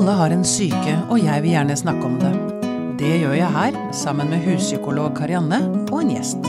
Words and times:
Alle 0.00 0.14
har 0.16 0.32
en 0.32 0.44
syke, 0.48 0.92
og 1.12 1.18
jeg 1.20 1.42
vil 1.44 1.52
gjerne 1.52 1.74
snakke 1.76 2.06
om 2.08 2.14
det. 2.16 2.30
Det 3.02 3.10
gjør 3.20 3.34
jeg 3.36 3.52
her, 3.52 3.74
sammen 3.92 4.30
med 4.32 4.40
huspsykolog 4.46 5.10
Karianne 5.18 5.58
og 5.90 5.98
en 5.98 6.12
gjest. 6.14 6.48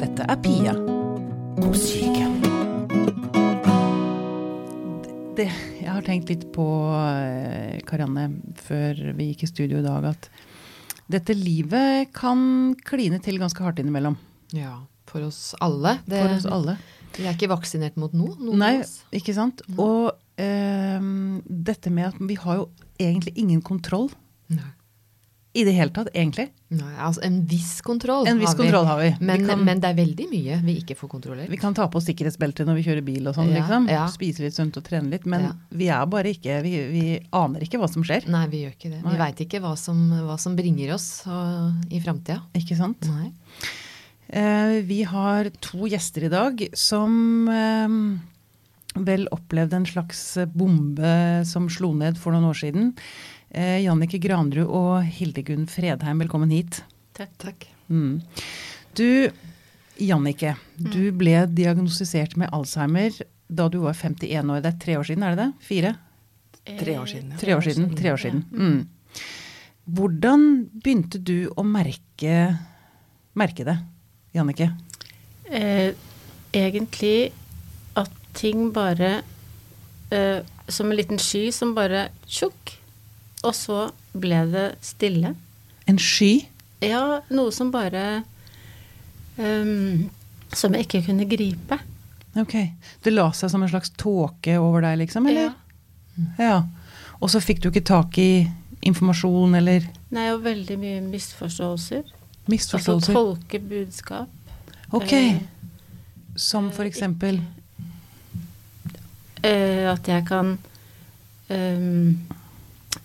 Dette 0.00 0.24
er 0.24 0.38
Pia 0.40 0.72
om 0.72 1.76
syke. 1.76 2.30
Det, 5.36 5.50
jeg 5.82 5.90
har 5.90 6.08
tenkt 6.08 6.32
litt 6.32 6.48
på, 6.56 6.64
eh, 6.96 7.76
Karianne, 7.84 8.30
før 8.56 9.04
vi 9.20 9.34
gikk 9.34 9.44
i 9.44 9.52
studio 9.52 9.84
i 9.84 9.88
dag, 9.90 10.08
at 10.16 10.32
dette 11.12 11.36
livet 11.36 12.08
kan 12.16 12.72
kline 12.88 13.20
til 13.20 13.36
ganske 13.36 13.68
hardt 13.68 13.84
innimellom. 13.84 14.16
Ja, 14.56 14.78
for 15.04 15.28
oss 15.28 15.52
alle. 15.60 15.98
Det, 16.08 16.24
For 16.24 16.40
oss 16.40 16.48
alle. 16.48 16.80
Vi 17.20 17.28
er 17.28 17.36
ikke 17.36 17.52
vaksinert 17.52 18.00
mot 18.00 18.16
noe. 18.16 18.32
Nei, 18.56 18.78
ikke 19.12 19.36
sant? 19.36 19.60
Og 19.76 20.08
ehm, 20.08 20.22
dette 20.36 21.90
med 21.90 22.10
at 22.10 22.18
vi 22.20 22.34
har 22.42 22.58
jo 22.62 22.66
egentlig 23.00 23.32
ingen 23.40 23.62
kontroll 23.64 24.10
Nei. 24.52 24.68
i 25.56 25.62
det 25.64 25.72
hele 25.72 25.88
tatt, 25.96 26.10
egentlig. 26.12 26.50
Nei, 26.76 26.90
altså 27.00 27.22
en 27.24 27.38
viss 27.48 27.78
kontroll 27.86 28.26
En 28.28 28.36
viss 28.42 28.52
kontroll 28.58 28.84
har 28.84 28.98
vi. 29.00 29.08
Men, 29.20 29.40
vi, 29.40 29.46
kan, 29.48 29.62
men 29.64 29.80
det 29.80 29.88
er 29.88 29.96
veldig 29.96 30.26
mye 30.28 30.58
vi 30.66 30.74
ikke 30.82 30.96
får 30.98 31.08
kontrollert. 31.14 31.48
vi 31.48 31.56
kan 31.60 31.72
ta 31.76 31.86
på 31.88 32.02
sikkerhetsbelte 32.04 32.66
når 32.68 32.76
vi 32.80 32.84
kjører 32.88 33.06
bil 33.06 33.30
og 33.30 33.36
sånn, 33.38 33.48
Ja, 33.54 33.62
liksom. 33.62 33.88
ja. 33.88 34.02
Spise 34.12 34.44
litt 34.44 34.56
sunt 34.58 34.76
og 34.76 34.84
trene 34.84 35.08
litt. 35.14 35.24
Men 35.24 35.46
Ja. 35.48 35.52
vi 35.70 35.88
er 35.88 36.04
bare 36.12 36.34
ikke 36.36 36.60
vi, 36.66 36.74
vi 36.92 37.04
aner 37.32 37.64
ikke 37.64 37.80
hva 37.80 37.88
som 37.88 38.04
skjer. 38.04 38.28
Nei, 38.28 38.44
vi 38.52 38.64
gjør 38.66 38.76
ikke 38.76 38.92
det. 38.92 39.00
Vi 39.06 39.16
veit 39.24 39.40
ikke 39.46 39.62
hva 39.64 39.72
som, 39.80 40.04
hva 40.28 40.36
som 40.42 40.56
bringer 40.58 40.92
oss 40.98 41.08
og, 41.26 41.88
i 41.90 42.00
framtida. 42.04 42.42
Ikke 42.60 42.76
sant? 42.76 43.08
Nei. 43.08 43.32
Eh, 44.28 44.80
vi 44.82 45.04
har 45.06 45.48
to 45.62 45.86
gjester 45.86 46.26
i 46.26 46.32
dag 46.32 46.64
som 46.76 47.46
eh, 47.48 48.00
vel 49.04 49.26
opplevd 49.34 49.74
en 49.76 49.86
slags 49.88 50.22
bombe 50.54 51.44
som 51.48 51.68
slo 51.72 51.92
ned 51.96 52.18
for 52.20 52.32
noen 52.32 52.48
år 52.48 52.60
siden. 52.60 52.92
Eh, 53.50 53.82
Jannike 53.84 54.20
Granrud 54.22 54.66
og 54.66 55.04
Hildegunn 55.18 55.66
Fredheim, 55.70 56.22
velkommen 56.24 56.52
hit. 56.54 56.80
Takk. 57.16 57.68
Mm. 57.88 58.20
Du, 58.96 59.30
Jannike, 60.02 60.56
du 60.76 61.12
ble 61.16 61.44
diagnostisert 61.52 62.36
med 62.40 62.52
Alzheimer 62.56 63.14
da 63.46 63.68
du 63.70 63.78
var 63.84 63.94
51 63.94 64.50
år. 64.50 64.60
Det 64.64 64.72
er 64.72 64.82
tre 64.82 64.98
år 64.98 65.06
siden, 65.08 65.24
er 65.24 65.36
det 65.36 65.44
det? 65.44 65.66
Fire? 65.68 65.94
Tre 66.66 66.98
år 66.98 67.06
siden, 67.06 67.30
ja. 67.30 67.40
Tre 67.40 67.54
år 67.54 67.62
siden. 67.62 67.90
Tre 67.96 68.12
år 68.12 68.22
siden. 68.24 68.44
Mm. 68.50 68.78
Hvordan 69.96 70.46
begynte 70.82 71.20
du 71.22 71.46
å 71.54 71.62
merke, 71.62 72.36
merke 73.38 73.66
det, 73.68 73.76
Jannike? 74.34 74.72
Eh, 75.46 75.92
egentlig 76.50 77.30
ting 78.36 78.70
bare 78.74 79.20
uh, 80.12 80.40
Som 80.68 80.90
en 80.90 80.98
liten 80.98 81.18
sky 81.22 81.48
som 81.54 81.74
bare 81.76 82.08
tjukk, 82.26 82.72
og 83.46 83.54
så 83.54 83.88
ble 84.16 84.40
det 84.50 84.66
stille. 84.82 85.34
En 85.86 85.98
sky? 86.02 86.46
Ja, 86.82 87.20
noe 87.30 87.52
som 87.54 87.70
bare 87.70 88.24
um, 89.38 90.08
Som 90.52 90.74
jeg 90.74 90.88
ikke 90.88 91.04
kunne 91.10 91.28
gripe. 91.30 91.78
Ok. 92.36 92.56
Det 93.04 93.12
la 93.14 93.30
seg 93.32 93.52
som 93.52 93.62
en 93.64 93.70
slags 93.70 93.94
tåke 93.96 94.58
over 94.60 94.84
deg, 94.84 94.98
liksom? 95.04 95.28
Eller? 95.30 95.54
Ja. 96.40 96.64
Og 97.20 97.30
så 97.32 97.40
fikk 97.40 97.62
du 97.62 97.70
ikke 97.70 97.86
tak 97.86 98.18
i 98.20 98.46
informasjon 98.86 99.56
eller 99.58 99.86
Nei, 100.14 100.28
og 100.32 100.44
veldig 100.44 100.76
mye 100.80 101.00
misforståelser. 101.04 102.04
Misforståelser? 102.50 103.12
Altså 103.12 103.14
tolke 103.16 103.60
budskap. 103.60 104.28
Ok. 104.94 105.12
Eh, 105.12 105.40
Som 106.36 106.68
for 106.72 106.84
eksempel 106.84 107.40
eh, 109.46 109.86
at 109.92 110.08
jeg 110.10 110.24
kan 110.28 110.56
um, 111.50 112.26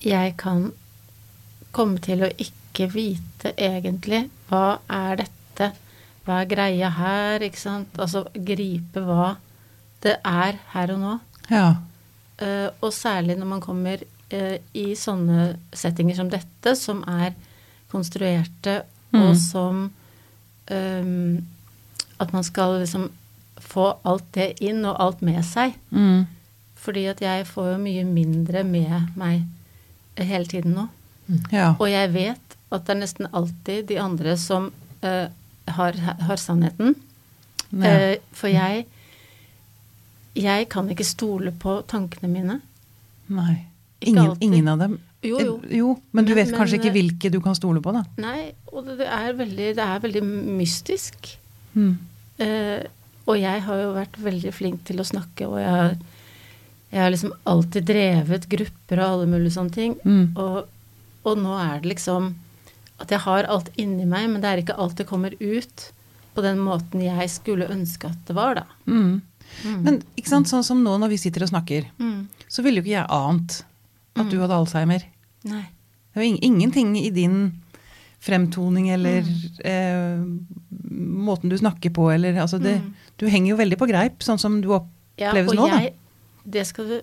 Jeg 0.02 0.34
kan 0.42 0.72
komme 1.72 2.02
til 2.03 2.23
å 2.25 2.31
ikke 2.42 2.88
vite 2.92 3.53
egentlig 3.58 4.25
hva 4.50 4.79
er 4.91 5.22
dette, 5.22 5.68
hva 6.25 6.41
er 6.41 6.50
greia 6.50 6.90
her, 6.97 7.44
ikke 7.46 7.62
sant? 7.62 8.00
Altså 8.02 8.25
gripe 8.34 9.03
hva 9.06 9.35
det 10.03 10.18
er 10.25 10.57
her 10.74 10.91
og 10.96 11.00
nå. 11.03 11.13
Ja. 11.52 11.68
Uh, 12.41 12.68
og 12.81 12.90
særlig 12.96 13.38
når 13.38 13.52
man 13.53 13.62
kommer 13.62 14.02
uh, 14.02 14.58
i 14.73 14.88
sånne 14.97 15.52
settinger 15.78 16.18
som 16.18 16.31
dette, 16.34 16.75
som 16.75 17.03
er 17.08 17.38
konstruerte, 17.91 18.81
Mm. 19.12 19.22
og 19.28 19.34
som 19.35 19.79
um, 20.72 21.46
At 22.19 22.29
man 22.31 22.44
skal 22.47 22.78
liksom 22.79 23.09
få 23.61 23.88
alt 24.07 24.27
det 24.35 24.53
inn 24.63 24.83
og 24.85 24.99
alt 25.01 25.22
med 25.25 25.41
seg. 25.47 25.75
Mm. 25.89 26.25
Fordi 26.81 27.05
at 27.11 27.22
jeg 27.22 27.45
får 27.49 27.73
jo 27.73 27.81
mye 27.81 28.05
mindre 28.07 28.63
med 28.67 29.11
meg 29.19 29.44
hele 30.17 30.49
tiden 30.49 30.75
nå. 30.77 30.88
Ja. 31.53 31.75
Og 31.77 31.88
jeg 31.91 32.11
vet 32.13 32.57
at 32.72 32.88
det 32.88 32.95
er 32.95 32.99
nesten 33.01 33.29
alltid 33.35 33.85
de 33.91 33.99
andre 34.01 34.35
som 34.39 34.72
uh, 35.03 35.27
har, 35.77 35.99
har 36.27 36.41
sannheten. 36.41 36.95
ja. 37.72 38.16
Uh, 38.16 38.16
for 38.33 38.47
jeg 38.51 38.85
Jeg 40.35 40.69
kan 40.72 40.88
ikke 40.89 41.03
stole 41.03 41.51
på 41.51 41.81
tankene 41.88 42.29
mine. 42.31 42.61
Nei. 43.28 43.66
Ingen, 43.99 44.38
ingen 44.39 44.67
av 44.72 44.79
dem? 44.79 44.93
Jo, 45.22 45.39
jo. 45.39 45.55
Eh, 45.67 45.78
jo 45.78 45.89
men 46.11 46.25
du 46.25 46.33
Men- 46.33 46.45
vet 46.45 46.55
kanskje 46.55 46.78
men, 46.78 46.81
ikke 46.81 46.93
hvilke 46.95 47.31
du 47.31 47.41
kan 47.41 47.55
stole 47.55 47.81
på, 47.81 47.91
da? 47.91 48.03
Nei, 48.17 48.53
og 48.72 48.85
det, 48.85 48.97
det, 48.99 49.07
er, 49.07 49.33
veldig, 49.33 49.67
det 49.75 49.83
er 49.83 49.99
veldig 49.99 50.23
mystisk. 50.57 51.38
Mm. 51.73 51.97
Eh, 52.39 52.88
og 53.28 53.38
jeg 53.40 53.62
har 53.68 53.82
jo 53.84 53.94
vært 53.96 54.18
veldig 54.22 54.52
flink 54.54 54.84
til 54.88 55.00
å 55.02 55.06
snakke, 55.08 55.48
og 55.48 55.59
jeg 55.62 55.70
har, 55.70 55.96
jeg 56.92 57.02
har 57.04 57.12
liksom 57.14 57.34
alltid 57.48 57.86
drevet 57.88 58.48
grupper 58.52 59.00
og 59.00 59.08
alle 59.16 59.28
mulige 59.32 59.56
sånne 59.56 59.76
ting. 59.76 59.96
Mm. 60.04 60.34
Og, 60.42 60.66
og 61.24 61.38
nå 61.42 61.54
er 61.62 61.80
det 61.84 61.92
liksom 61.94 62.32
at 63.02 63.09
jeg 63.14 63.24
har 63.24 63.48
alt 63.50 63.70
inni 63.82 64.06
meg, 64.06 64.28
men 64.30 64.42
det 64.44 64.50
er 64.52 64.62
ikke 64.62 64.78
alt 64.78 64.98
det 65.00 65.08
kommer 65.09 65.34
ut 65.40 65.88
på 66.36 66.44
den 66.46 66.59
måten 66.64 67.02
jeg 67.04 67.30
skulle 67.34 67.68
ønske 67.74 68.08
at 68.12 68.20
det 68.28 68.36
var, 68.38 68.56
da. 68.62 68.66
Mm. 68.88 69.22
Men 69.84 69.98
ikke 70.16 70.32
sant, 70.32 70.48
sånn 70.48 70.64
som 70.64 70.80
nå 70.84 70.94
når 71.02 71.12
vi 71.12 71.18
sitter 71.20 71.44
og 71.44 71.50
snakker, 71.52 71.88
Mm. 72.00 72.28
så 72.48 72.64
ville 72.64 72.80
jo 72.80 72.86
ikke 72.86 72.98
jeg 72.98 73.09
ant 73.12 73.64
at 74.20 74.30
du 74.32 74.38
hadde 74.40 74.56
alzheimer. 74.56 75.03
Nei. 75.48 75.64
Det 76.12 76.20
var 76.20 76.28
ing 76.28 76.40
ingenting 76.44 76.96
i 77.00 77.09
din 77.09 77.60
fremtoning 78.22 78.90
eller 78.94 79.26
eh, 79.66 80.22
måten 80.92 81.50
du 81.50 81.58
snakker 81.58 81.94
på, 81.96 82.12
eller 82.12 82.38
altså 82.42 82.62
det 82.62 82.80
Mm. 82.82 82.94
Du 83.22 83.28
henger 83.30 83.52
jo 83.52 83.58
veldig 83.59 83.78
på 83.78 83.86
greip, 83.86 84.24
sånn 84.26 84.40
som 84.42 84.56
du 84.64 84.72
oppleves 84.74 85.52
ja, 85.54 85.58
nå, 85.59 85.66
da. 85.70 85.82
jeg, 85.84 85.92
det 86.44 86.64
skal 86.66 86.88
du 86.90 86.96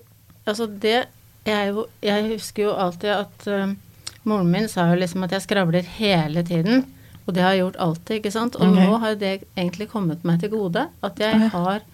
Altså, 0.48 0.66
det 0.66 1.04
jeg, 1.46 1.74
jeg 2.02 2.24
husker 2.32 2.62
jo 2.64 2.72
alltid 2.72 3.10
at 3.12 3.46
uh, 3.52 3.74
moren 4.28 4.48
min 4.50 4.68
sa 4.68 4.86
jo 4.90 4.96
liksom 4.98 5.26
at 5.26 5.34
jeg 5.36 5.44
skravler 5.44 5.86
hele 5.98 6.42
tiden. 6.46 6.86
Og 7.26 7.34
det 7.36 7.44
har 7.44 7.52
jeg 7.52 7.62
gjort 7.62 7.80
alltid, 7.84 8.14
ikke 8.16 8.32
sant. 8.32 8.56
Og 8.56 8.64
okay. 8.64 8.88
nå 8.88 8.98
har 9.02 9.18
det 9.20 9.32
egentlig 9.44 9.90
kommet 9.92 10.24
meg 10.24 10.40
til 10.40 10.52
gode. 10.54 10.86
At 11.04 11.20
jeg 11.20 11.50
har 11.52 11.84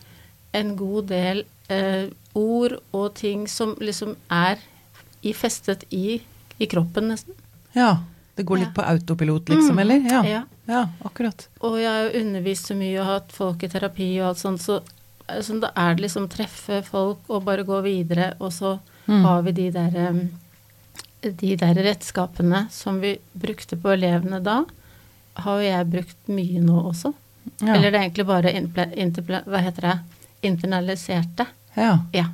en 0.55 0.77
god 0.79 1.09
del 1.11 1.43
eh, 1.75 2.07
ord 2.39 2.79
og 2.95 3.09
ting 3.19 3.49
som 3.51 3.75
liksom 3.83 4.15
er 4.31 4.63
i, 5.23 5.33
festet 5.35 5.83
i, 5.91 6.21
i 6.63 6.71
kroppen, 6.71 7.11
nesten. 7.11 7.35
Ja. 7.75 7.97
Det 8.37 8.43
går 8.47 8.59
litt 8.59 8.69
Ja. 8.69 8.83
på 8.83 8.83
autopilot, 8.91 9.49
liksom, 9.49 9.79
eller? 9.79 10.01
Ja. 10.11 10.23
Ja. 10.25 10.43
ja, 10.67 10.89
akkurat. 11.05 11.47
Og 11.61 11.77
jeg 11.79 11.89
har 11.91 12.09
jo 12.11 12.21
undervist 12.21 12.67
så 12.67 12.75
mye 12.77 12.99
og 13.01 13.07
hatt 13.07 13.33
folk 13.33 13.63
i 13.63 13.69
terapi 13.69 14.09
og 14.21 14.29
alt 14.29 14.39
sånt, 14.39 14.61
så 14.61 14.81
altså, 15.29 15.61
da 15.61 15.71
er 15.77 15.95
det 15.95 16.03
liksom 16.09 16.29
treffe 16.29 16.83
folk 16.85 17.19
og 17.31 17.45
bare 17.45 17.65
gå 17.65 17.83
videre, 17.83 18.35
og 18.41 18.51
så 18.53 18.79
Mm. 19.07 19.23
har 19.23 19.43
vi 19.43 19.53
de 19.53 19.71
der 19.71 19.97
em, 20.09 20.31
de 21.23 21.57
der 21.57 21.75
redskapene 21.75 22.71
som 22.71 23.01
vi 23.01 23.19
brukte 23.35 23.77
på 23.77 23.93
elevene 23.93 24.43
da, 24.43 24.65
har 25.37 25.61
jo 25.61 25.69
jeg 25.69 25.91
brukt 25.91 26.29
mye 26.29 26.61
nå 26.61 26.79
også. 26.91 27.13
Eller 27.63 27.91
det 27.91 27.95
er 28.01 28.09
egentlig 28.09 28.27
bare 28.27 29.43
hva 29.45 29.59
heter 29.61 29.81
det, 29.83 29.99
internaliserte. 30.43 31.47
ja. 31.77 31.99
Ja. 32.13 32.25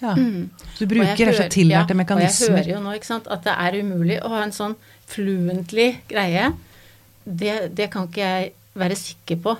Ja. 0.00 0.12
Mm. 0.14 0.50
Du 0.78 0.84
bruker 0.86 1.16
rett 1.16 1.32
og 1.32 1.38
slett 1.40 1.54
tillærte 1.56 1.94
ja, 1.94 1.98
mekanismer. 1.98 2.52
Og 2.52 2.56
jeg 2.58 2.64
hører 2.66 2.72
jo 2.76 2.82
nå 2.84 2.92
ikke 2.98 3.08
sant, 3.10 3.26
at 3.34 3.42
det 3.46 3.54
er 3.66 3.78
umulig 3.82 4.18
å 4.22 4.30
ha 4.34 4.42
en 4.44 4.54
sånn 4.54 4.76
fluently 5.10 5.88
greie. 6.10 6.52
Det, 7.24 7.56
det 7.76 7.90
kan 7.92 8.06
ikke 8.08 8.22
jeg 8.28 8.52
være 8.78 8.96
sikker 8.98 9.40
på 9.42 9.56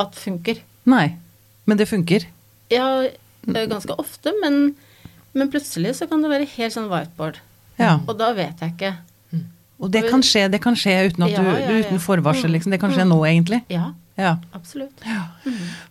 at 0.00 0.16
funker. 0.16 0.62
Nei, 0.88 1.06
men 1.68 1.78
det 1.78 1.86
funker. 1.90 2.24
Ja, 2.72 2.86
ganske 3.44 3.94
ofte, 4.00 4.32
men, 4.40 4.74
men 5.36 5.50
plutselig 5.52 5.98
så 5.98 6.08
kan 6.10 6.24
det 6.24 6.30
være 6.32 6.48
helt 6.56 6.74
sånn 6.74 6.88
whiteboard. 6.90 7.38
Ja. 7.78 7.98
Og 8.06 8.16
da 8.20 8.32
vet 8.36 8.62
jeg 8.64 8.72
ikke. 8.76 8.94
Og 9.82 9.90
det 9.90 10.04
kan 10.06 10.22
skje, 10.22 10.44
det 10.52 10.60
kan 10.62 10.76
skje 10.78 10.92
uten 11.10 11.24
at 11.26 11.32
du, 11.34 11.42
ja, 11.42 11.54
du 11.66 11.72
ja. 11.74 11.82
uten 11.82 11.98
forvarsel, 12.02 12.48
Mm. 12.48 12.54
liksom. 12.54 12.70
Det 12.70 12.78
kan 12.80 12.92
skje 12.94 13.06
nå, 13.08 13.18
egentlig. 13.26 13.62
Ja, 13.68 13.92
Ja. 14.16 14.36
absolutt. 14.54 15.02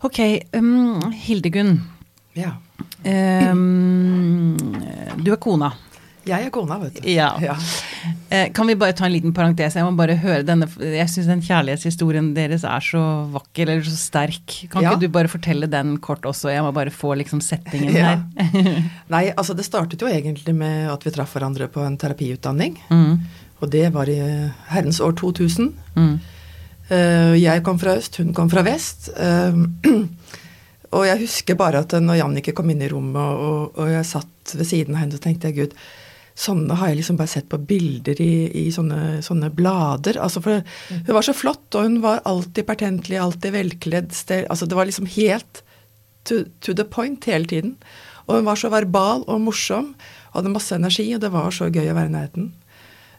Ok, 0.02 0.20
um, 0.56 1.12
Hildegunn. 1.12 1.82
Ja. 2.38 2.54
Um, 3.52 4.58
du 5.24 5.32
er 5.34 5.40
kona. 5.42 5.72
Jeg 6.22 6.46
er 6.46 6.52
kona, 6.54 6.76
vet 6.84 7.00
du. 7.00 7.08
Ja. 7.10 7.32
Ja. 7.42 7.56
Eh, 8.30 8.52
kan 8.54 8.68
vi 8.70 8.76
bare 8.78 8.94
ta 8.94 9.08
en 9.08 9.14
liten 9.16 9.34
parentes? 9.34 9.74
Jeg 9.76 9.84
må 9.88 9.96
bare 9.98 10.14
høre 10.22 10.44
denne 10.46 10.68
Jeg 10.78 11.10
syns 11.10 11.26
den 11.32 11.42
kjærlighetshistorien 11.42 12.28
deres 12.38 12.62
er 12.64 12.84
så 12.86 13.02
vakker, 13.34 13.66
eller 13.74 13.82
så 13.88 13.96
sterk. 13.98 14.54
Kan 14.70 14.84
Ja. 14.86 14.92
ikke 14.94 15.02
du 15.08 15.16
bare 15.18 15.28
fortelle 15.32 15.68
den 15.70 15.96
kort 15.98 16.22
også? 16.30 16.52
Jeg 16.54 16.62
må 16.62 16.72
bare 16.78 16.94
få 16.94 17.16
liksom 17.18 17.42
settingen 17.42 17.94
Ja. 17.98 18.16
her. 18.38 18.84
Nei, 19.16 19.32
altså 19.36 19.56
det 19.58 19.66
startet 19.66 20.00
jo 20.02 20.08
egentlig 20.08 20.54
med 20.56 20.92
at 20.94 21.04
vi 21.04 21.10
traff 21.12 21.34
hverandre 21.34 21.68
på 21.68 21.82
en 21.86 21.98
terapiutdanning. 21.98 22.78
mm. 22.90 23.18
Og 23.62 23.70
det 23.70 23.92
var 23.94 24.10
i 24.10 24.16
herrens 24.70 25.00
år 25.02 25.12
2000. 25.14 25.74
Mm. 25.96 26.20
Eh, 26.90 27.34
jeg 27.42 27.64
kom 27.64 27.78
fra 27.80 27.94
øst, 27.98 28.18
hun 28.18 28.34
kom 28.34 28.50
fra 28.50 28.62
vest. 28.66 29.10
Og 30.92 31.08
jeg 31.08 31.22
husker 31.24 31.58
bare 31.60 31.86
at 31.86 31.96
når 32.04 32.20
Jannicke 32.20 32.54
kom 32.56 32.72
inn 32.74 32.84
i 32.84 32.90
rommet, 32.92 33.42
og, 33.42 33.78
og 33.80 33.92
jeg 33.92 34.08
satt 34.08 34.56
ved 34.58 34.68
siden 34.68 34.98
av 34.98 35.06
henne, 35.06 35.16
så 35.16 35.24
tenkte 35.24 35.52
jeg 35.52 35.60
gud, 35.60 35.76
sånne 36.42 36.76
har 36.80 36.92
jeg 36.92 37.02
liksom 37.02 37.18
bare 37.20 37.32
sett 37.32 37.48
på 37.52 37.60
bilder 37.68 38.20
i, 38.24 38.34
i 38.64 38.66
sånne, 38.74 39.20
sånne 39.24 39.52
blader. 39.56 40.20
Altså 40.22 40.42
for 40.44 40.62
hun 40.62 41.12
var 41.16 41.28
så 41.28 41.36
flott, 41.38 41.68
og 41.76 41.88
hun 41.88 42.00
var 42.04 42.24
alltid 42.28 42.68
pertentlig, 42.68 43.20
alltid 43.20 43.56
velkledd. 43.56 44.16
Stel, 44.16 44.48
altså 44.52 44.68
det 44.68 44.80
var 44.80 44.90
liksom 44.90 45.10
helt 45.16 45.64
to, 46.28 46.44
to 46.64 46.76
the 46.78 46.88
point 46.88 47.28
hele 47.30 47.48
tiden. 47.48 47.76
Og 48.28 48.40
hun 48.40 48.48
var 48.48 48.60
så 48.60 48.72
verbal 48.72 49.26
og 49.28 49.44
morsom, 49.44 49.94
hadde 50.36 50.54
masse 50.54 50.76
energi, 50.76 51.08
og 51.16 51.24
det 51.24 51.32
var 51.34 51.52
så 51.56 51.68
gøy 51.72 51.92
å 51.92 51.98
være 51.98 52.12
i 52.12 52.16
nærheten. 52.16 52.52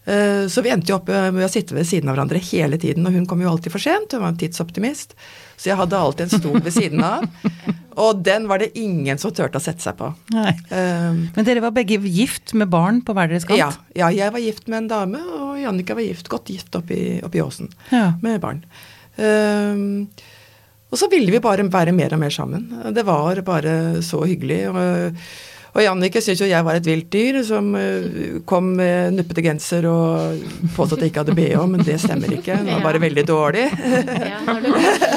Eh, 0.04 0.48
Så 0.50 0.62
vi 0.64 0.70
endte 0.74 0.90
jo 0.90 0.96
opp 0.98 1.06
med 1.08 1.44
å 1.46 1.48
sitte 1.50 1.76
ved 1.76 1.86
siden 1.86 2.08
av 2.10 2.16
hverandre 2.16 2.40
hele 2.42 2.78
tiden, 2.82 3.06
og 3.06 3.12
hun 3.14 3.26
kom 3.30 3.40
jo 3.44 3.50
alltid 3.52 3.70
for 3.70 3.78
sent, 3.82 4.10
hun 4.12 4.20
var 4.24 4.32
en 4.32 4.40
tidsoptimist. 4.40 5.14
Så 5.56 5.70
jeg 5.70 5.76
hadde 5.78 5.94
alltid 5.98 6.26
en 6.26 6.40
stol 6.40 6.58
ved 6.64 6.72
siden 6.74 7.04
av, 7.06 7.22
og 8.02 8.22
den 8.26 8.48
var 8.50 8.58
det 8.58 8.72
ingen 8.78 9.18
som 9.22 9.30
turte 9.30 9.60
å 9.60 9.62
sette 9.62 9.84
seg 9.84 9.94
på. 10.00 10.08
Nei. 10.34 10.56
Eh, 10.74 11.12
Men 11.36 11.46
dere 11.46 11.62
var 11.62 11.70
begge 11.76 12.00
gift 12.10 12.54
med 12.58 12.68
barn 12.72 12.98
på 13.06 13.14
hver 13.14 13.30
deres 13.30 13.46
kant? 13.46 13.60
Ja, 13.62 13.70
ja, 13.94 14.10
jeg 14.10 14.34
var 14.34 14.42
gift 14.42 14.66
med 14.66 14.82
en 14.84 14.90
dame, 14.90 15.22
og 15.38 15.54
Jannika 15.62 15.94
var 15.94 16.02
gift, 16.08 16.28
godt 16.32 16.50
gift 16.50 16.74
oppe 16.74 16.98
i, 16.98 17.40
åsen 17.44 17.70
Ja. 17.92 18.12
med 18.22 18.40
barn. 18.42 18.64
Um, 19.16 20.08
og 20.92 20.98
så 21.00 21.08
ville 21.12 21.30
vi 21.32 21.38
bare 21.40 21.64
være 21.72 21.92
mer 21.96 22.12
og 22.12 22.20
mer 22.20 22.32
sammen. 22.34 22.66
Det 22.92 23.04
var 23.06 23.38
bare 23.46 24.02
så 24.04 24.24
hyggelig. 24.28 24.64
Og, 24.68 25.16
og 25.72 25.80
Jannicke 25.80 26.20
syntes 26.20 26.42
jo 26.42 26.50
jeg 26.50 26.64
var 26.66 26.76
et 26.76 26.88
vilt 26.88 27.08
dyr 27.12 27.38
som 27.48 27.70
eh, 27.78 28.40
kom 28.48 28.74
med 28.76 29.16
nuppete 29.16 29.44
genser 29.46 29.86
og 29.88 30.42
påstod 30.76 30.98
at 30.98 31.06
jeg 31.06 31.12
ikke 31.12 31.24
hadde 31.24 31.36
bh, 31.38 31.62
men 31.70 31.84
det 31.86 31.96
stemmer 32.02 32.34
ikke. 32.36 32.58
Det 32.60 32.74
var 32.74 32.84
bare 32.84 33.00
veldig 33.00 33.24
dårlig. 33.28 33.64
Ja, 33.72 34.42
når 34.46 34.60
du 34.66 34.70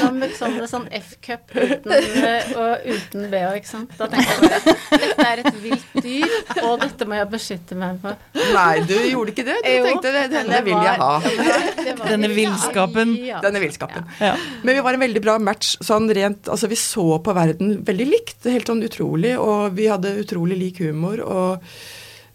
kom 0.06 0.20
liksom 0.22 0.54
med 0.56 0.68
sånn, 0.70 0.86
sånn 0.86 0.86
F-cup 1.00 1.52
uten, 1.56 1.92
eh, 2.24 2.50
og 2.56 2.86
uten 2.94 3.26
BH, 3.32 3.50
ikke 3.60 3.70
sant. 3.70 3.92
Da 3.98 4.08
tenkte 4.12 4.36
jeg 4.36 4.42
bare 4.46 5.04
dette 5.06 5.26
er 5.26 5.42
et 5.44 5.60
vilt 5.62 5.96
dyr, 6.06 6.36
og 6.62 6.80
dette 6.84 7.08
må 7.10 7.18
jeg 7.18 7.28
beskytte 7.34 7.78
meg 7.78 7.98
for. 8.04 8.16
Nei, 8.54 8.80
du 8.88 8.94
gjorde 8.96 9.34
ikke 9.34 9.46
det. 9.50 9.58
Du 9.66 9.70
Jo, 9.74 9.84
tenkte 9.90 10.12
det, 10.16 10.24
denne 10.32 10.56
det 10.56 10.62
vil 10.70 10.76
jeg 10.86 11.00
ha. 11.02 11.10
var- 11.18 11.76
det 11.84 11.98
var- 11.98 12.08
Denne 12.14 12.30
villskapen. 12.32 13.16
Ja. 13.26 13.40
Denne 13.44 13.60
villskapen. 13.62 14.06
Ja. 14.20 14.34
Men 14.62 14.74
vi 14.78 14.80
var 14.86 14.94
en 14.94 15.00
veldig 15.06 15.22
bra 15.24 15.38
match 15.38 15.76
sånn 15.84 16.08
rent 16.14 16.46
Altså 16.52 16.68
vi 16.70 16.76
så 16.78 17.18
på 17.22 17.34
verden 17.34 17.82
veldig 17.84 18.06
likt, 18.08 18.44
helt 18.44 18.66
sånn 18.70 18.82
utrolig, 18.86 19.34
og 19.38 19.72
vi 19.76 19.86
hadde 19.90 20.14
utrolig 20.22 20.56
lik 20.60 20.78
humor, 20.84 21.20
og 21.26 21.62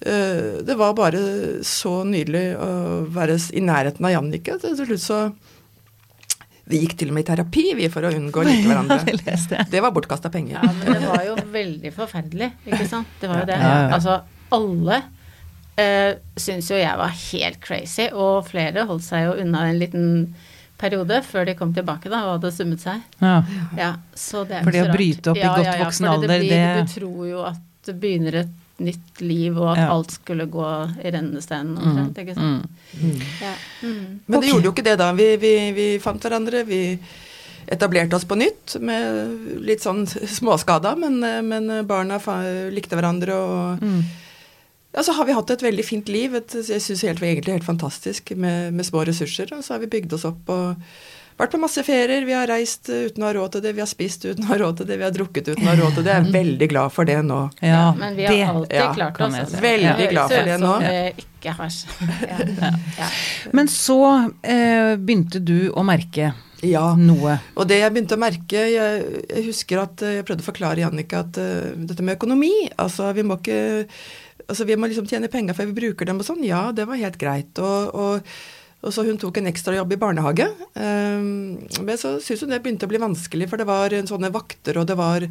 eh, 0.06 0.62
det 0.66 0.76
var 0.78 0.94
bare 0.98 1.22
så 1.64 2.02
nydelig 2.08 2.56
å 2.58 2.72
være 3.14 3.38
i 3.54 3.62
nærheten 3.62 4.06
av 4.06 4.12
Jannicke. 4.16 4.60
Til 4.62 4.76
slutt 4.80 5.04
så 5.04 5.20
Vi 6.70 6.78
gikk 6.84 6.94
til 7.00 7.10
og 7.10 7.16
med 7.18 7.24
i 7.26 7.28
terapi, 7.32 7.64
vi, 7.76 7.88
for 7.90 8.06
å 8.06 8.12
unngå 8.14 8.44
å 8.44 8.46
like 8.46 8.62
Ja, 8.68 8.82
hverandre. 8.84 9.16
det. 9.50 9.66
Det 9.72 9.82
var 9.82 9.92
bortkasta 9.96 10.30
penger. 10.32 10.60
Ja, 10.60 10.70
men 10.78 10.94
det 11.02 11.08
var 11.10 11.24
jo 11.26 11.36
veldig 11.52 11.92
forferdelig, 11.96 12.52
ikke 12.70 12.86
sant. 12.88 13.08
Det 13.20 13.30
var 13.32 13.42
jo 13.44 13.50
det. 13.50 13.58
Ja, 13.60 13.74
ja. 13.88 13.90
Altså, 13.98 14.20
alle 14.54 15.02
uh, 15.02 16.14
syntes 16.38 16.70
jo 16.72 16.78
jeg 16.80 16.98
var 17.02 17.12
helt 17.18 17.60
crazy, 17.66 18.08
og 18.14 18.46
flere 18.52 18.86
holdt 18.90 19.04
seg 19.08 19.26
jo 19.30 19.36
unna 19.42 19.66
en 19.72 19.80
liten 19.82 20.08
periode 20.82 21.20
før 21.28 21.46
de 21.46 21.54
kom 21.58 21.74
tilbake 21.76 22.10
da 22.10 22.24
og 22.26 22.38
hadde 22.40 22.54
summet 22.56 22.82
seg. 22.82 23.02
Ja. 23.22 23.36
Ja, 23.78 23.92
så 24.18 24.46
det 24.50 24.62
er 24.62 24.64
For 24.66 24.74
det 24.74 24.86
å 24.88 24.94
bryte 24.94 25.34
opp 25.34 25.38
i 25.42 25.46
godt 25.46 25.76
voksen 25.84 26.08
alder, 26.10 26.32
det, 26.34 26.40
blir, 26.46 26.56
det- 26.56 26.88
Du 26.88 26.96
tror 27.00 27.28
jo 27.30 27.44
at 27.52 27.60
det 27.86 27.98
begynner 28.02 28.40
et 28.46 28.56
nytt 28.82 29.22
liv, 29.22 29.58
og 29.58 29.72
at 29.74 29.78
Ja. 29.84 29.90
alt 29.94 30.12
skulle 30.16 30.46
gå 30.52 30.68
i 31.06 31.12
rennesteinen 31.14 31.78
omtrent, 31.78 32.18
ikke 32.24 32.36
sant. 32.36 32.70
Mm. 32.98 33.20
Ja. 33.42 33.54
Mm. 33.84 34.06
Men 34.28 34.42
det 34.42 34.50
gjorde 34.50 34.68
jo 34.70 34.72
ikke 34.76 34.84
det 34.90 34.98
da. 35.00 35.12
Vi, 35.18 35.28
vi, 35.42 35.54
vi 35.78 35.86
fant 36.04 36.22
hverandre. 36.22 36.64
Vi 36.68 36.82
etablerte 37.72 38.18
oss 38.18 38.26
på 38.28 38.36
nytt 38.36 38.76
med 38.82 39.62
litt 39.64 39.84
sånn 39.86 40.04
småskada, 40.38 40.96
men, 41.00 41.20
men 41.48 41.70
barna 41.88 42.18
fa 42.20 42.42
likte 42.74 42.98
hverandre 43.00 43.38
og 43.38 43.82
Mm. 43.86 44.02
Ja, 44.92 45.00
så 45.08 45.14
har 45.16 45.24
vi 45.24 45.32
hatt 45.32 45.50
et 45.54 45.62
veldig 45.64 45.84
fint 45.88 46.10
liv. 46.12 46.34
Et, 46.36 46.52
jeg 46.68 46.82
syns 46.84 47.06
egentlig 47.06 47.46
helt 47.48 47.64
fantastisk 47.64 48.34
med, 48.36 48.74
med 48.76 48.84
små 48.84 49.06
ressurser. 49.08 49.48
Og 49.56 49.64
så 49.64 49.78
har 49.78 49.80
vi 49.80 49.88
bygd 49.88 50.12
oss 50.18 50.26
opp 50.28 50.50
og 50.52 50.76
vært 51.40 51.54
på 51.56 51.60
masse 51.62 51.84
ferier. 51.86 52.26
Vi 52.28 52.36
har 52.36 52.48
reist 52.52 52.90
uten 52.90 53.24
å 53.24 53.30
ha 53.30 53.34
råd 53.38 53.56
til 53.56 53.64
det, 53.66 53.74
vi 53.78 53.84
har 53.84 53.90
spist 53.90 54.26
uten 54.26 54.46
å 54.46 54.52
ha 54.52 54.60
råd 54.62 54.82
til 54.82 54.90
det, 54.92 54.98
vi 55.02 55.08
har 55.08 55.16
drukket 55.16 55.52
uten 55.54 55.66
å 55.66 55.72
ha 55.72 55.78
råd 55.80 55.98
til 55.98 56.08
det. 56.08 56.18
Jeg 56.18 56.28
er 56.28 56.36
veldig 56.38 56.70
glad 56.74 56.94
for 56.96 57.10
det 57.10 57.18
nå. 57.26 57.42
Ja, 57.62 57.84
Men 57.98 58.16
vi 58.16 58.26
har 58.28 58.34
det- 58.36 58.48
alltid 58.48 58.80
ja, 58.80 58.94
klart 58.94 59.22
oss. 59.22 59.36
altså. 59.42 59.62
Veldig 59.62 60.10
glad 60.12 60.32
for 60.32 60.52
det 60.52 60.60
nå. 60.62 60.74
ikke 61.26 61.56
har 61.58 61.72
ja. 61.72 62.72
Ja. 63.00 63.10
Men 63.52 63.68
så 63.68 64.00
eh, 64.44 64.96
begynte 64.98 65.40
du 65.44 65.72
å 65.72 65.84
merke 65.84 66.34
Ja. 66.62 66.96
noe. 66.96 67.40
Og 67.58 67.68
det 67.68 67.80
jeg 67.80 67.92
begynte 67.94 68.14
å 68.14 68.22
merke 68.22 68.66
Jeg, 68.70 69.24
jeg 69.30 69.46
husker 69.48 69.82
at 69.82 70.02
eh, 70.06 70.20
jeg 70.20 70.26
prøvde 70.28 70.44
å 70.46 70.50
forklare 70.52 70.84
Jannicke 70.84 71.18
at 71.18 71.40
uh, 71.42 71.72
dette 71.74 72.04
med 72.06 72.20
økonomi 72.20 72.70
Altså, 72.78 73.08
vi 73.18 73.24
må 73.26 73.40
ikke 73.40 73.88
Altså, 74.48 74.66
vi 74.70 74.76
må 74.78 74.86
liksom 74.90 75.08
tjene 75.10 75.30
penger 75.32 75.58
før 75.58 75.70
vi 75.72 75.78
bruker 75.80 76.06
dem 76.06 76.20
og 76.20 76.26
sånn. 76.28 76.44
Ja, 76.44 76.72
det 76.76 76.86
var 76.90 77.00
helt 77.00 77.18
greit. 77.22 77.58
Og, 77.62 77.96
og, 77.96 78.32
og 78.82 78.94
så 78.94 79.06
hun 79.06 79.20
tok 79.22 79.38
en 79.38 79.50
ekstrajobb 79.52 79.94
i 79.94 80.00
barnehage. 80.02 80.48
Um, 80.74 81.60
men 81.86 82.00
så 82.02 82.16
syntes 82.18 82.46
hun 82.46 82.54
det 82.54 82.62
begynte 82.66 82.88
å 82.90 82.92
bli 82.92 83.02
vanskelig, 83.02 83.50
for 83.52 83.62
det 83.62 83.68
var 83.70 83.94
sånne 84.10 84.32
vakter, 84.34 84.80
og 84.82 84.88
det 84.90 84.98
var 84.98 85.28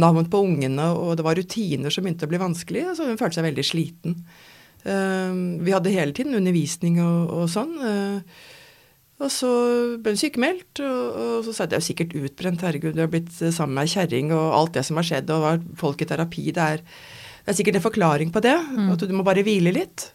navn 0.00 0.30
på 0.30 0.42
ungene, 0.46 0.88
og 0.94 1.16
det 1.18 1.26
var 1.26 1.38
rutiner 1.38 1.94
som 1.94 2.06
begynte 2.06 2.26
å 2.26 2.30
bli 2.30 2.40
vanskelig. 2.42 2.88
Så 2.98 3.06
hun 3.06 3.18
følte 3.20 3.38
seg 3.38 3.46
veldig 3.46 3.66
sliten. 3.66 4.16
Um, 4.82 5.60
vi 5.62 5.74
hadde 5.76 5.92
hele 5.94 6.16
tiden 6.16 6.34
undervisning 6.38 6.98
og, 7.04 7.30
og 7.36 7.52
sånn. 7.52 7.76
Uh, 7.78 8.58
og 9.20 9.28
så 9.28 9.48
ble 10.00 10.14
hun 10.14 10.20
sykemeldt, 10.20 10.80
og, 10.80 11.16
og 11.20 11.42
så 11.44 11.52
sa 11.52 11.64
jeg 11.64 11.70
det 11.70 11.76
er 11.76 11.82
jo 11.82 11.88
sikkert 11.90 12.14
utbrent, 12.22 12.62
herregud, 12.64 12.94
du 12.96 13.02
har 13.04 13.10
blitt 13.12 13.34
eh, 13.44 13.52
sammen 13.52 13.76
med 13.76 13.84
ei 13.84 13.92
kjerring, 13.92 14.30
og 14.32 14.54
alt 14.56 14.78
det 14.78 14.84
som 14.88 14.96
har 14.96 15.06
skjedd, 15.06 15.32
og 15.34 15.44
var 15.44 15.60
folk 15.82 16.00
i 16.00 16.08
terapi, 16.08 16.46
det 16.56 16.68
er, 16.76 16.80
det 17.44 17.52
er 17.52 17.58
sikkert 17.58 17.76
en 17.76 17.84
forklaring 17.84 18.32
på 18.32 18.40
det, 18.46 18.56
at 18.94 19.04
du 19.04 19.12
må 19.12 19.26
bare 19.26 19.44
hvile 19.44 19.74
litt. 19.76 20.06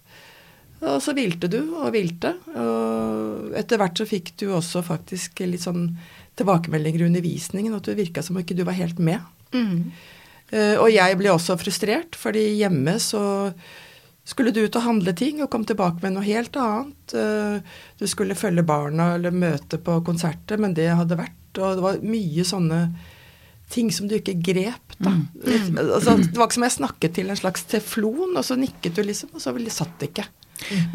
Og 0.83 1.00
så 1.01 1.13
hvilte 1.16 1.48
du 1.51 1.60
og 1.80 1.94
hvilte, 1.95 2.33
og 2.60 3.56
etter 3.57 3.80
hvert 3.80 3.98
så 3.98 4.07
fikk 4.10 4.33
du 4.42 4.50
også 4.54 4.83
faktisk 4.86 5.39
litt 5.48 5.63
sånn 5.63 5.88
tilbakemeldinger 6.36 7.06
i 7.06 7.07
undervisningen, 7.07 7.77
at 7.77 7.88
du 7.88 7.95
virka 7.95 8.24
som 8.24 8.36
om 8.36 8.44
ikke 8.44 8.57
du 8.57 8.66
var 8.68 8.77
helt 8.77 9.00
med. 9.00 9.24
Mm. 9.56 9.92
Uh, 10.51 10.75
og 10.83 10.89
jeg 10.94 11.18
ble 11.18 11.31
også 11.33 11.57
frustrert, 11.57 12.18
fordi 12.19 12.44
hjemme 12.60 12.98
så 13.01 13.24
skulle 14.26 14.52
du 14.54 14.64
ut 14.66 14.78
og 14.78 14.85
handle 14.85 15.14
ting 15.18 15.42
og 15.42 15.50
komme 15.54 15.68
tilbake 15.69 16.04
med 16.04 16.16
noe 16.16 16.26
helt 16.26 16.56
annet. 16.59 17.16
Uh, 17.16 17.81
Du 17.97 18.06
skulle 18.09 18.38
følge 18.38 18.66
barna 18.66 19.14
eller 19.16 19.33
møte 19.33 19.80
på 19.81 20.00
konserter, 20.06 20.61
men 20.61 20.76
det 20.78 20.92
hadde 20.92 21.18
vært 21.18 21.42
Og 21.56 21.78
det 21.78 21.83
var 21.85 22.00
mye 22.04 22.44
sånne 22.44 22.80
ting 23.71 23.88
som 23.95 24.09
du 24.09 24.18
ikke 24.18 24.35
grep, 24.44 24.97
da. 25.00 25.14
Altså, 25.80 26.18
det 26.19 26.35
var 26.35 26.50
ikke 26.50 26.57
som 26.57 26.66
jeg 26.68 26.73
snakket 26.76 27.14
til 27.16 27.31
en 27.31 27.40
slags 27.40 27.64
teflon, 27.71 28.35
og 28.35 28.44
så 28.45 28.57
nikket 28.59 28.97
du 28.97 29.02
liksom, 29.07 29.31
og 29.33 29.42
så 29.42 29.54
satt 29.71 29.95
det 30.02 30.09
ikke. 30.11 30.26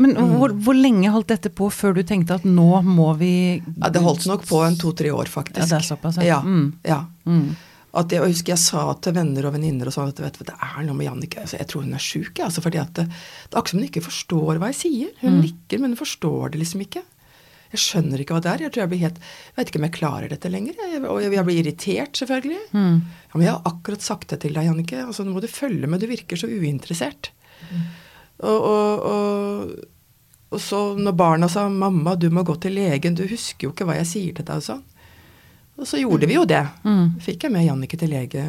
Men 0.00 0.14
hvor, 0.38 0.54
hvor 0.64 0.76
lenge 0.76 1.10
holdt 1.12 1.32
dette 1.34 1.50
på 1.52 1.68
før 1.74 1.98
du 1.98 2.02
tenkte 2.06 2.38
at 2.40 2.46
nå 2.48 2.82
må 2.86 3.10
vi 3.20 3.32
Ja, 3.60 3.90
det 3.92 4.02
holdt 4.04 4.26
nok 4.30 4.46
på 4.48 4.62
en 4.66 4.78
to-tre 4.80 5.12
år, 5.12 5.30
faktisk. 5.30 5.60
Ja, 5.60 5.68
det 5.68 5.80
er 5.82 5.88
såpass, 5.90 6.20
ja. 6.24 6.40
Mm. 6.44 6.70
ja. 6.86 7.02
Mm. 7.28 7.50
At 7.90 8.12
jeg, 8.14 8.22
jeg 8.22 8.36
husker 8.36 8.54
jeg 8.54 8.62
sa 8.62 8.82
til 9.02 9.14
venner 9.16 9.48
og 9.48 9.54
venninner 9.56 9.88
og 9.90 9.94
sånn 9.94 10.10
at 10.12 10.20
vet 10.22 10.36
du, 10.38 10.44
det 10.46 10.54
er 10.54 10.84
noe 10.86 10.94
med 10.94 11.08
Jannicke 11.08 11.40
altså, 11.42 11.58
Jeg 11.58 11.66
tror 11.72 11.82
hun 11.82 11.96
er 11.96 12.04
sjuk. 12.04 12.38
Altså, 12.44 12.62
fordi 12.62 12.78
at 12.82 12.92
det, 12.98 13.08
det 13.10 13.50
er 13.50 13.58
akkurat 13.58 13.72
som 13.72 13.80
hun 13.80 13.88
ikke 13.88 14.04
forstår 14.06 14.60
hva 14.60 14.70
jeg 14.70 14.78
sier. 14.80 15.16
Hun 15.24 15.40
nikker, 15.42 15.82
men 15.82 15.94
hun 15.94 16.00
forstår 16.00 16.52
det 16.54 16.62
liksom 16.62 16.84
ikke. 16.86 17.02
Jeg 17.70 17.82
skjønner 17.84 18.22
ikke 18.22 18.34
hva 18.34 18.42
det 18.42 18.52
er. 18.52 18.64
Jeg 18.66 18.74
tror 18.74 18.82
jeg 18.82 18.92
blir 18.92 19.02
helt 19.04 19.18
Jeg 19.22 19.56
vet 19.58 19.68
ikke 19.70 19.80
om 19.80 19.86
jeg 19.86 19.96
klarer 19.96 20.32
dette 20.32 20.50
lenger. 20.50 20.78
Jeg, 20.90 21.02
og 21.06 21.20
jeg, 21.22 21.34
jeg 21.36 21.46
blir 21.46 21.60
irritert, 21.62 22.18
selvfølgelig. 22.18 22.62
Mm. 22.74 22.96
Ja, 23.02 23.32
men 23.34 23.46
jeg 23.46 23.54
har 23.54 23.68
akkurat 23.70 24.06
sagt 24.06 24.32
det 24.32 24.40
til 24.44 24.56
deg, 24.56 24.66
Jannicke. 24.66 25.02
Altså, 25.06 25.26
nå 25.26 25.34
må 25.34 25.42
du 25.42 25.50
følge 25.50 25.90
med. 25.90 26.02
Du 26.02 26.10
virker 26.10 26.40
så 26.40 26.50
uinteressert. 26.50 27.30
Og, 28.40 28.66
og, 28.70 29.06
og, 29.10 29.72
og 30.50 30.62
så 30.64 30.80
når 30.96 31.16
barna 31.16 31.48
sa 31.48 31.68
'mamma, 31.68 32.16
du 32.16 32.30
må 32.30 32.42
gå 32.42 32.54
til 32.60 32.78
legen', 32.78 33.16
du 33.16 33.26
husker 33.28 33.68
jo 33.68 33.72
ikke 33.74 33.86
hva 33.88 33.98
jeg 34.00 34.06
sier 34.06 34.34
til 34.34 34.44
deg 34.44 34.56
og 34.56 34.66
sånn. 34.66 34.84
Og 35.80 35.88
så 35.88 36.00
gjorde 36.00 36.28
vi 36.28 36.36
jo 36.36 36.44
det. 36.44 36.62
Mm. 36.84 37.16
Fikk 37.24 37.46
jeg 37.46 37.52
med 37.54 37.64
Jannicke 37.64 37.96
til 38.00 38.12
lege 38.12 38.44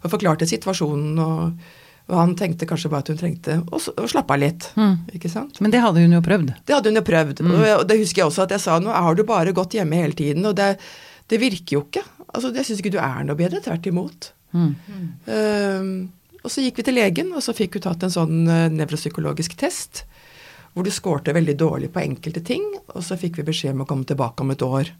og 0.00 0.12
forklarte 0.12 0.48
situasjonen. 0.48 1.18
Og, 1.20 1.66
og 2.10 2.16
han 2.16 2.32
tenkte 2.38 2.68
kanskje 2.68 2.90
bare 2.92 3.04
at 3.04 3.12
hun 3.12 3.20
trengte 3.20 3.58
å, 3.68 3.80
slappe 4.08 4.36
av 4.36 4.40
litt. 4.40 4.70
Mm. 4.80 4.94
Ikke 5.18 5.28
sant? 5.32 5.60
Men 5.60 5.74
det 5.74 5.82
hadde 5.84 6.04
hun 6.04 6.16
jo 6.16 6.22
prøvd. 6.24 6.54
Det 6.64 6.76
hadde 6.76 6.92
hun 6.92 7.00
jo 7.02 7.04
prøvd. 7.06 7.44
Og, 7.44 7.66
og 7.74 7.84
det 7.90 8.00
husker 8.00 8.22
jeg 8.22 8.30
også 8.30 8.46
at 8.46 8.56
jeg 8.56 8.64
sa 8.64 8.78
nå 8.80 8.94
har 8.94 9.18
du 9.18 9.26
bare 9.28 9.56
gått 9.56 9.76
hjemme 9.76 10.00
hele 10.00 10.16
tiden, 10.16 10.46
og 10.48 10.56
det, 10.56 10.72
det 11.28 11.40
virker 11.42 11.76
jo 11.76 11.84
ikke. 11.84 12.04
Altså, 12.30 12.54
Jeg 12.54 12.68
syns 12.68 12.80
ikke 12.80 12.94
du 12.96 13.02
er 13.02 13.26
noe 13.26 13.38
bedre. 13.38 13.60
Tvert 13.64 13.90
imot. 13.90 14.32
Mm. 14.56 14.72
Ehm, 15.30 15.92
og 16.44 16.52
så 16.52 16.64
gikk 16.64 16.80
vi 16.80 16.86
til 16.88 16.96
legen, 16.96 17.32
og 17.36 17.44
så 17.44 17.54
fikk 17.56 17.78
hun 17.78 17.86
tatt 17.88 18.06
en 18.06 18.14
sånn 18.14 18.38
uh, 18.48 18.68
nevropsykologisk 18.72 19.56
test. 19.60 20.04
hvor 20.72 20.86
du 20.86 20.90
skårte 20.94 21.34
veldig 21.34 21.56
dårlig 21.58 21.90
på 21.90 22.00
enkelte 22.00 22.40
ting, 22.46 22.62
og 22.94 23.02
så 23.02 23.18
fikk 23.18 23.40
vi 23.40 23.48
beskjed 23.50 23.74
om 23.74 23.82
å 23.82 23.88
komme 23.90 24.06
tilbake 24.06 24.44
om 24.44 24.52
et 24.54 24.62
år. 24.62 24.92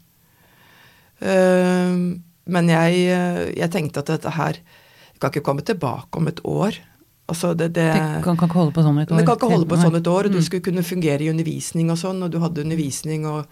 Uh, 1.21 2.19
men 2.51 2.69
jeg, 2.71 3.03
jeg, 3.55 3.69
tenkte 3.71 4.01
at 4.01 4.09
dette 4.09 4.31
her 4.35 4.57
kan 5.21 5.29
ikke 5.29 5.45
komme 5.45 5.63
tilbake 5.63 6.17
om 6.17 6.27
et 6.27 6.41
år. 6.43 6.79
Altså 7.31 7.53
det, 7.53 7.69
det, 7.77 7.85
det 7.93 8.23
kan, 8.25 8.35
kan, 8.35 8.49
ikke 8.49 8.59
holde 8.59 8.73
på 8.75 8.83
sånn 8.83 8.97
et 8.99 9.11
år? 9.11 9.21
Det 9.21 9.27
kan 9.29 9.37
ikke 9.37 9.51
holde 9.53 9.69
på 9.69 9.77
sånn 9.79 9.99
et 10.01 10.09
år, 10.11 10.27
og 10.27 10.33
du 10.33 10.39
mm. 10.41 10.45
skulle 10.47 10.65
kunne 10.65 10.83
fungere 10.83 11.23
i 11.23 11.29
undervisning 11.31 11.93
og 11.93 11.99
sånn, 12.01 12.19
og 12.25 12.33
du 12.33 12.41
hadde 12.43 12.65
undervisning 12.65 13.27
og 13.29 13.45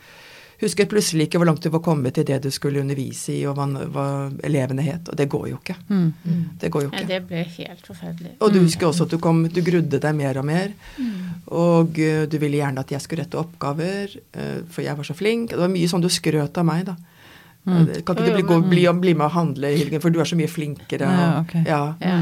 husket 0.59 0.89
plutselig 0.91 1.27
ikke 1.27 1.39
hvor 1.39 1.49
langt 1.49 1.63
du 1.63 1.69
var 1.71 1.81
kommet 1.83 2.19
i 2.19 2.25
det 2.27 2.41
du 2.43 2.49
skulle 2.53 2.81
undervise 2.83 3.33
i, 3.33 3.43
og 3.49 3.55
hva, 3.57 3.67
hva 3.93 4.07
elevene 4.45 4.85
het. 4.85 5.11
Og 5.11 5.19
det 5.19 5.29
går 5.31 5.45
jo 5.51 5.59
ikke. 5.59 5.75
Mm. 5.87 6.09
Det 6.61 6.71
går 6.73 6.85
jo 6.85 6.91
ikke. 6.91 7.03
Ja, 7.03 7.09
det 7.13 7.19
ble 7.29 7.43
helt 7.55 7.85
forferdelig. 7.87 8.33
Og 8.39 8.53
du 8.53 8.59
husker 8.61 8.89
også 8.89 9.07
at 9.07 9.15
du 9.15 9.19
kom, 9.23 9.45
du 9.47 9.61
grudde 9.65 10.01
deg 10.03 10.17
mer 10.17 10.41
og 10.41 10.47
mer. 10.49 10.73
Mm. 10.97 11.13
Og 11.59 12.01
uh, 12.01 12.23
du 12.29 12.37
ville 12.41 12.59
gjerne 12.59 12.83
at 12.83 12.91
jeg 12.95 13.05
skulle 13.05 13.25
rette 13.25 13.39
oppgaver, 13.39 14.17
uh, 14.35 14.59
for 14.71 14.85
jeg 14.85 14.99
var 14.99 15.07
så 15.07 15.15
flink. 15.17 15.53
Det 15.53 15.61
var 15.61 15.71
mye 15.71 15.91
sånn 15.91 16.03
du 16.03 16.11
skrøt 16.11 16.59
av 16.59 16.67
meg, 16.67 16.85
da. 16.91 16.97
Mm. 17.67 17.89
Kan 18.07 18.15
ikke 18.15 18.23
du 18.23 18.33
bli, 18.33 18.43
gå, 18.47 18.57
bli, 18.65 18.83
bli, 19.01 19.13
med 19.17 19.27
og 19.27 19.33
handle, 19.35 19.69
Hilgen, 19.75 20.01
for 20.01 20.13
du 20.13 20.21
er 20.23 20.29
så 20.29 20.37
mye 20.39 20.49
flinkere. 20.49 21.05
Og, 21.05 21.19
ja, 21.19 21.31
okay. 21.41 21.63
ja. 21.67 21.79
Ja. 22.01 22.15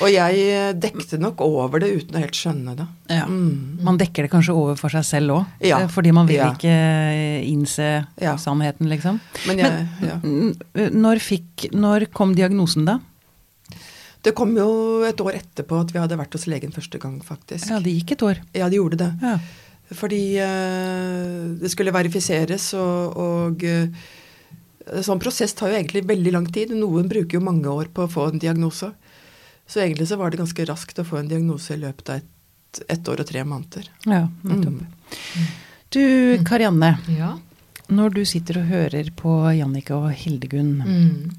og 0.00 0.10
jeg 0.10 0.46
eh, 0.48 0.70
dekte 0.80 1.20
nok 1.20 1.42
over 1.44 1.84
det 1.84 1.90
uten 1.92 2.16
å 2.18 2.22
helt 2.22 2.38
skjønne 2.38 2.74
det. 2.78 2.86
Mm. 3.28 3.84
Man 3.86 4.00
dekker 4.00 4.26
det 4.26 4.32
kanskje 4.32 4.56
over 4.56 4.80
for 4.80 4.94
seg 4.94 5.04
selv 5.06 5.36
òg, 5.36 5.52
eh, 5.60 5.86
fordi 5.92 6.14
man 6.16 6.30
vil 6.30 6.42
ikke 6.46 6.72
eh, 6.72 7.44
innse 7.46 7.90
sannheten, 8.40 8.88
liksom. 8.90 9.20
Men, 9.50 9.62
jeg, 9.62 10.18
Men 10.24 10.98
når, 11.04 11.22
fikk, 11.22 11.68
når 11.76 12.08
kom 12.16 12.34
diagnosen, 12.38 12.88
da? 12.88 12.98
Det 14.24 14.34
kom 14.36 14.50
jo 14.58 14.68
et 15.06 15.20
år 15.22 15.36
etterpå 15.38 15.78
at 15.84 15.92
vi 15.94 16.00
hadde 16.02 16.18
vært 16.18 16.34
hos 16.34 16.48
legen 16.50 16.74
første 16.74 16.98
gang, 17.00 17.20
faktisk. 17.24 17.68
Ja, 17.70 17.78
det 17.82 17.94
gikk 18.00 18.16
et 18.16 18.24
år? 18.26 18.40
Ja, 18.56 18.66
det 18.66 18.80
gjorde 18.80 18.98
det. 19.04 19.12
Ja. 19.22 19.38
Fordi 19.96 20.22
uh, 20.36 21.54
det 21.60 21.70
skulle 21.72 21.94
verifiseres, 21.94 22.72
og, 22.76 23.14
og 23.16 23.62
uh, 23.64 24.08
sånn 25.04 25.20
prosess 25.22 25.54
tar 25.56 25.72
jo 25.72 25.78
egentlig 25.78 26.06
veldig 26.08 26.32
lang 26.34 26.48
tid. 26.52 26.72
Noen 26.76 27.10
bruker 27.10 27.38
jo 27.38 27.44
mange 27.44 27.68
år 27.68 27.90
på 27.94 28.06
å 28.06 28.10
få 28.12 28.30
en 28.32 28.42
diagnose. 28.42 28.90
Så 29.68 29.82
egentlig 29.82 30.08
så 30.08 30.16
var 30.16 30.32
det 30.32 30.40
ganske 30.40 30.66
raskt 30.68 31.00
å 31.00 31.06
få 31.06 31.20
en 31.20 31.30
diagnose 31.30 31.76
i 31.76 31.80
løpet 31.82 32.12
av 32.12 32.20
ett 32.22 32.34
et 32.88 33.08
år 33.08 33.22
og 33.22 33.28
tre 33.28 33.44
måneder. 33.48 33.88
Ja, 34.04 34.26
nettopp. 34.44 34.80
Mm. 34.82 35.44
Du 35.94 36.02
Karianne. 36.44 36.98
Ja. 37.16 37.34
Når 37.88 38.18
du 38.18 38.24
sitter 38.28 38.60
og 38.60 38.68
hører 38.68 39.08
på 39.16 39.38
Jannicke 39.56 39.96
og 39.96 40.10
Hildegunn 40.12 40.74
mm. 40.84 41.30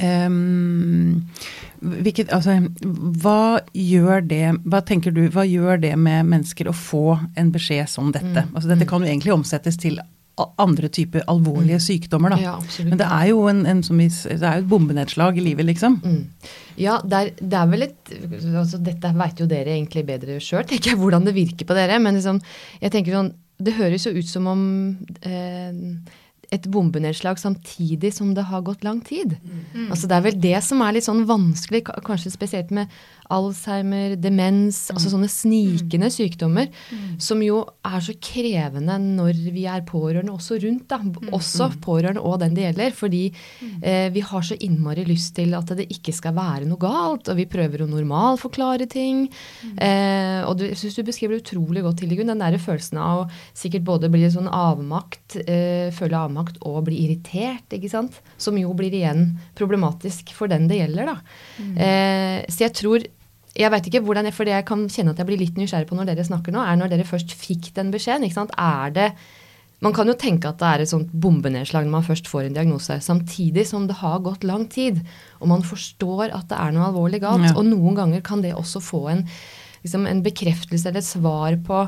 um, 0.00 1.26
hvilket, 1.82 2.32
altså, 2.32 2.54
hva 3.20 3.60
gjør 3.76 4.22
det 4.24 4.46
Hva 4.64 4.80
tenker 4.86 5.12
du, 5.12 5.26
hva 5.34 5.44
gjør 5.44 5.82
det 5.82 5.92
med 6.00 6.30
mennesker 6.30 6.70
å 6.70 6.76
få 6.76 7.18
en 7.36 7.50
beskjed 7.52 7.90
som 7.92 8.08
dette? 8.14 8.46
Mm. 8.46 8.54
Altså, 8.54 8.70
dette 8.72 8.88
kan 8.88 9.04
jo 9.04 9.10
egentlig 9.10 9.34
omsettes 9.36 9.76
til 9.82 10.00
andre 10.62 10.88
typer 10.92 11.24
alvorlige 11.30 11.78
mm. 11.80 11.84
sykdommer. 11.84 12.34
Da. 12.34 12.40
Ja, 12.42 12.54
Men 12.86 12.98
det 13.00 13.08
er 13.08 13.28
jo 13.30 13.44
en, 13.50 13.62
en 13.68 13.82
vi, 13.82 14.08
det 14.08 14.38
er 14.38 14.58
jo 14.58 14.64
et 14.64 14.70
bombenedslag 14.70 15.38
i 15.38 15.44
livet, 15.44 15.68
liksom. 15.68 16.00
Mm. 16.02 16.50
Ja, 16.80 16.98
det 17.04 17.18
er, 17.18 17.30
det 17.40 17.58
er, 17.58 17.68
vel 17.68 17.86
et 17.88 18.12
altså 18.48 18.80
Dette 18.80 19.12
veit 19.16 19.40
jo 19.42 19.46
dere 19.50 19.74
egentlig 19.74 20.06
bedre 20.08 20.38
sjøl, 20.40 20.64
tenker 20.68 20.94
jeg, 20.94 21.00
hvordan 21.00 21.28
det 21.28 21.36
virker 21.36 21.68
på 21.68 21.76
dere. 21.78 22.00
Men 22.02 22.18
liksom, 22.18 22.40
jeg 22.82 22.94
tenker 22.94 23.18
sånn, 23.18 23.32
det 23.62 23.76
høres 23.78 24.08
jo 24.08 24.14
ut 24.16 24.28
som 24.28 24.48
om 24.50 24.62
eh, 25.28 25.80
et 26.52 26.68
bombenedslag 26.68 27.38
samtidig 27.40 28.12
som 28.12 28.34
det 28.36 28.44
har 28.50 28.64
gått 28.66 28.84
lang 28.84 29.00
tid. 29.04 29.38
Mm. 29.72 29.88
Altså 29.88 30.08
Det 30.08 30.16
er 30.16 30.24
vel 30.26 30.40
det 30.42 30.58
som 30.66 30.82
er 30.84 30.96
litt 30.96 31.06
sånn 31.08 31.24
vanskelig, 31.28 31.86
kanskje 32.04 32.34
spesielt 32.34 32.72
med 32.74 32.92
Alzheimer, 33.32 34.16
demens, 34.20 34.84
mm. 34.88 34.96
altså 34.96 35.12
sånne 35.12 35.30
snikende 35.32 36.10
mm. 36.10 36.14
sykdommer, 36.14 36.68
mm. 36.68 37.06
som 37.22 37.42
jo 37.44 37.62
er 37.86 37.98
så 38.04 38.14
krevende 38.22 38.98
når 39.02 39.40
vi 39.54 39.66
er 39.70 39.84
pårørende 39.88 40.34
også 40.34 40.58
rundt. 40.62 40.86
da, 40.90 41.00
mm. 41.02 41.32
Også 41.32 41.70
mm. 41.72 41.78
pårørende 41.84 42.24
og 42.26 42.38
den 42.42 42.56
det 42.56 42.66
gjelder. 42.66 42.96
Fordi 42.96 43.22
eh, 43.80 44.08
vi 44.14 44.24
har 44.26 44.46
så 44.46 44.58
innmari 44.60 45.06
lyst 45.08 45.34
til 45.38 45.56
at 45.58 45.72
det 45.78 45.88
ikke 45.92 46.14
skal 46.16 46.36
være 46.36 46.68
noe 46.68 46.80
galt, 46.82 47.30
og 47.32 47.38
vi 47.38 47.48
prøver 47.50 47.84
å 47.84 47.90
normalforklare 47.90 48.88
ting. 48.90 49.24
Eh, 49.76 50.40
og 50.46 50.58
du, 50.60 50.66
jeg 50.68 50.80
syns 50.80 50.98
du 50.98 51.04
beskriver 51.06 51.36
det 51.36 51.46
utrolig 51.46 51.84
godt, 51.86 52.04
Hildegunn, 52.04 52.32
den 52.32 52.42
der 52.42 52.58
følelsen 52.62 53.00
av 53.02 53.24
å 53.24 53.28
sikkert 53.56 53.86
både 53.86 54.10
bli 54.12 54.26
sånn 54.32 54.50
avmakt, 54.52 55.38
eh, 55.46 55.88
føle 55.94 56.18
avmakt 56.18 56.60
og 56.68 56.82
bli 56.88 57.02
irritert, 57.06 57.66
ikke 57.72 57.90
sant. 57.92 58.20
Som 58.40 58.60
jo 58.60 58.72
blir 58.76 58.94
igjen 58.94 59.32
problematisk 59.58 60.34
for 60.36 60.50
den 60.52 60.68
det 60.70 60.82
gjelder, 60.82 61.12
da. 61.12 61.18
Eh, 61.82 62.38
så 62.52 62.66
jeg 62.66 62.76
tror 62.82 63.06
jeg 63.52 63.68
vet 63.72 63.88
ikke 63.88 64.00
hvordan, 64.06 64.28
jeg, 64.28 64.36
for 64.36 64.48
det 64.48 64.54
jeg 64.54 64.66
kan 64.68 64.86
kjenne 64.88 65.12
at 65.12 65.20
jeg 65.20 65.28
blir 65.28 65.40
litt 65.40 65.58
nysgjerrig 65.60 65.88
på 65.90 65.96
når 65.98 66.08
dere 66.08 66.24
snakker 66.24 66.54
nå, 66.54 66.62
er 66.64 66.78
når 66.80 66.92
dere 66.94 67.08
først 67.08 67.34
fikk 67.36 67.72
den 67.76 67.92
beskjeden. 67.92 68.24
ikke 68.24 68.40
sant? 68.40 68.54
Er 68.56 68.92
det 68.94 69.12
Man 69.82 69.92
kan 69.92 70.06
jo 70.06 70.14
tenke 70.14 70.46
at 70.46 70.60
det 70.60 70.68
er 70.68 70.82
et 70.84 70.90
sånt 70.92 71.10
bombenedslag 71.10 71.82
når 71.82 71.90
man 71.90 72.04
først 72.06 72.28
får 72.30 72.46
en 72.46 72.54
diagnose, 72.54 73.00
samtidig 73.02 73.64
som 73.66 73.88
det 73.88 73.96
har 73.98 74.20
gått 74.22 74.44
lang 74.46 74.68
tid, 74.70 75.00
og 75.40 75.50
man 75.50 75.64
forstår 75.66 76.30
at 76.30 76.46
det 76.52 76.54
er 76.54 76.70
noe 76.70 76.86
alvorlig 76.86 77.18
galt. 77.24 77.48
Ja. 77.48 77.56
Og 77.58 77.66
noen 77.66 77.98
ganger 77.98 78.22
kan 78.22 78.44
det 78.44 78.54
også 78.54 78.78
få 78.78 79.00
en, 79.10 79.24
liksom 79.82 80.06
en 80.06 80.22
bekreftelse 80.22 80.86
eller 80.86 81.02
et 81.02 81.08
svar 81.08 81.58
på 81.66 81.80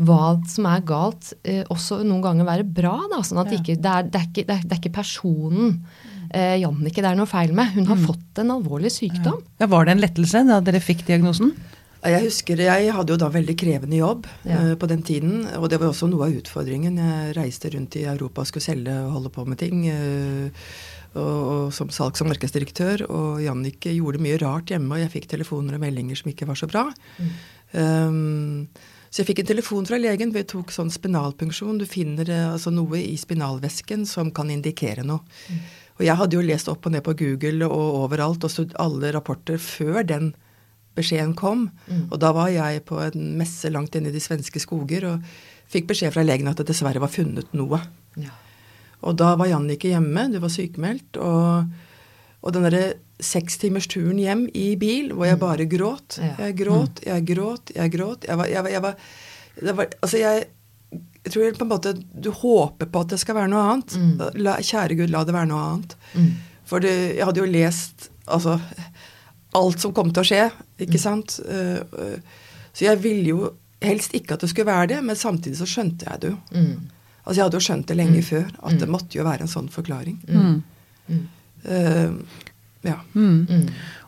hva 0.00 0.30
som 0.48 0.70
er 0.72 0.80
galt, 0.80 1.34
eh, 1.44 1.60
også 1.68 2.00
noen 2.00 2.24
ganger 2.24 2.48
være 2.48 2.64
bra. 2.64 2.96
da, 3.12 3.20
sånn 3.20 3.44
at 3.44 3.52
ja. 3.52 3.60
ikke, 3.60 3.76
det, 3.76 3.92
er, 3.98 4.08
det, 4.08 4.22
er 4.22 4.30
ikke, 4.30 4.46
det, 4.48 4.58
det 4.64 4.72
er 4.72 4.80
ikke 4.80 4.96
personen 5.02 5.76
eh, 6.34 6.56
Jannicke 6.62 7.04
det 7.04 7.12
er 7.12 7.18
noe 7.18 7.30
feil 7.30 7.54
med. 7.56 7.74
Hun 7.76 7.86
har 7.90 8.00
mm. 8.00 8.08
fått 8.08 8.42
en 8.42 8.54
alvorlig 8.56 8.92
sykdom. 8.94 9.38
Ja. 9.60 9.68
Var 9.70 9.86
det 9.86 9.96
en 9.96 10.02
lettelse 10.02 10.44
da 10.48 10.60
dere 10.64 10.82
fikk 10.82 11.06
diagnosen? 11.08 11.54
Jeg 12.02 12.24
husker, 12.24 12.58
jeg 12.58 12.90
hadde 12.90 13.14
jo 13.14 13.18
da 13.20 13.28
veldig 13.30 13.54
krevende 13.54 14.00
jobb 14.00 14.24
ja. 14.42 14.56
uh, 14.58 14.72
på 14.74 14.88
den 14.90 15.04
tiden. 15.06 15.44
Og 15.60 15.68
det 15.70 15.78
var 15.78 15.92
også 15.92 16.08
noe 16.10 16.26
av 16.26 16.40
utfordringen. 16.40 16.98
Jeg 16.98 17.36
reiste 17.36 17.70
rundt 17.70 17.94
i 18.00 18.08
Europa 18.10 18.42
og 18.42 18.50
skulle 18.50 18.66
selge 18.66 18.96
og 19.04 19.12
holde 19.18 19.30
på 19.36 19.44
med 19.46 19.60
ting. 19.62 19.84
Uh, 19.86 20.66
og, 21.12 21.20
og, 21.22 21.66
som 21.76 21.92
salgs- 21.94 22.24
og 22.24 22.30
markedsdirektør. 22.32 23.06
Og 23.06 23.42
Jannicke 23.44 23.92
gjorde 23.94 24.22
mye 24.24 24.40
rart 24.42 24.72
hjemme, 24.72 24.96
og 24.96 25.04
jeg 25.04 25.12
fikk 25.14 25.28
telefoner 25.30 25.78
og 25.78 25.84
meldinger 25.84 26.18
som 26.18 26.32
ikke 26.32 26.48
var 26.48 26.58
så 26.58 26.68
bra. 26.70 26.88
Mm. 27.18 27.30
Um, 27.72 28.90
så 29.12 29.20
jeg 29.20 29.28
fikk 29.28 29.42
en 29.42 29.50
telefon 29.52 29.86
fra 29.88 30.00
legen. 30.00 30.32
Vi 30.34 30.42
tok 30.48 30.72
sånn 30.74 30.90
spinalpunksjon. 30.92 31.78
Du 31.78 31.86
finner 31.86 32.28
uh, 32.32 32.54
altså 32.56 32.72
noe 32.74 32.98
i 32.98 33.14
spinalvæsken 33.20 34.08
som 34.08 34.32
kan 34.34 34.50
indikere 34.50 35.06
noe. 35.06 35.22
Mm. 35.52 35.62
Og 36.02 36.08
jeg 36.08 36.18
hadde 36.18 36.34
jo 36.34 36.42
lest 36.42 36.66
opp 36.66 36.88
og 36.88 36.96
ned 36.96 37.04
på 37.06 37.14
Google 37.14 37.68
og 37.70 37.98
overalt 38.02 38.42
og 38.42 38.72
alle 38.82 39.12
rapporter 39.14 39.60
før 39.62 40.02
den 40.02 40.32
beskjeden 40.98 41.36
kom. 41.38 41.68
Mm. 41.86 42.08
Og 42.10 42.18
da 42.20 42.32
var 42.34 42.50
jeg 42.50 42.82
på 42.88 42.98
en 43.04 43.36
messe 43.38 43.70
langt 43.70 43.94
inne 43.94 44.10
i 44.10 44.14
de 44.16 44.20
svenske 44.20 44.58
skoger 44.60 45.06
og 45.12 45.28
fikk 45.70 45.86
beskjed 45.92 46.10
fra 46.16 46.24
legen 46.26 46.50
at 46.50 46.58
det 46.58 46.66
dessverre 46.72 47.00
var 47.00 47.12
funnet 47.12 47.54
noe. 47.54 47.78
Ja. 48.18 48.34
Og 49.06 49.14
da 49.18 49.30
var 49.38 49.50
Jannicke 49.50 49.92
hjemme, 49.92 50.26
du 50.34 50.40
var 50.42 50.50
sykemeldt. 50.52 51.20
Og, 51.22 51.70
og 52.42 52.56
den 52.56 52.66
derre 52.66 52.84
sekstimersturen 53.22 54.18
hjem 54.18 54.48
i 54.58 54.72
bil 54.74 55.14
hvor 55.14 55.30
jeg 55.30 55.38
mm. 55.38 55.44
bare 55.44 55.68
gråt. 55.70 56.18
Jeg 56.18 56.58
gråt, 56.58 57.04
jeg 57.06 57.28
gråt, 57.30 57.72
jeg 57.78 57.94
gråt. 57.94 58.26
Jeg 58.26 58.42
var, 58.42 58.50
jeg 58.50 58.66
var, 58.66 58.74
jeg 58.74 58.84
var, 58.88 59.06
var 59.78 59.96
Altså, 60.02 60.18
jeg 60.18 60.50
jeg 61.22 61.34
tror 61.34 61.58
på 61.58 61.66
en 61.66 61.70
måte 61.70 61.92
du 61.94 62.30
håper 62.34 62.88
på 62.90 63.02
at 63.04 63.12
det 63.12 63.20
skal 63.22 63.36
være 63.38 63.50
noe 63.52 63.62
annet. 63.62 63.94
Mm. 63.94 64.40
La, 64.42 64.56
kjære 64.58 64.96
Gud, 64.98 65.12
la 65.12 65.22
det 65.26 65.34
være 65.36 65.50
noe 65.52 65.66
annet. 65.68 65.94
Mm. 66.18 66.32
For 66.66 66.82
det, 66.82 66.94
jeg 67.18 67.28
hadde 67.28 67.42
jo 67.42 67.50
lest 67.52 68.08
altså, 68.26 68.56
alt 69.58 69.82
som 69.82 69.94
kom 69.94 70.10
til 70.10 70.24
å 70.24 70.26
skje, 70.26 70.46
ikke 70.82 70.98
mm. 70.98 71.02
sant. 71.04 71.36
Uh, 71.46 71.78
uh, 71.94 72.66
så 72.72 72.88
jeg 72.88 73.02
ville 73.04 73.28
jo 73.30 73.52
helst 73.82 74.14
ikke 74.18 74.34
at 74.34 74.42
det 74.42 74.50
skulle 74.50 74.70
være 74.70 74.94
det, 74.94 75.00
men 75.06 75.18
samtidig 75.18 75.60
så 75.60 75.68
skjønte 75.68 76.08
jeg 76.10 76.24
det 76.24 76.32
jo. 76.32 76.38
Mm. 76.56 76.90
Altså 77.22 77.38
Jeg 77.38 77.44
hadde 77.44 77.58
jo 77.58 77.66
skjønt 77.68 77.90
det 77.90 77.98
lenge 77.98 78.18
mm. 78.18 78.26
før, 78.26 78.46
at 78.58 78.78
det 78.80 78.88
mm. 78.88 78.94
måtte 78.96 79.18
jo 79.18 79.26
være 79.26 79.46
en 79.46 79.52
sånn 79.54 79.70
forklaring. 79.70 80.18
Uh, 81.62 82.40
ja. 82.82 82.96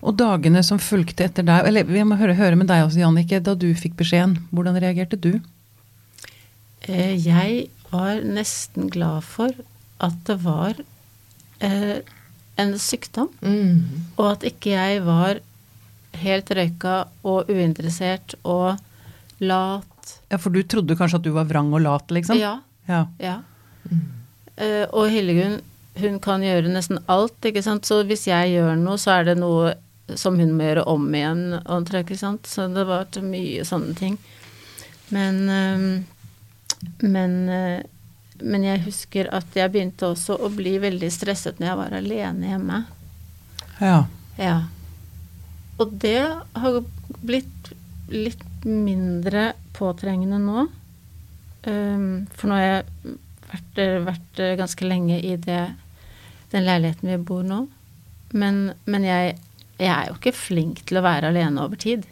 Og 0.02 0.16
dagene 0.18 0.64
som 0.66 0.82
fulgte 0.82 1.28
etter 1.28 1.46
deg, 1.46 1.68
eller 1.70 1.86
vi 1.86 2.02
må 2.02 2.18
høre, 2.18 2.34
høre 2.34 2.58
med 2.58 2.66
deg 2.66 2.88
også, 2.88 3.04
Jannicke, 3.04 3.38
da 3.38 3.54
du 3.54 3.68
fikk 3.78 3.94
beskjeden, 4.00 4.40
hvordan 4.50 4.82
reagerte 4.82 5.14
du? 5.14 5.36
Eh, 6.88 7.14
jeg 7.16 7.68
var 7.92 8.20
nesten 8.26 8.90
glad 8.92 9.24
for 9.26 9.54
at 10.04 10.16
det 10.28 10.36
var 10.44 10.80
eh, 11.64 12.00
en 12.60 12.74
sykdom, 12.78 13.30
mm. 13.40 14.14
og 14.18 14.26
at 14.34 14.46
ikke 14.50 14.74
jeg 14.74 15.02
var 15.06 15.40
helt 16.20 16.50
røyka 16.54 16.96
og 17.26 17.50
uinteressert 17.50 18.36
og 18.42 18.76
lat. 19.42 20.18
Ja, 20.30 20.38
For 20.38 20.54
du 20.54 20.62
trodde 20.62 20.96
kanskje 20.98 21.20
at 21.20 21.26
du 21.26 21.32
var 21.34 21.48
vrang 21.48 21.72
og 21.74 21.82
lat, 21.82 22.10
liksom? 22.14 22.38
Ja. 22.38 22.58
ja. 22.86 23.06
ja. 23.18 23.38
Mm. 23.88 24.04
Uh, 24.54 24.84
og 24.94 25.08
Hillegunn, 25.10 25.58
hun 25.98 26.20
kan 26.22 26.44
gjøre 26.44 26.70
nesten 26.70 27.00
alt, 27.10 27.38
ikke 27.42 27.62
sant. 27.64 27.86
Så 27.88 28.02
hvis 28.06 28.28
jeg 28.28 28.54
gjør 28.54 28.76
noe, 28.78 29.00
så 29.00 29.18
er 29.18 29.30
det 29.30 29.38
noe 29.40 29.74
som 30.20 30.38
hun 30.38 30.54
må 30.54 30.68
gjøre 30.68 30.86
om 30.90 31.06
igjen, 31.14 31.58
ikke 31.98 32.18
sant. 32.18 32.46
Så 32.50 32.68
det 32.70 32.86
var 32.86 33.10
mye 33.24 33.66
sånne 33.66 33.94
ting. 33.98 34.18
Men 35.14 35.40
um, 35.48 35.88
men, 37.02 37.36
eh, 37.48 37.82
men 38.42 38.66
jeg 38.66 38.84
husker 38.86 39.30
at 39.34 39.56
jeg 39.56 39.72
begynte 39.72 40.10
også 40.10 40.36
å 40.42 40.50
bli 40.52 40.76
veldig 40.82 41.10
stresset 41.12 41.60
når 41.60 41.70
jeg 41.70 41.80
var 41.80 41.98
alene 42.00 42.50
hjemme. 42.52 42.80
Ja. 43.80 43.98
ja. 44.38 44.56
Og 45.82 45.94
det 46.02 46.20
har 46.54 46.80
blitt 47.24 47.72
litt 48.12 48.44
mindre 48.64 49.52
påtrengende 49.76 50.38
nå. 50.42 50.66
Ehm, 51.68 52.26
for 52.36 52.50
nå 52.50 52.58
har 52.58 52.66
jeg 52.66 53.16
vært, 53.50 53.80
vært 54.10 54.42
ganske 54.60 54.88
lenge 54.88 55.18
i 55.20 55.34
det, 55.40 55.62
den 56.52 56.66
leiligheten 56.66 57.10
vi 57.14 57.18
bor 57.30 57.42
nå. 57.46 57.64
Men, 58.34 58.72
men 58.90 59.06
jeg, 59.06 59.36
jeg, 59.78 59.90
er 59.90 60.08
jo 60.08 60.18
ikke 60.18 60.34
flink 60.34 60.82
til 60.88 60.98
å 60.98 61.04
være 61.06 61.30
alene 61.30 61.64
over 61.64 61.78
tid. 61.80 62.06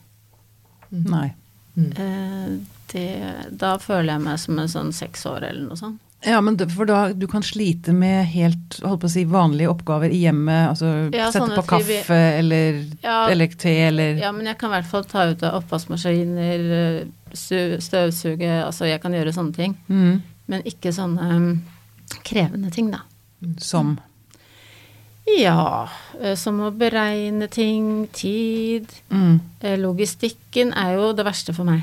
Nei. 0.93 1.33
Mm. 1.75 1.91
Eh, 1.97 2.72
90 2.93 3.59
Da 3.61 3.77
føler 3.83 4.15
jeg 4.15 4.25
meg 4.25 4.41
som 4.43 4.59
en 4.63 4.71
sånn 4.71 4.93
seks 4.97 5.27
år 5.29 5.49
eller 5.51 5.69
noe 5.69 5.81
sånt. 5.81 6.01
Ja, 6.23 6.39
men 6.41 6.55
for 6.71 6.87
da, 6.87 7.09
du 7.13 7.27
kan 7.27 7.43
slite 7.43 7.91
med 7.97 8.29
helt 8.31 8.77
holdt 8.85 9.01
på 9.03 9.09
å 9.09 9.11
si, 9.11 9.25
vanlige 9.27 9.73
oppgaver 9.73 10.13
i 10.15 10.21
hjemmet? 10.23 10.69
Altså 10.71 10.91
ja, 11.11 11.33
sette 11.35 11.49
sånn 11.49 11.55
på 11.57 11.65
kaffe 11.73 11.97
vi, 12.07 12.21
eller, 12.39 12.79
ja, 13.03 13.17
eller, 13.33 13.57
te 13.59 13.73
eller 13.89 14.21
Ja, 14.23 14.31
men 14.35 14.47
jeg 14.47 14.61
kan 14.61 14.71
i 14.71 14.77
hvert 14.77 14.91
fall 14.93 15.09
ta 15.11 15.27
ut 15.33 15.43
av 15.43 15.59
oppvaskmaskiner, 15.59 16.63
støvsuge 17.35 18.53
Altså 18.61 18.87
jeg 18.87 19.03
kan 19.03 19.17
gjøre 19.17 19.35
sånne 19.35 19.57
ting. 19.57 19.75
Mm. 19.89 20.23
Men 20.53 20.65
ikke 20.69 20.95
sånne 20.95 21.27
um, 21.33 21.51
krevende 22.23 22.71
ting, 22.75 22.93
da. 22.95 23.03
Som? 23.59 23.97
Ja, 25.27 25.89
eh, 26.21 26.35
som 26.39 26.61
å 26.63 26.71
beregne 26.75 27.49
ting, 27.51 28.07
tid. 28.15 28.91
Mm. 29.11 29.41
Eh, 29.61 29.79
logistikken 29.81 30.71
er 30.79 30.97
jo 30.99 31.11
det 31.17 31.27
verste 31.27 31.55
for 31.57 31.67
meg. 31.69 31.83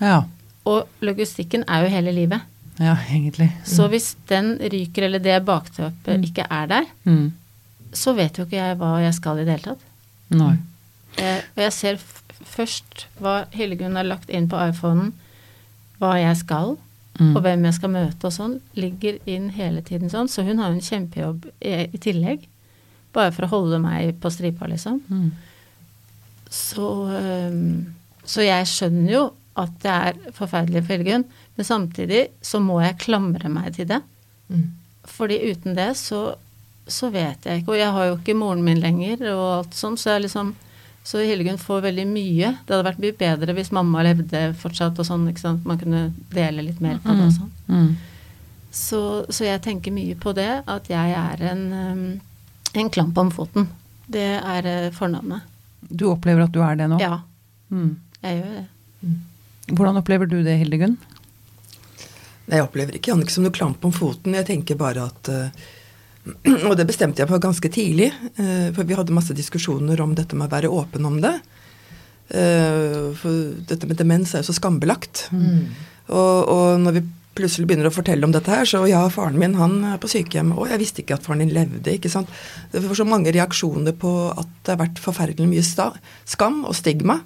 Ja. 0.00 0.22
Og 0.66 0.86
logistikken 1.04 1.64
er 1.68 1.84
jo 1.84 1.90
hele 1.92 2.12
livet. 2.16 2.40
Ja, 2.80 2.96
egentlig. 3.10 3.50
Så 3.68 3.86
hvis 3.92 4.14
den 4.28 4.56
ryker, 4.58 5.04
eller 5.06 5.18
det 5.22 5.44
bakteppet 5.46 6.24
ikke 6.26 6.46
er 6.50 6.66
der, 6.66 6.84
Mm. 7.04 7.32
så 7.92 8.14
vet 8.16 8.36
jo 8.38 8.44
ikke 8.44 8.56
jeg 8.58 8.78
hva 8.78 9.00
jeg 9.02 9.14
skal 9.14 9.38
i 9.38 9.44
det 9.44 9.52
hele 9.60 9.74
tatt. 9.74 9.84
Nei. 10.30 10.56
Eh, 11.18 11.42
og 11.56 11.62
jeg 11.62 11.72
ser 11.72 11.96
først 12.44 13.06
hva 13.20 13.44
Hildegunn 13.52 13.94
har 13.96 14.04
lagt 14.04 14.28
inn 14.30 14.48
på 14.48 14.58
iPhonen, 14.68 15.12
hva 16.00 16.16
jeg 16.18 16.36
skal, 16.36 16.76
Mm. 17.20 17.36
og 17.36 17.42
hvem 17.44 17.62
jeg 17.64 17.74
skal 17.74 17.90
møte 17.90 18.24
og 18.26 18.32
sånn, 18.32 18.60
ligger 18.74 19.20
inn 19.26 19.50
hele 19.50 19.80
tiden 19.82 20.10
sånn. 20.10 20.26
Så 20.28 20.42
hun 20.44 20.58
har 20.58 20.70
jo 20.72 20.74
en 20.74 20.80
kjempejobb 20.80 21.44
i, 21.62 21.86
i 21.94 21.98
tillegg. 21.98 22.48
Bare 23.12 23.30
for 23.30 23.44
å 23.46 23.48
holde 23.52 23.78
meg 23.78 24.18
på 24.18 24.32
stripa, 24.32 24.66
liksom. 24.66 25.00
Mm. 25.08 25.30
Så, 26.50 26.88
øhm, 27.14 27.84
så 28.26 28.42
jeg 28.42 28.66
skjønner 28.66 29.10
jo 29.12 29.22
at 29.56 29.74
det 29.84 29.90
er 29.92 30.16
forferdelig 30.34 30.82
for 30.86 30.94
Hildegunn, 30.96 31.24
men 31.56 31.66
samtidig 31.68 32.24
så 32.42 32.58
må 32.62 32.80
jeg 32.82 32.96
klamre 33.04 33.48
meg 33.52 33.74
til 33.76 33.86
det. 33.92 34.00
Mm. 34.50 34.64
Fordi 35.06 35.36
uten 35.52 35.76
det 35.76 35.92
så, 36.00 36.34
så 36.90 37.10
vet 37.14 37.44
jeg 37.46 37.62
ikke. 37.62 37.74
Og 37.74 37.78
jeg 37.78 37.92
har 37.94 38.08
jo 38.08 38.16
ikke 38.18 38.34
moren 38.38 38.64
min 38.66 38.80
lenger 38.82 39.22
og 39.34 39.44
alt 39.60 39.76
sånn, 39.78 39.98
så 40.00 40.16
jeg 40.16 40.24
liksom 40.26 40.54
så 41.04 41.20
Hildegunn 41.20 41.58
får 41.60 41.82
veldig 41.84 42.06
mye. 42.08 42.50
Det 42.64 42.72
hadde 42.72 42.86
vært 42.86 43.00
mye 43.04 43.16
bedre 43.20 43.54
hvis 43.58 43.70
mamma 43.76 44.00
levde 44.06 44.40
fortsatt 44.56 44.96
og 44.98 45.04
sånn, 45.04 45.26
ikke 45.28 45.42
sant. 45.42 45.66
Man 45.68 45.76
kunne 45.78 46.06
dele 46.32 46.64
litt 46.64 46.80
mer 46.80 46.96
på 47.04 47.12
det 47.12 47.26
og 47.28 47.34
sånn. 47.36 47.50
Mm. 47.68 47.90
Så, 48.74 49.00
så 49.28 49.44
jeg 49.46 49.60
tenker 49.62 49.92
mye 49.94 50.16
på 50.18 50.32
det, 50.34 50.48
at 50.66 50.88
jeg 50.90 51.12
er 51.14 51.44
en, 51.52 51.66
en 52.74 52.88
klamp 52.96 53.20
om 53.20 53.28
foten. 53.36 53.68
Det 54.10 54.24
er 54.40 54.66
eh, 54.66 54.88
fornavnet. 54.96 55.44
Du 55.84 56.06
opplever 56.08 56.46
at 56.48 56.56
du 56.56 56.58
er 56.64 56.80
det 56.80 56.88
nå? 56.90 56.98
Ja, 57.04 57.20
Mm. 57.72 57.94
jeg 58.22 58.36
gjør 58.40 58.50
det. 58.58 58.64
Hvordan 59.70 59.96
opplever 60.00 60.28
du 60.28 60.42
det, 60.44 60.58
Hildegunn? 60.60 60.98
Nei, 62.44 62.58
Jeg 62.58 62.66
opplever 62.66 62.98
ikke 62.98 63.12
Jannicke 63.14 63.32
som 63.32 63.46
noe 63.46 63.54
klamp 63.54 63.84
om 63.86 63.94
foten. 63.94 64.36
Jeg 64.36 64.48
tenker 64.50 64.76
bare 64.80 65.06
at 65.08 65.30
eh, 65.32 65.64
Og 66.68 66.76
det 66.76 66.86
bestemte 66.88 67.20
jeg 67.20 67.28
på 67.28 67.40
ganske 67.40 67.68
tidlig, 67.72 68.10
eh, 68.40 68.70
for 68.76 68.88
vi 68.88 68.96
hadde 68.96 69.12
masse 69.16 69.34
diskusjoner 69.36 70.00
om 70.04 70.14
dette 70.16 70.36
med 70.36 70.48
å 70.48 70.54
være 70.54 70.72
åpen 70.72 71.08
om 71.08 71.18
det. 71.24 71.34
Eh, 72.32 73.10
For 73.20 73.50
dette 73.68 73.88
med 73.88 74.00
demens 74.00 74.32
er 74.34 74.40
jo 74.44 74.48
så 74.48 74.56
skambelagt. 74.56 75.26
Mm. 75.36 75.66
Og, 76.08 76.48
og 76.48 76.80
når 76.84 76.98
vi 76.98 77.04
plutselig 77.34 77.66
begynner 77.66 77.88
å 77.90 77.94
fortelle 77.94 78.24
om 78.24 78.32
dette 78.32 78.52
her, 78.52 78.64
så 78.68 78.84
ja, 78.88 79.02
faren 79.12 79.36
min 79.40 79.56
han 79.58 79.80
er 79.90 80.00
på 80.00 80.08
sykehjem. 80.12 80.52
Å, 80.54 80.68
jeg 80.70 80.80
visste 80.84 81.02
ikke 81.02 81.18
at 81.18 81.26
faren 81.26 81.42
din 81.42 81.52
levde. 81.56 81.96
ikke 81.96 82.12
sant? 82.12 82.30
Det 82.72 82.82
var 82.84 82.96
så 82.96 83.06
mange 83.08 83.32
reaksjoner 83.34 83.96
på 83.98 84.12
at 84.32 84.50
det 84.64 84.74
har 84.76 84.80
vært 84.84 85.02
forferdelig 85.02 85.48
mye 85.50 85.64
sta 85.66 85.90
skam 86.30 86.62
og 86.68 86.76
stigma. 86.78 87.18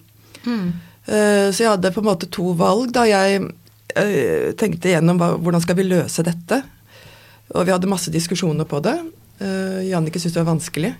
Eh, 0.42 0.70
Så 1.08 1.62
jeg 1.62 1.70
hadde 1.70 1.90
på 1.94 2.02
en 2.02 2.08
måte 2.10 2.28
to 2.28 2.50
valg 2.58 2.90
da 2.92 3.06
jeg 3.08 3.38
eh, 3.96 4.50
tenkte 4.58 4.90
igjennom 4.90 5.20
hvordan 5.20 5.62
skal 5.64 5.78
vi 5.78 5.86
løse 5.88 6.24
dette. 6.26 6.60
Og 7.56 7.64
vi 7.64 7.72
hadde 7.72 7.90
masse 7.90 8.12
diskusjoner 8.12 8.68
på 8.68 8.82
det. 8.84 8.98
Uh, 9.38 9.80
Jannicke 9.86 10.20
syntes 10.20 10.34
det 10.34 10.42
var 10.42 10.52
vanskelig. 10.52 10.92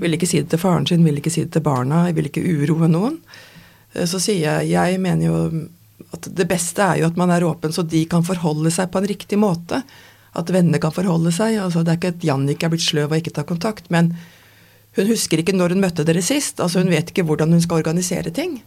Ville 0.00 0.16
ikke 0.16 0.28
si 0.28 0.40
det 0.40 0.52
til 0.52 0.60
faren 0.62 0.86
sin, 0.88 1.04
ville 1.04 1.20
ikke 1.22 1.32
si 1.32 1.44
det 1.44 1.54
til 1.56 1.64
barna, 1.64 2.04
jeg 2.08 2.16
ville 2.18 2.30
ikke 2.30 2.44
uroe 2.44 2.88
noen. 2.90 3.18
Eh, 3.94 4.06
så 4.08 4.20
sier 4.22 4.60
jeg 4.60 4.70
jeg 4.74 5.00
mener 5.02 5.26
jo 5.26 5.38
at 6.14 6.28
det 6.36 6.46
beste 6.48 6.84
er 6.84 7.00
jo 7.00 7.08
at 7.10 7.18
man 7.20 7.32
er 7.32 7.46
åpen 7.46 7.72
så 7.74 7.84
de 7.86 8.02
kan 8.10 8.24
forholde 8.26 8.72
seg 8.74 8.90
på 8.92 9.00
en 9.00 9.08
riktig 9.10 9.38
måte. 9.40 9.82
At 10.36 10.52
venner 10.54 10.78
kan 10.82 10.94
forholde 10.94 11.32
seg. 11.34 11.56
altså 11.58 11.82
Det 11.82 11.92
er 11.92 11.98
ikke 11.98 12.12
at 12.14 12.26
Jannicke 12.28 12.68
er 12.68 12.72
blitt 12.72 12.86
sløv 12.86 13.10
og 13.10 13.18
ikke 13.18 13.34
tar 13.34 13.48
kontakt, 13.48 13.90
men 13.90 14.14
hun 14.98 15.06
husker 15.10 15.42
ikke 15.42 15.54
når 15.54 15.74
hun 15.74 15.82
møtte 15.82 16.06
dere 16.06 16.22
sist. 16.22 16.60
altså 16.60 16.82
Hun 16.84 16.92
vet 16.92 17.10
ikke 17.10 17.26
hvordan 17.26 17.52
hun 17.54 17.62
skal 17.62 17.82
organisere 17.82 18.30
ting. 18.34 18.60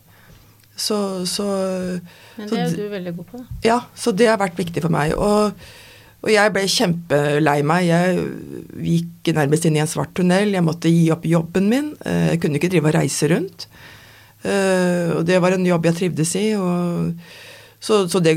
Så, 0.75 0.97
så, 1.29 1.45
Men 2.37 2.49
det 2.49 2.57
er 2.59 2.69
jo 2.71 2.75
du 2.81 2.89
veldig 2.89 3.11
god 3.19 3.25
på, 3.29 3.37
da. 3.43 3.45
ja, 3.67 3.75
så 3.95 4.11
det 4.17 4.25
har 4.31 4.39
vært 4.41 4.57
viktig 4.57 4.81
for 4.81 4.89
meg. 4.93 5.13
Og, 5.13 5.53
og 6.23 6.31
jeg 6.33 6.53
ble 6.55 6.63
kjempelei 6.71 7.59
meg. 7.67 7.85
Jeg 7.91 8.23
gikk 8.87 9.33
nærmest 9.37 9.67
inn 9.69 9.77
i 9.77 9.83
en 9.83 9.91
svart 9.91 10.13
tunnel. 10.17 10.53
Jeg 10.55 10.65
måtte 10.65 10.89
gi 10.89 11.05
opp 11.13 11.27
jobben 11.29 11.69
min. 11.69 11.91
Eh, 12.05 12.31
Jeg 12.33 12.41
kunne 12.41 12.57
ikke 12.57 12.71
drive 12.73 12.89
og 12.89 12.95
reise 12.97 13.29
rundt. 13.29 13.67
Eh, 14.43 15.13
Og 15.19 15.25
det 15.29 15.37
var 15.43 15.53
en 15.55 15.65
jobb 15.67 15.85
jeg 15.91 15.99
trivdes 15.99 16.33
i. 16.41 16.45
Og 16.57 17.13
så, 17.83 18.01
så 18.09 18.19
det 18.23 18.33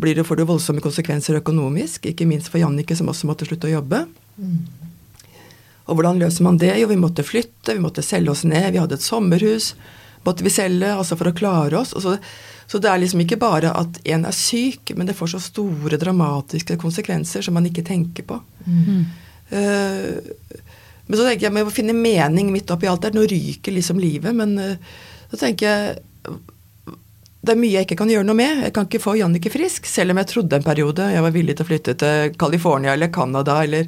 blir 0.00 0.16
det 0.18 0.24
får 0.26 0.40
det 0.42 0.48
voldsomme 0.48 0.82
konsekvenser 0.82 1.38
økonomisk. 1.38 2.06
Ikke 2.10 2.26
minst 2.26 2.48
for 2.50 2.58
Jannicke, 2.58 2.96
som 2.98 3.08
også 3.12 3.28
måtte 3.30 3.46
slutte 3.46 3.68
å 3.70 3.76
jobbe. 3.78 4.02
Og 5.86 5.94
hvordan 5.94 6.18
løser 6.18 6.42
man 6.42 6.58
det? 6.58 6.72
Jo, 6.80 6.88
vi 6.90 6.98
måtte 6.98 7.22
flytte, 7.22 7.76
vi 7.76 7.84
måtte 7.84 8.02
selge 8.02 8.32
oss 8.32 8.42
ned. 8.48 8.72
Vi 8.74 8.80
hadde 8.82 8.96
et 8.98 9.04
sommerhus. 9.06 9.74
Måtte 10.26 10.46
vi 10.46 10.52
selge, 10.52 10.90
altså 10.92 11.18
for 11.18 11.30
å 11.30 11.36
klare 11.36 11.78
oss. 11.80 11.94
Så, 12.02 12.16
så 12.66 12.80
det 12.82 12.90
er 12.90 13.02
liksom 13.02 13.22
ikke 13.22 13.38
bare 13.40 13.72
at 13.78 14.00
en 14.10 14.26
er 14.26 14.34
syk, 14.36 14.92
men 14.98 15.08
det 15.08 15.16
får 15.18 15.36
så 15.36 15.42
store 15.44 16.00
dramatiske 16.02 16.78
konsekvenser 16.82 17.46
som 17.46 17.54
man 17.56 17.68
ikke 17.70 17.86
tenker 17.86 18.26
på. 18.26 18.40
Eh, 19.54 20.58
men 21.06 21.18
så 21.18 21.28
tenker 21.28 21.46
jeg 21.46 21.54
med 21.54 21.68
å 21.68 21.74
finne 21.74 21.94
mening 21.94 22.50
midt 22.50 22.72
oppi 22.74 22.88
alt 22.90 23.06
der. 23.06 23.14
Nå 23.14 23.26
ryker 23.30 23.74
liksom 23.74 24.02
livet, 24.02 24.34
men 24.34 24.56
uh, 24.58 24.98
så 25.30 25.38
tenker 25.44 25.68
jeg 25.70 26.36
det 27.46 27.54
er 27.54 27.60
mye 27.60 27.76
jeg 27.76 27.86
ikke 27.86 28.00
kan 28.00 28.10
gjøre 28.10 28.26
noe 28.26 28.38
med. 28.38 28.64
Jeg 28.64 28.74
kan 28.74 28.88
ikke 28.88 29.02
få 29.04 29.14
Jannicke 29.20 29.52
frisk, 29.54 29.86
selv 29.86 30.10
om 30.10 30.18
jeg 30.18 30.30
trodde 30.32 30.58
en 30.58 30.66
periode 30.66 31.04
jeg 31.14 31.22
var 31.22 31.34
villig 31.34 31.54
til 31.54 31.62
å 31.62 31.68
flytte 31.68 31.94
til 32.00 32.32
California 32.40 32.96
eller 32.96 33.12
Canada 33.14 33.60
eller 33.62 33.86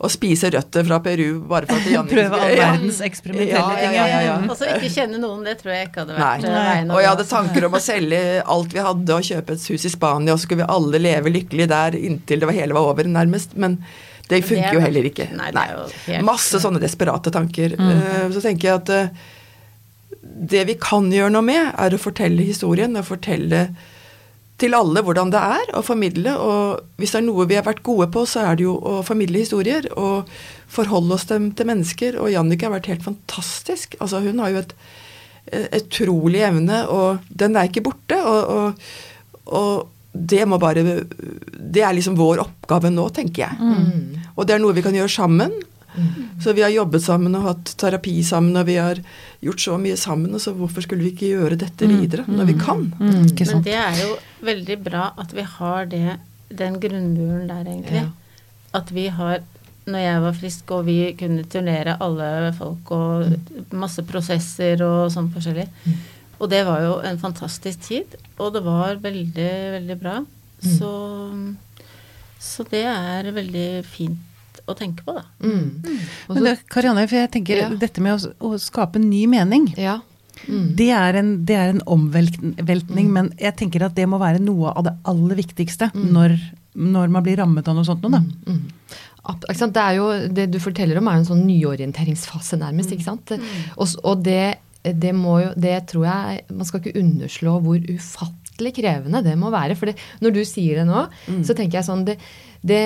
å 0.00 0.08
spise 0.08 0.48
røtter 0.54 0.86
fra 0.88 0.96
Peru 1.04 1.40
bare 1.44 1.66
for 1.68 1.76
at 1.76 1.88
Jannicke 1.92 2.14
Prøve 2.16 2.38
all 2.40 2.54
verdens 2.56 3.00
eksperimentelle 3.04 3.52
Ja, 3.52 3.64
ja, 3.68 3.80
ting. 3.82 3.96
ja, 3.98 4.04
ja, 4.08 4.20
ja. 4.26 4.36
Og 4.48 4.56
så 4.56 4.68
ikke 4.72 4.88
kjenne 4.94 5.18
noen, 5.20 5.42
det 5.44 5.58
tror 5.60 5.74
jeg 5.74 5.88
ikke 5.90 6.04
hadde 6.06 6.14
vært 6.16 6.44
Nei. 6.46 6.52
eh, 6.52 6.68
veien 6.70 6.90
å 6.90 6.94
Og 6.96 7.02
jeg 7.04 7.10
hadde 7.12 7.26
tanker 7.32 7.66
om 7.68 7.76
å 7.76 7.80
selge 7.84 8.20
alt 8.56 8.72
vi 8.78 8.84
hadde 8.86 9.18
og 9.18 9.26
kjøpe 9.28 9.56
et 9.58 9.66
hus 9.74 9.84
i 9.84 9.92
Spania, 9.92 10.32
og 10.32 10.40
så 10.40 10.46
skulle 10.48 10.62
vi 10.64 10.70
alle 10.76 11.02
leve 11.04 11.34
lykkelig 11.34 11.66
der 11.74 11.98
inntil 12.00 12.40
det 12.40 12.48
var 12.48 12.56
hele 12.56 12.78
var 12.78 12.88
over, 12.94 13.04
nærmest. 13.12 13.52
Men 13.60 13.76
det 14.30 14.40
det 14.40 14.44
funker 14.48 14.70
er- 14.70 14.78
jo 14.78 14.80
heller 14.86 15.10
ikke. 15.10 15.28
Nei, 15.36 16.20
Masse 16.24 16.60
sånne 16.62 16.80
desperate 16.80 17.30
tanker. 17.34 17.76
Eh, 17.76 18.28
Så 18.32 18.40
tenker 18.44 18.68
jeg 18.70 18.74
at 18.80 18.90
eh, 18.96 19.08
det 20.54 20.64
vi 20.68 20.74
kan 20.80 21.10
gjøre 21.12 21.32
noe 21.34 21.42
med, 21.44 21.74
er 21.76 21.90
å 21.96 22.00
fortelle 22.00 22.44
historien 22.46 22.96
og 22.96 23.04
fortelle 23.08 23.66
til 24.60 24.76
alle 24.76 25.02
hvordan 25.04 25.32
det 25.32 25.40
er, 25.40 25.70
å 25.76 25.82
formidle. 25.84 26.34
Og 26.36 27.00
hvis 27.00 27.14
det 27.14 27.20
er 27.20 27.26
noe 27.26 27.46
vi 27.48 27.56
har 27.58 27.66
vært 27.66 27.84
gode 27.86 28.10
på, 28.12 28.24
så 28.28 28.44
er 28.46 28.58
det 28.58 28.66
jo 28.66 28.76
å 28.76 28.98
formidle 29.06 29.42
historier 29.42 29.88
og 29.96 30.28
forholde 30.70 31.16
oss 31.16 31.26
til, 31.30 31.50
til 31.56 31.70
mennesker. 31.70 32.18
Og 32.20 32.32
Jannicke 32.32 32.68
har 32.68 32.76
vært 32.76 32.90
helt 32.92 33.06
fantastisk. 33.06 33.96
Altså, 34.00 34.22
hun 34.24 34.42
har 34.44 34.52
jo 34.52 34.60
et, 34.64 34.74
et 35.62 35.80
utrolig 35.80 36.44
evne, 36.46 36.84
og 36.92 37.32
den 37.42 37.56
er 37.56 37.70
ikke 37.70 37.84
borte. 37.88 38.20
Og, 38.20 38.52
og, 38.52 38.92
og 39.60 39.72
det 40.10 40.42
må 40.50 40.58
bare 40.58 40.82
Det 40.82 41.82
er 41.86 41.94
liksom 41.94 42.16
vår 42.18 42.42
oppgave 42.42 42.90
nå, 42.90 43.08
tenker 43.14 43.46
jeg. 43.46 43.74
Og 44.36 44.46
det 44.46 44.56
er 44.56 44.62
noe 44.62 44.76
vi 44.76 44.84
kan 44.84 44.96
gjøre 44.96 45.12
sammen. 45.12 45.54
Så 46.42 46.52
vi 46.56 46.62
har 46.62 46.70
jobbet 46.72 47.02
sammen 47.02 47.34
og 47.38 47.46
hatt 47.48 47.72
terapi 47.80 48.22
sammen, 48.26 48.56
og 48.56 48.66
vi 48.68 48.76
har 48.80 49.00
gjort 49.44 49.60
så 49.60 49.76
mye 49.80 49.96
sammen. 50.00 50.34
Og 50.34 50.42
så 50.42 50.54
hvorfor 50.56 50.84
skulle 50.86 51.04
vi 51.04 51.12
ikke 51.14 51.32
gjøre 51.34 51.58
dette 51.60 51.88
videre 51.90 52.24
når 52.28 52.50
vi 52.52 52.56
kan? 52.60 52.84
Mm, 53.00 53.26
Men 53.26 53.64
det 53.66 53.74
er 53.76 53.96
jo 54.02 54.16
veldig 54.46 54.76
bra 54.84 55.10
at 55.20 55.34
vi 55.36 55.42
har 55.56 55.90
det, 55.90 56.18
den 56.50 56.78
grunnmuren 56.82 57.48
der, 57.50 57.64
egentlig. 57.66 58.04
At 58.74 58.92
vi 58.94 59.08
har 59.08 59.42
Når 59.90 59.98
jeg 59.98 60.20
var 60.22 60.34
frisk 60.36 60.70
og 60.76 60.84
vi 60.86 61.12
kunne 61.18 61.42
turnere 61.50 61.96
alle 62.04 62.52
folk 62.54 62.90
og 62.94 63.72
masse 63.72 64.02
prosesser 64.06 64.82
og 64.84 65.10
sånn 65.10 65.30
forskjellig. 65.34 65.64
Og 66.38 66.50
det 66.52 66.60
var 66.68 66.82
jo 66.84 66.92
en 67.02 67.18
fantastisk 67.18 67.80
tid, 67.88 68.14
og 68.38 68.52
det 68.54 68.62
var 68.62 69.00
veldig, 69.02 69.48
veldig 69.80 69.96
bra. 69.98 70.20
Så, 70.60 70.92
så 72.38 72.64
det 72.70 72.84
er 72.86 73.32
veldig 73.34 73.68
fint 73.88 74.29
å 74.72 74.78
tenke 74.78 75.04
på, 75.06 75.14
da. 75.16 75.24
Mm. 75.42 75.82
Og 76.28 76.34
Men 76.36 76.44
det, 76.44 76.54
Karianne, 76.70 77.08
for 77.08 77.16
jeg 77.16 77.30
tenker 77.30 77.56
Ja. 77.64 77.68
dette 77.70 78.00
med 78.00 78.14
å, 78.18 78.32
å 78.40 78.58
skape 78.58 78.98
ny 79.02 79.26
mening. 79.26 79.74
ja. 79.76 80.00
Mm. 80.48 80.74
Det 80.74 80.86
er 80.90 81.16
en, 81.20 81.44
det 81.44 81.54
er 81.56 81.68
en 81.74 81.82
omveltning, 81.86 83.06
Mm. 83.06 83.12
men 83.12 83.26
jeg 83.36 83.56
tenker 83.56 83.82
at 83.84 83.94
det 83.94 84.06
må 84.08 84.18
være 84.18 84.40
noe 84.40 84.72
av 84.72 84.84
det 84.84 84.94
aller 85.04 85.36
viktigste 85.36 85.90
Mm. 85.92 86.12
når, 86.14 86.38
når 86.76 87.10
man 87.10 87.22
blir 87.22 87.36
rammet 87.36 87.68
av 87.68 87.74
noe 87.76 87.84
sånt 87.84 88.00
noe, 88.00 88.10
da. 88.10 88.22
Mm. 88.46 88.70
Det 89.74 89.76
er 89.76 89.94
jo, 89.96 90.28
det 90.32 90.50
du 90.50 90.58
forteller 90.58 90.96
om 90.96 91.06
er 91.08 91.12
jo 91.12 91.18
en 91.18 91.24
sånn 91.26 91.44
nyorienteringsfase, 91.46 92.56
nærmest. 92.58 92.90
ikke 92.90 93.04
sant? 93.04 93.30
Og, 93.76 93.88
og 94.02 94.22
det, 94.24 94.56
det 94.82 95.12
må 95.14 95.42
jo 95.44 95.52
Det 95.60 95.86
tror 95.88 96.06
jeg 96.06 96.40
Man 96.48 96.64
skal 96.64 96.80
ikke 96.80 96.96
underslå 96.98 97.60
hvor 97.60 97.76
ufattelig 97.78 98.39
krevende 98.76 99.24
det 99.24 99.32
må 99.40 99.50
være. 99.50 99.76
For 99.78 99.90
det, 99.90 99.96
når 100.20 100.36
du 100.36 100.44
sier 100.44 100.80
det 100.80 100.86
nå, 100.88 101.06
så 101.46 101.56
tenker 101.56 101.80
jeg 101.80 101.88
sånn 101.88 102.04
det, 102.04 102.18
det, 102.60 102.80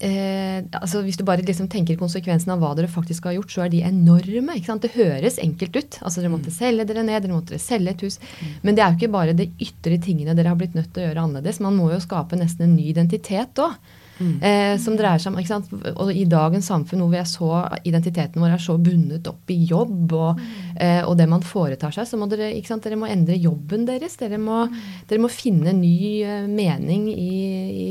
eh, 0.00 0.64
altså 0.72 1.02
Hvis 1.04 1.18
du 1.20 1.24
bare 1.28 1.44
liksom 1.44 1.68
tenker 1.68 1.98
konsekvensen 2.00 2.54
av 2.54 2.62
hva 2.62 2.72
dere 2.76 2.88
faktisk 2.88 3.28
har 3.28 3.36
gjort, 3.36 3.52
så 3.52 3.64
er 3.66 3.72
de 3.74 3.82
enorme. 3.84 4.56
ikke 4.56 4.70
sant? 4.72 4.82
Det 4.82 4.96
høres 4.96 5.38
enkelt 5.42 5.76
ut. 5.76 5.98
altså 6.00 6.22
Dere 6.22 6.32
måtte 6.32 6.54
selge 6.54 6.88
dere 6.88 7.04
ned, 7.04 7.22
dere 7.22 7.36
måtte 7.36 7.60
selge 7.60 7.92
et 7.92 8.04
hus. 8.06 8.18
Men 8.62 8.74
det 8.74 8.84
er 8.84 8.94
jo 8.94 9.00
ikke 9.00 9.12
bare 9.12 9.36
de 9.36 9.50
ytre 9.60 10.00
tingene 10.00 10.34
dere 10.34 10.54
har 10.54 10.60
blitt 10.60 10.74
nødt 10.78 10.92
til 10.94 11.04
å 11.04 11.08
gjøre 11.10 11.26
annerledes. 11.26 11.60
Man 11.60 11.76
må 11.76 11.90
jo 11.92 12.00
skape 12.00 12.38
nesten 12.40 12.68
en 12.68 12.78
ny 12.78 12.88
identitet 12.94 13.60
òg. 13.60 13.76
Eh, 14.20 14.74
som 14.80 14.96
dreier 14.98 15.20
seg 15.22 15.32
om, 15.32 15.38
ikke 15.40 15.52
sant? 15.52 15.70
Og 15.94 16.10
I 16.12 16.26
dagens 16.28 16.68
samfunn 16.68 17.00
hvor 17.02 17.12
vi 17.12 17.20
er 17.20 17.28
så, 17.28 17.48
identiteten 17.88 18.42
vår 18.42 18.56
er 18.56 18.62
så 18.62 18.76
bundet 18.80 19.28
opp 19.30 19.52
i 19.52 19.56
jobb 19.70 20.14
og, 20.16 20.42
eh, 20.76 21.00
og 21.06 21.16
det 21.18 21.28
man 21.30 21.44
foretar 21.46 21.94
seg, 21.94 22.08
så 22.08 22.20
må 22.20 22.28
dere, 22.30 22.50
ikke 22.58 22.72
sant? 22.72 22.84
dere 22.84 23.00
må 23.00 23.08
endre 23.10 23.38
jobben 23.40 23.86
deres. 23.88 24.18
Dere 24.20 24.40
må, 24.40 24.62
dere 25.08 25.24
må 25.24 25.32
finne 25.32 25.74
ny 25.76 25.96
eh, 26.20 26.46
mening 26.50 27.08
i, 27.12 27.34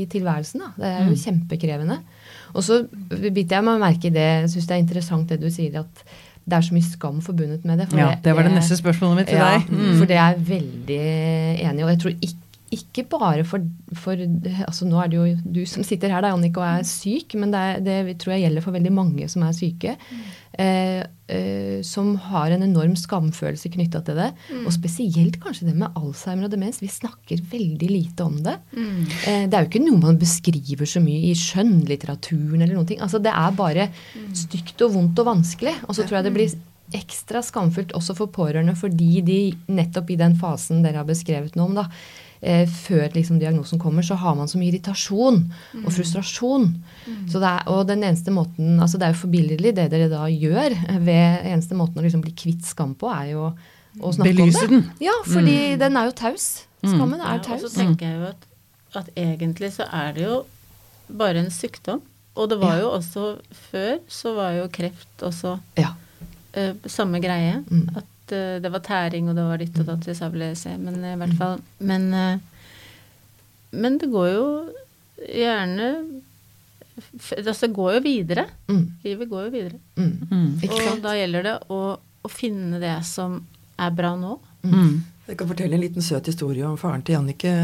tilværelsen. 0.10 0.64
Da. 0.64 0.72
Det 0.78 0.90
er 0.94 1.10
jo 1.10 1.20
kjempekrevende. 1.24 2.00
Og 2.54 2.66
så 2.66 2.82
biter 3.10 3.58
jeg 3.58 3.66
meg 3.66 3.82
merke 3.82 4.10
i 4.10 4.14
det, 4.14 4.26
jeg 4.44 4.52
syns 4.54 4.68
det 4.68 4.76
er 4.76 4.84
interessant 4.84 5.30
det 5.30 5.40
du 5.42 5.50
sier, 5.52 5.82
at 5.82 6.04
det 6.50 6.56
er 6.56 6.66
så 6.66 6.74
mye 6.74 6.86
skam 6.86 7.18
forbundet 7.22 7.66
med 7.68 7.82
det. 7.82 7.88
Ja, 7.94 8.12
det 8.22 8.34
var 8.34 8.46
det 8.46 8.54
neste 8.56 8.78
spørsmålet 8.78 9.20
mitt 9.20 9.28
til 9.30 9.38
ja, 9.38 9.50
deg. 9.54 9.68
Mm. 9.70 9.98
For 9.98 10.10
det 10.10 10.16
er 10.16 10.32
jeg 10.32 10.46
veldig 10.48 11.02
enig 11.66 11.82
i. 11.82 11.84
Og 11.84 11.92
jeg 11.92 12.00
tror 12.04 12.14
ikke, 12.16 12.49
ikke 12.70 13.04
bare 13.10 13.42
for, 13.46 13.64
for 13.98 14.18
altså 14.20 14.86
Nå 14.86 14.98
er 15.02 15.08
det 15.10 15.18
jo 15.18 15.54
du 15.58 15.62
som 15.66 15.82
sitter 15.86 16.12
her, 16.12 16.22
da, 16.22 16.30
Annika, 16.36 16.62
og 16.62 16.80
er 16.80 16.86
syk, 16.86 17.34
men 17.40 17.50
det, 17.54 17.60
er, 17.60 17.80
det 17.82 18.18
tror 18.22 18.36
jeg 18.36 18.46
gjelder 18.46 18.64
for 18.64 18.76
veldig 18.76 18.92
mange 18.94 19.26
som 19.32 19.42
er 19.46 19.56
syke. 19.56 19.96
Eh, 20.60 21.02
eh, 21.30 21.82
som 21.86 22.12
har 22.18 22.50
en 22.50 22.62
enorm 22.66 22.96
skamfølelse 22.98 23.70
knytta 23.74 24.02
til 24.06 24.18
det. 24.18 24.28
Og 24.62 24.70
spesielt 24.74 25.40
kanskje 25.42 25.68
det 25.70 25.76
med 25.78 25.98
Alzheimer 25.98 26.46
og 26.46 26.54
demens. 26.54 26.82
Vi 26.82 26.90
snakker 26.90 27.42
veldig 27.52 27.90
lite 27.90 28.26
om 28.26 28.38
det. 28.44 28.56
Eh, 29.26 29.44
det 29.50 29.56
er 29.56 29.66
jo 29.66 29.70
ikke 29.70 29.84
noe 29.84 30.02
man 30.02 30.20
beskriver 30.20 30.86
så 30.90 31.02
mye 31.02 31.30
i 31.30 31.36
skjønnlitteraturen 31.38 32.60
eller 32.60 32.76
noen 32.76 32.90
ting. 32.90 33.02
Altså, 33.02 33.22
det 33.22 33.34
er 33.34 33.58
bare 33.58 33.90
stygt 34.36 34.86
og 34.86 34.94
vondt 34.98 35.22
og 35.22 35.30
vanskelig. 35.32 35.78
Og 35.88 35.96
så 35.96 36.04
tror 36.04 36.20
jeg 36.20 36.28
det 36.28 36.36
blir 36.38 36.58
ekstra 36.98 37.42
skamfullt 37.46 37.94
også 37.94 38.16
for 38.18 38.32
pårørende 38.34 38.74
fordi 38.78 39.20
de 39.22 39.38
nettopp 39.70 40.10
i 40.10 40.18
den 40.18 40.34
fasen 40.40 40.82
dere 40.82 41.02
har 41.02 41.06
beskrevet 41.06 41.54
noe 41.54 41.70
om, 41.70 41.76
da, 41.78 41.84
eh, 42.42 42.66
før 42.66 43.12
liksom 43.14 43.38
diagnosen 43.40 43.78
kommer, 43.78 44.02
så 44.02 44.14
har 44.16 44.34
man 44.38 44.48
så 44.48 44.58
mye 44.58 44.72
irritasjon 44.72 45.40
og 45.84 45.90
frustrasjon. 45.92 46.68
Så 47.28 47.40
det 47.42 47.48
er, 47.50 47.66
og 47.68 47.86
den 47.88 48.02
eneste 48.06 48.30
måten, 48.32 48.78
altså 48.80 48.98
det 48.98 49.08
er 49.08 49.12
jo 49.14 49.20
forbilledlig 49.26 49.74
det 49.76 49.88
dere 49.92 50.08
da 50.12 50.24
gjør. 50.32 50.76
ved 51.04 51.44
Eneste 51.50 51.74
måten 51.78 51.98
å 52.00 52.02
liksom 52.06 52.22
bli 52.24 52.32
kvitt 52.32 52.64
skam 52.64 52.94
på, 52.94 53.10
er 53.12 53.32
jo 53.34 53.50
å 54.00 54.12
snakke 54.14 54.32
Belyse 54.34 54.64
om 54.64 54.70
det. 54.70 54.70
den. 54.70 54.90
Ja, 55.00 55.16
fordi 55.26 55.76
den 55.80 55.96
er 55.96 56.04
jo 56.10 56.12
taus. 56.12 56.66
Skammen 56.80 57.18
Ja, 57.20 57.34
er 57.34 57.40
og 57.40 57.60
så 57.60 57.68
tenker 57.74 58.06
jeg 58.06 58.20
jo 58.20 58.26
at, 58.30 58.46
at 58.96 59.08
egentlig 59.16 59.72
så 59.74 59.84
er 59.92 60.12
det 60.16 60.22
jo 60.24 60.44
bare 61.10 61.42
en 61.42 61.50
sykdom. 61.50 62.00
Og 62.38 62.48
det 62.48 62.58
var 62.60 62.76
Ja. 62.76 62.80
jo 62.84 62.90
også 62.96 63.24
før, 63.70 63.98
så 64.08 64.34
var 64.36 64.52
jo 64.54 64.68
kreft 64.68 65.18
også 65.20 65.58
Ja. 65.76 65.90
uh, 66.56 66.72
samme 66.86 67.20
greie. 67.20 67.64
Mm. 67.68 67.90
At 67.96 68.04
eh, 68.36 68.58
det 68.62 68.70
var 68.72 68.82
tæring, 68.86 69.28
og 69.30 69.36
det 69.38 69.44
var 69.46 69.60
ditt 69.60 69.78
og 69.82 69.86
datt, 69.88 70.06
hvis 70.08 70.20
jeg 70.22 70.34
ville 70.34 70.50
se, 70.58 70.74
men 70.78 70.98
eh, 71.04 71.14
i 71.14 71.20
hvert 71.20 71.36
fall 71.38 71.60
Men, 71.78 72.08
eh, 72.14 72.66
men 73.72 73.98
det 74.00 74.10
går 74.12 74.28
jo 74.34 74.46
gjerne 75.20 75.90
Altså, 77.00 77.66
det 77.66 77.72
går 77.72 77.94
jo 77.94 78.00
videre. 78.04 78.42
Mm, 78.68 78.82
Livet 79.06 79.28
går 79.30 79.44
jo 79.46 79.50
videre. 79.54 79.78
mm. 79.96 80.10
Mm. 80.30 80.48
Og 80.68 80.98
da 81.00 81.14
gjelder 81.16 81.46
det 81.46 81.54
å, 81.72 81.78
å 81.96 82.28
finne 82.28 82.80
det 82.82 82.98
som 83.08 83.38
er 83.80 83.94
bra 83.96 84.10
nå. 84.20 84.34
Mm. 84.66 84.98
Jeg 85.30 85.38
kan 85.40 85.48
fortelle 85.48 85.78
en 85.78 85.80
liten 85.80 86.04
søt 86.04 86.28
historie 86.28 86.66
om 86.66 86.76
faren 86.76 87.00
til 87.06 87.16
Jannicke. 87.16 87.54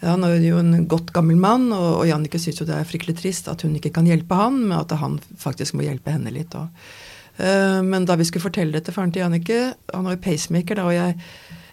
Han 0.00 0.24
er 0.24 0.38
jo 0.46 0.60
en 0.62 0.86
godt 0.88 1.12
gammel 1.12 1.36
mann, 1.36 1.66
og, 1.74 1.88
og 1.98 2.06
Jannicke 2.08 2.40
syns 2.40 2.62
jo 2.62 2.66
det 2.68 2.76
er 2.78 2.88
fryktelig 2.88 3.18
trist 3.18 3.50
at 3.52 3.66
hun 3.66 3.74
ikke 3.76 3.92
kan 3.98 4.08
hjelpe 4.08 4.38
han, 4.38 4.60
men 4.62 4.78
at 4.78 4.94
han 5.00 5.18
faktisk 5.42 5.76
må 5.76 5.84
hjelpe 5.84 6.14
henne 6.14 6.32
litt. 6.32 6.54
Og, 6.56 6.70
men 7.38 8.06
da 8.08 8.16
vi 8.18 8.24
skulle 8.26 8.42
fortelle 8.42 8.74
det 8.74 8.88
til 8.88 8.96
faren 8.96 9.12
til 9.14 9.22
Jannicke 9.22 9.58
Han 9.94 10.08
har 10.08 10.16
jo 10.16 10.22
pacemaker, 10.24 10.74
da, 10.74 10.86
og 10.88 10.96
jeg, 10.96 11.14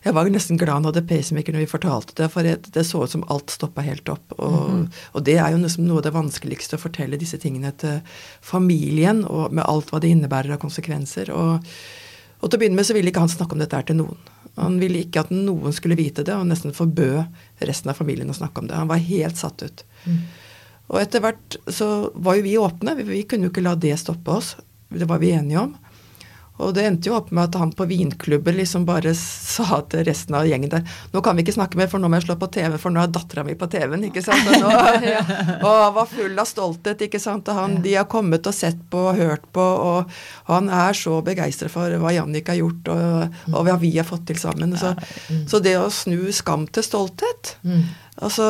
jeg 0.06 0.13
var 0.13 0.30
nesten 0.30 0.60
glad 0.62 0.78
han 0.78 0.86
hadde 0.86 1.01
pacemaker 1.10 1.56
når 1.56 1.63
vi 1.63 1.71
fortalte 1.71 2.13
det, 2.19 2.28
for 2.30 2.45
det, 2.45 2.84
så 2.86 3.01
ut 3.01 3.13
som 3.15 3.23
alt 3.34 3.49
stoppa 3.49 3.82
helt 3.82 4.10
opp. 4.13 4.36
Og, 4.38 4.86
og 5.17 5.25
det 5.25 5.39
er 5.41 5.56
jo 5.56 5.63
liksom 5.63 5.88
noe 5.88 6.04
av 6.04 6.06
det 6.06 6.13
vanskeligste 6.13 6.78
å 6.78 6.84
fortelle 6.84 7.17
disse 7.17 7.39
tingene 7.41 7.71
til 7.82 8.04
familien, 8.45 9.23
og 9.25 9.56
med 9.56 9.65
alt 9.65 9.89
hva 9.89 10.04
det 10.04 10.13
innebærer 10.13 10.54
av 10.54 10.62
konsekvenser. 10.62 11.34
Og, 11.34 11.73
og 12.38 12.45
til 12.45 12.60
å 12.60 12.62
begynne 12.62 12.78
med 12.78 12.86
så 12.86 12.93
ville 12.93 13.10
ikke 13.10 13.25
han 13.25 13.34
snakke 13.34 13.58
om 13.58 13.63
dette 13.65 13.82
her 13.82 13.89
til 13.89 13.97
noen. 14.04 14.21
Han 14.62 14.78
ville 14.80 15.01
ikke 15.01 15.25
at 15.25 15.34
noen 15.34 15.73
skulle 15.75 15.97
vite 15.97 16.23
det, 16.28 16.38
og 16.38 16.45
nesten 16.47 16.75
forbød 16.75 17.65
resten 17.65 17.91
av 17.91 17.97
familien 17.97 18.30
å 18.30 18.38
snakke 18.38 18.62
om 18.62 18.69
det. 18.69 18.78
Han 18.78 18.91
var 18.91 19.01
helt 19.10 19.41
satt 19.41 19.65
ut. 19.65 19.86
Og 20.93 21.01
etter 21.01 21.23
hvert 21.25 21.58
så 21.65 21.89
var 22.13 22.38
jo 22.38 22.45
vi 22.45 22.56
åpne. 22.62 22.93
Vi, 23.01 23.10
vi 23.10 23.25
kunne 23.25 23.49
jo 23.49 23.56
ikke 23.56 23.65
la 23.65 23.73
det 23.73 23.97
stoppe 23.99 24.38
oss. 24.38 24.54
Det 24.99 25.10
var 25.10 25.19
vi 25.23 25.31
enige 25.36 25.60
om. 25.67 25.75
Og 26.55 26.69
det 26.71 26.86
endte 26.88 27.10
jo 27.10 27.17
opp 27.17 27.34
med 27.36 27.49
at 27.49 27.55
han 27.60 27.73
på 27.75 27.84
vinklubber 27.84 28.55
liksom 28.55 28.86
bare 28.88 29.12
sa 29.19 29.81
til 29.91 30.05
resten 30.08 30.38
av 30.39 30.45
gjengen 30.47 30.69
der 30.71 30.86
Nå 31.12 31.19
kan 31.19 31.36
vi 31.36 31.43
ikke 31.43 31.51
snakke 31.58 31.75
mer, 31.75 31.89
for 31.91 31.99
nå 31.99 32.08
må 32.08 32.15
jeg 32.15 32.29
slå 32.29 32.38
på 32.39 32.47
TV, 32.55 32.77
for 32.79 32.95
nå 32.95 33.01
er 33.03 33.10
dattera 33.12 33.43
mi 33.43 33.58
på 33.60 33.67
TV-en. 33.73 34.05
ikke 34.08 34.23
sant? 34.23 34.47
Og, 34.47 34.63
nå, 34.63 34.69
og 35.67 35.67
han 35.81 35.91
var 35.97 36.08
full 36.08 36.39
av 36.39 36.47
stolthet. 36.47 37.03
ikke 37.10 37.19
sant? 37.19 37.51
Og 37.51 37.60
han, 37.60 37.75
De 37.84 37.97
har 37.99 38.08
kommet 38.08 38.47
og 38.47 38.55
sett 38.55 38.79
på 38.88 39.03
og 39.10 39.19
hørt 39.19 39.43
på, 39.51 39.60
og, 39.89 40.15
og 40.47 40.53
han 40.55 40.71
er 40.71 40.95
så 40.95 41.17
begeistra 41.27 41.67
for 41.75 41.91
hva 41.99 42.15
Jannik 42.15 42.47
har 42.53 42.62
gjort, 42.62 42.88
og, 42.95 43.38
og 43.51 43.67
hva 43.67 43.75
vi 43.84 43.91
har 43.97 44.08
fått 44.08 44.23
til 44.31 44.39
sammen. 44.39 44.77
Så, 44.79 44.95
så 45.51 45.60
det 45.60 45.75
å 45.75 45.89
snu 45.91 46.29
skam 46.31 46.69
til 46.71 46.88
stolthet, 46.88 47.58
Mm. 47.67 47.84
altså 48.23 48.45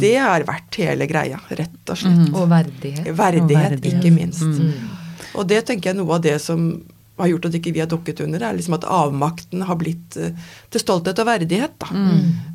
det 0.00 0.16
har 0.18 0.42
vært 0.48 0.74
hele 0.82 1.06
greia, 1.06 1.38
rett 1.54 1.90
og 1.94 2.02
slett. 2.02 2.32
Og 2.34 2.48
verdighet. 2.50 3.06
Verdighet, 3.14 3.76
verdighet. 3.78 3.92
ikke 4.02 4.10
minst. 4.18 4.42
Mm. 4.42 5.06
Og 5.36 5.48
det 5.48 5.64
tenker 5.68 5.90
jeg 5.90 5.98
noe 5.98 6.16
av 6.16 6.24
det 6.24 6.38
som 6.42 6.70
har 7.18 7.30
gjort 7.32 7.48
at 7.48 7.56
ikke 7.58 7.72
vi 7.74 7.82
har 7.82 7.90
dukket 7.90 8.22
under, 8.24 8.42
er 8.42 8.56
liksom 8.56 8.76
at 8.78 8.86
avmakten 8.86 9.64
har 9.66 9.78
blitt 9.80 10.18
eh, 10.20 10.36
til 10.72 10.82
stolthet 10.82 11.18
og 11.18 11.28
verdighet. 11.28 11.74
Da. 11.82 11.88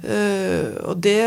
Eh, 0.08 0.70
og 0.88 1.02
det, 1.04 1.20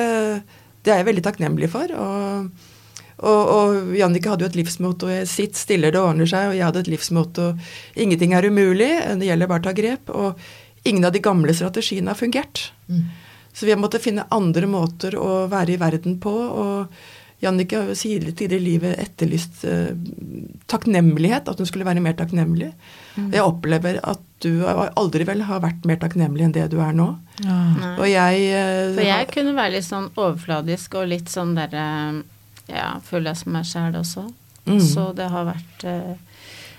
det 0.85 0.93
er 0.93 1.03
jeg 1.03 1.09
veldig 1.11 1.27
takknemlig 1.27 1.71
for. 1.73 1.93
Og, 2.01 2.71
og, 3.17 3.53
og 3.57 3.93
Jannicke 3.97 4.33
hadde 4.33 4.47
jo 4.47 4.53
et 4.53 4.59
livsmotto 4.59 5.11
'sitt 5.25 5.57
stiller, 5.57 5.93
det 5.93 6.01
ordner 6.01 6.29
seg', 6.29 6.53
og 6.53 6.57
jeg 6.57 6.67
hadde 6.69 6.85
et 6.85 6.93
livsmotto 6.95 7.53
'ingenting 7.97 8.33
er 8.37 8.49
umulig, 8.49 8.93
det 9.21 9.29
gjelder 9.29 9.53
bare 9.53 9.65
å 9.65 9.69
ta 9.69 9.77
grep'. 9.77 10.13
Og 10.13 10.89
ingen 10.89 11.05
av 11.05 11.13
de 11.13 11.25
gamle 11.25 11.53
strategiene 11.55 12.13
har 12.13 12.21
fungert. 12.21 12.71
Mm. 12.89 13.05
Så 13.57 13.65
vi 13.65 13.73
har 13.73 13.81
måttet 13.81 14.05
finne 14.05 14.27
andre 14.31 14.69
måter 14.69 15.17
å 15.17 15.47
være 15.49 15.77
i 15.77 15.81
verden 15.81 16.19
på. 16.21 16.33
og 16.33 16.87
Jannicke 17.43 17.81
har 17.81 17.91
jo 17.91 17.97
tidligere 17.99 18.57
i 18.57 18.65
livet 18.65 19.01
etterlyst 19.03 19.65
uh, 19.69 19.91
takknemlighet, 20.71 21.51
at 21.51 21.61
hun 21.61 21.69
skulle 21.69 21.85
være 21.85 22.01
mer 22.05 22.17
takknemlig. 22.17 22.71
Mm. 23.17 23.29
Jeg 23.35 23.45
opplever 23.45 24.01
at 24.03 24.23
du 24.45 24.65
aldri 24.69 25.27
vel 25.29 25.45
har 25.49 25.61
vært 25.65 25.85
mer 25.89 26.01
takknemlig 26.01 26.47
enn 26.47 26.55
det 26.57 26.69
du 26.73 26.79
er 26.85 26.97
nå. 26.97 27.11
Ja. 27.45 27.59
Og 27.97 28.07
jeg 28.09 28.47
uh, 28.53 28.95
For 28.97 29.05
jeg 29.05 29.29
kunne 29.35 29.57
være 29.59 29.77
litt 29.77 29.89
sånn 29.89 30.09
overfladisk 30.15 30.97
og 31.01 31.11
litt 31.13 31.33
sånn 31.33 31.57
derre 31.59 31.87
Ja, 32.67 32.97
føler 33.05 33.31
jeg 33.31 33.43
som 33.45 33.53
meg 33.55 33.69
sjæl 33.69 34.01
også. 34.01 34.25
Mm. 34.67 34.81
Så 34.83 35.11
det 35.15 35.29
har 35.31 35.47
vært 35.47 35.85
uh, 35.87 36.17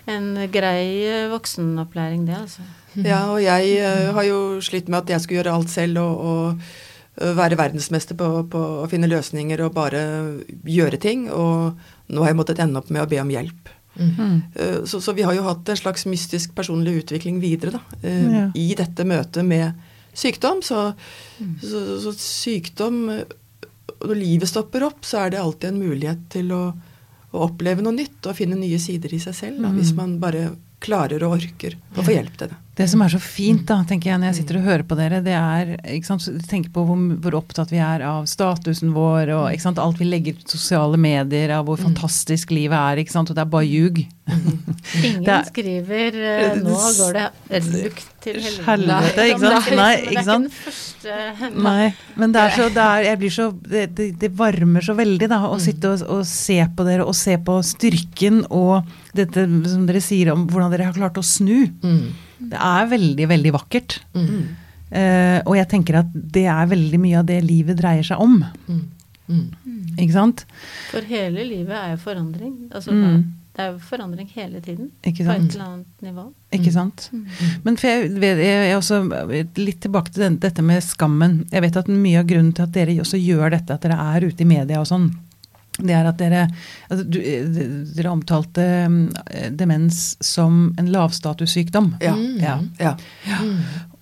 en 0.07 0.27
grei 0.51 1.05
eh, 1.07 1.29
voksenopplæring, 1.31 2.27
det, 2.27 2.35
altså. 2.41 2.65
Ja, 2.95 3.27
og 3.29 3.41
jeg 3.43 3.77
eh, 3.77 4.13
har 4.15 4.25
jo 4.25 4.39
slitt 4.63 4.87
med 4.89 5.03
at 5.03 5.11
jeg 5.13 5.23
skulle 5.23 5.41
gjøre 5.41 5.55
alt 5.59 5.71
selv 5.71 5.99
og, 6.01 6.21
og 6.29 6.45
eh, 6.49 6.75
være 7.17 7.57
verdensmester 7.57 8.17
på, 8.17 8.27
på 8.51 8.59
å 8.83 8.87
finne 8.91 9.09
løsninger 9.09 9.61
og 9.65 9.73
bare 9.77 10.01
gjøre 10.67 10.99
ting. 11.01 11.27
Og 11.33 11.73
nå 12.13 12.23
har 12.23 12.31
jeg 12.31 12.39
måttet 12.39 12.61
ende 12.63 12.81
opp 12.81 12.91
med 12.93 13.03
å 13.03 13.09
be 13.09 13.21
om 13.23 13.31
hjelp. 13.33 13.71
Mm. 13.97 14.11
-hmm. 14.13 14.85
Så, 14.85 15.01
så 15.01 15.13
vi 15.13 15.23
har 15.25 15.33
jo 15.33 15.41
hatt 15.41 15.69
en 15.69 15.77
slags 15.77 16.05
mystisk 16.05 16.55
personlig 16.55 17.03
utvikling 17.03 17.39
videre 17.41 17.71
da, 17.71 17.81
eh, 18.01 18.31
Ja. 18.31 18.51
i 18.53 18.75
dette 18.75 19.03
møtet 19.03 19.45
med 19.45 19.73
sykdom. 20.13 20.61
Så, 20.61 20.93
så, 21.61 22.01
så 22.01 22.13
sykdom 22.13 23.23
Når 23.97 24.15
livet 24.15 24.49
stopper 24.49 24.83
opp, 24.83 25.05
så 25.05 25.17
er 25.25 25.29
det 25.29 25.39
alltid 25.39 25.69
en 25.69 25.79
mulighet 25.79 26.29
til 26.29 26.51
å, 26.51 26.73
å 27.33 27.39
oppleve 27.39 27.81
noe 27.81 27.95
nytt 27.95 28.27
og 28.27 28.35
finne 28.35 28.55
nye 28.55 28.77
sider 28.79 29.13
i 29.13 29.19
seg 29.19 29.33
selv, 29.33 29.61
da, 29.61 29.71
hvis 29.73 29.95
man 29.95 30.19
bare 30.19 30.51
klarer 30.79 31.23
og 31.23 31.39
orker 31.39 31.73
å 31.95 32.03
få 32.03 32.13
hjelp 32.13 32.37
til 32.37 32.51
det. 32.51 32.57
Det 32.77 32.85
som 32.91 33.01
er 33.01 33.09
så 33.09 33.17
fint, 33.21 33.63
da, 33.65 33.79
tenker 33.89 34.11
jeg 34.11 34.21
når 34.21 34.29
jeg 34.29 34.37
sitter 34.43 34.59
og 34.59 34.67
hører 34.67 34.83
på 34.85 34.97
dere, 34.99 35.21
det 35.25 35.33
er 35.33 35.71
ikke 35.95 36.05
sant, 36.11 36.25
tenk 36.27 36.45
tenker 36.51 36.73
på 36.75 36.83
hvor, 36.85 36.99
hvor 37.23 37.37
opptatt 37.39 37.71
vi 37.73 37.79
er 37.81 38.03
av 38.05 38.27
statusen 38.29 38.91
vår 38.93 39.31
og 39.33 39.45
ikke 39.49 39.63
sant, 39.63 39.79
alt 39.81 39.97
vi 39.97 40.05
legger 40.05 40.37
ut 40.37 40.53
sosiale 40.53 40.99
medier 41.01 41.55
av 41.57 41.65
hvor 41.65 41.81
fantastisk 41.81 42.53
livet 42.53 42.77
er, 42.77 43.01
ikke 43.01 43.15
sant, 43.15 43.31
og 43.33 43.37
det 43.37 43.41
er 43.41 43.49
bare 43.55 43.65
ljug. 43.65 44.03
Ingen 45.07 45.25
er- 45.25 45.47
skriver 45.47 46.17
eh, 46.21 46.59
'nå 46.61 46.75
går 46.99 47.17
det 47.17 47.61
lukt 47.65 48.05
til 48.21 48.37
helvete'. 48.67 49.25
Ikke 49.31 49.41
sant? 49.41 49.71
Nei, 49.79 49.95
ikke 50.11 50.25
sant? 50.27 50.51
Det 51.01 51.15
er 51.15 51.31
ikke 51.31 51.41
den 51.47 51.49
første 51.49 51.57
Nei, 51.69 51.87
men 52.21 52.35
det 52.35 52.43
er 52.43 52.55
så, 52.59 52.69
det 52.77 52.85
er, 52.85 53.07
jeg 53.07 53.21
blir 53.23 53.33
så, 53.39 53.47
det, 53.73 53.83
det, 53.97 54.07
det 54.21 54.31
varmer 54.37 54.85
så 54.85 54.93
veldig 54.97 55.31
da, 55.33 55.41
å 55.49 55.57
sitte 55.63 55.95
og, 55.95 56.05
og 56.19 56.23
se 56.29 56.59
på 56.77 56.85
dere, 56.87 57.07
og 57.09 57.17
se 57.17 57.39
på 57.41 57.57
styrken 57.65 58.43
og 58.51 58.85
dette 59.17 59.47
som 59.65 59.89
dere 59.89 60.03
sier 60.03 60.33
om 60.35 60.45
hvordan 60.45 60.73
dere 60.75 60.91
har 60.91 60.97
klart 60.97 61.17
å 61.17 61.25
snu. 61.25 61.71
Mm. 61.81 62.26
Det 62.39 62.59
er 62.59 62.89
veldig, 62.91 63.27
veldig 63.29 63.53
vakkert. 63.55 63.99
Mm. 64.13 64.47
Uh, 64.87 65.39
og 65.45 65.55
jeg 65.57 65.67
tenker 65.67 65.97
at 65.99 66.13
det 66.13 66.45
er 66.47 66.69
veldig 66.71 66.99
mye 67.03 67.17
av 67.19 67.25
det 67.27 67.41
livet 67.43 67.75
dreier 67.81 68.03
seg 68.07 68.21
om. 68.23 68.37
Mm. 68.69 68.85
Mm. 69.27 69.47
Ikke 69.99 70.13
sant? 70.15 70.45
For 70.91 71.03
hele 71.09 71.43
livet 71.43 71.75
er 71.75 71.91
jo 71.95 71.97
forandring. 72.05 72.53
Altså, 72.71 72.91
Mm. 72.95 73.33
Det 73.57 73.63
er 73.65 73.71
jo 73.73 73.79
forandring 73.81 74.27
hele 74.35 74.59
tiden. 74.61 74.91
Ikke 75.03 75.25
sant? 75.25 75.39
På 75.39 75.45
et 75.47 75.55
eller 75.55 75.65
annet 75.65 76.01
nivå. 76.05 76.25
Ikke 76.53 76.71
sant? 76.71 77.07
Men 77.65 77.75
for 77.81 77.87
jeg, 77.89 78.11
vet- 78.21 78.37
jeg 78.37 78.67
er 78.71 78.75
også 78.77 78.99
litt 79.57 79.79
tilbake 79.81 80.11
til 80.13 80.21
den, 80.27 80.35
dette 80.37 80.61
med 80.61 80.83
skammen. 80.85 81.39
Jeg 81.51 81.63
vet 81.65 81.75
at 81.81 81.87
mye 81.89 82.19
av 82.19 82.27
grunnen 82.29 82.53
til 82.53 82.67
at 82.67 82.71
dere 82.75 82.93
også 83.01 83.17
gjør 83.17 83.49
dette, 83.55 83.73
at 83.73 83.81
dere 83.81 83.97
er 83.97 84.27
ute 84.29 84.45
i 84.45 84.45
media 84.45 84.77
og 84.79 84.85
sånn, 84.85 85.09
det 85.77 85.93
er 85.93 86.07
at 86.09 86.17
dere 86.17 86.45
altså, 86.89 87.03
du, 87.05 87.19
Dere 87.93 88.13
omtalte 88.13 88.63
eh, 88.65 89.49
demens 89.53 90.15
som 90.23 90.71
en 90.79 90.89
lavstatussykdom. 90.93 91.91
Ja. 92.01 92.15
Mm. 92.17 92.39
Ja. 92.41 92.55
ja. 92.81 92.95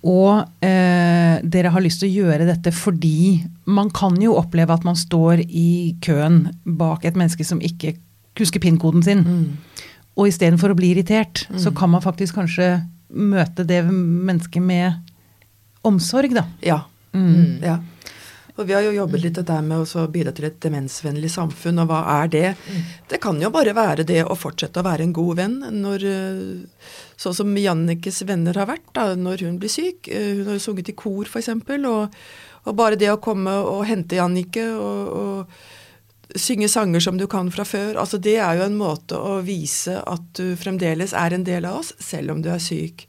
Og 0.06 0.64
eh, 0.64 1.36
dere 1.42 1.72
har 1.74 1.84
lyst 1.84 2.00
til 2.02 2.10
å 2.10 2.24
gjøre 2.24 2.48
dette 2.48 2.72
fordi 2.74 3.42
man 3.68 3.90
kan 3.94 4.16
jo 4.22 4.36
oppleve 4.38 4.76
at 4.76 4.86
man 4.86 4.96
står 4.96 5.44
i 5.46 5.96
køen 6.04 6.46
bak 6.78 7.04
et 7.04 7.18
menneske 7.18 7.44
som 7.44 7.60
ikke 7.60 7.96
husker 8.40 8.62
PIN-koden 8.62 9.04
sin. 9.04 9.24
Mm. 9.24 9.82
Og 10.16 10.30
istedenfor 10.30 10.72
å 10.72 10.76
bli 10.78 10.94
irritert, 10.94 11.44
så 11.60 11.72
kan 11.76 11.90
man 11.92 12.04
faktisk 12.04 12.38
kanskje 12.38 12.78
møte 13.12 13.66
det 13.68 13.82
mennesket 13.84 14.64
med 14.64 14.96
omsorg, 15.86 16.32
da. 16.36 16.46
Ja. 16.64 16.78
Mm. 17.12 17.60
ja. 17.64 17.76
Og 18.56 18.64
vi 18.68 18.72
har 18.72 18.82
jo 18.86 18.94
jobbet 18.96 19.20
litt 19.20 19.36
dette 19.36 19.56
med 19.64 19.84
å 19.84 20.04
bidra 20.08 20.32
til 20.32 20.46
et 20.48 20.58
demensvennlig 20.64 21.28
samfunn, 21.32 21.82
og 21.82 21.90
hva 21.90 21.98
er 22.22 22.30
det? 22.32 22.50
Det 23.10 23.18
kan 23.20 23.36
jo 23.42 23.50
bare 23.52 23.74
være 23.76 24.06
det 24.08 24.22
å 24.24 24.36
fortsette 24.38 24.80
å 24.80 24.86
være 24.86 25.04
en 25.04 25.12
god 25.16 25.36
venn 25.42 25.56
når 25.82 26.06
eh, 26.08 26.88
Sånn 27.16 27.36
som 27.36 27.54
Jannikes 27.56 28.22
venner 28.28 28.56
har 28.60 28.68
vært 28.68 28.90
da, 28.96 29.14
når 29.16 29.46
hun 29.46 29.54
blir 29.60 29.72
syk. 29.72 30.08
Eh, 30.08 30.34
Hun 30.40 30.50
har 30.50 30.58
jo 30.58 30.64
sunget 30.66 30.90
i 30.92 30.96
kor, 30.96 31.24
f.eks. 31.28 31.48
Og, 31.88 32.16
og 32.66 32.76
bare 32.76 32.98
det 33.00 33.08
å 33.12 33.20
komme 33.20 33.54
og 33.64 33.86
hente 33.88 34.18
Jannike 34.18 34.66
og, 34.76 35.16
og 35.16 36.36
synge 36.36 36.68
sanger 36.68 37.00
som 37.00 37.16
du 37.16 37.26
kan 37.30 37.48
fra 37.54 37.64
før, 37.64 37.96
altså 38.02 38.18
det 38.18 38.36
er 38.42 38.58
jo 38.58 38.66
en 38.66 38.76
måte 38.76 39.16
å 39.16 39.38
vise 39.46 39.94
at 40.02 40.24
du 40.36 40.56
fremdeles 40.58 41.14
er 41.16 41.36
en 41.36 41.44
del 41.46 41.64
av 41.68 41.80
oss, 41.80 41.92
selv 42.02 42.34
om 42.34 42.42
du 42.44 42.50
er 42.52 42.60
syk. 42.60 43.06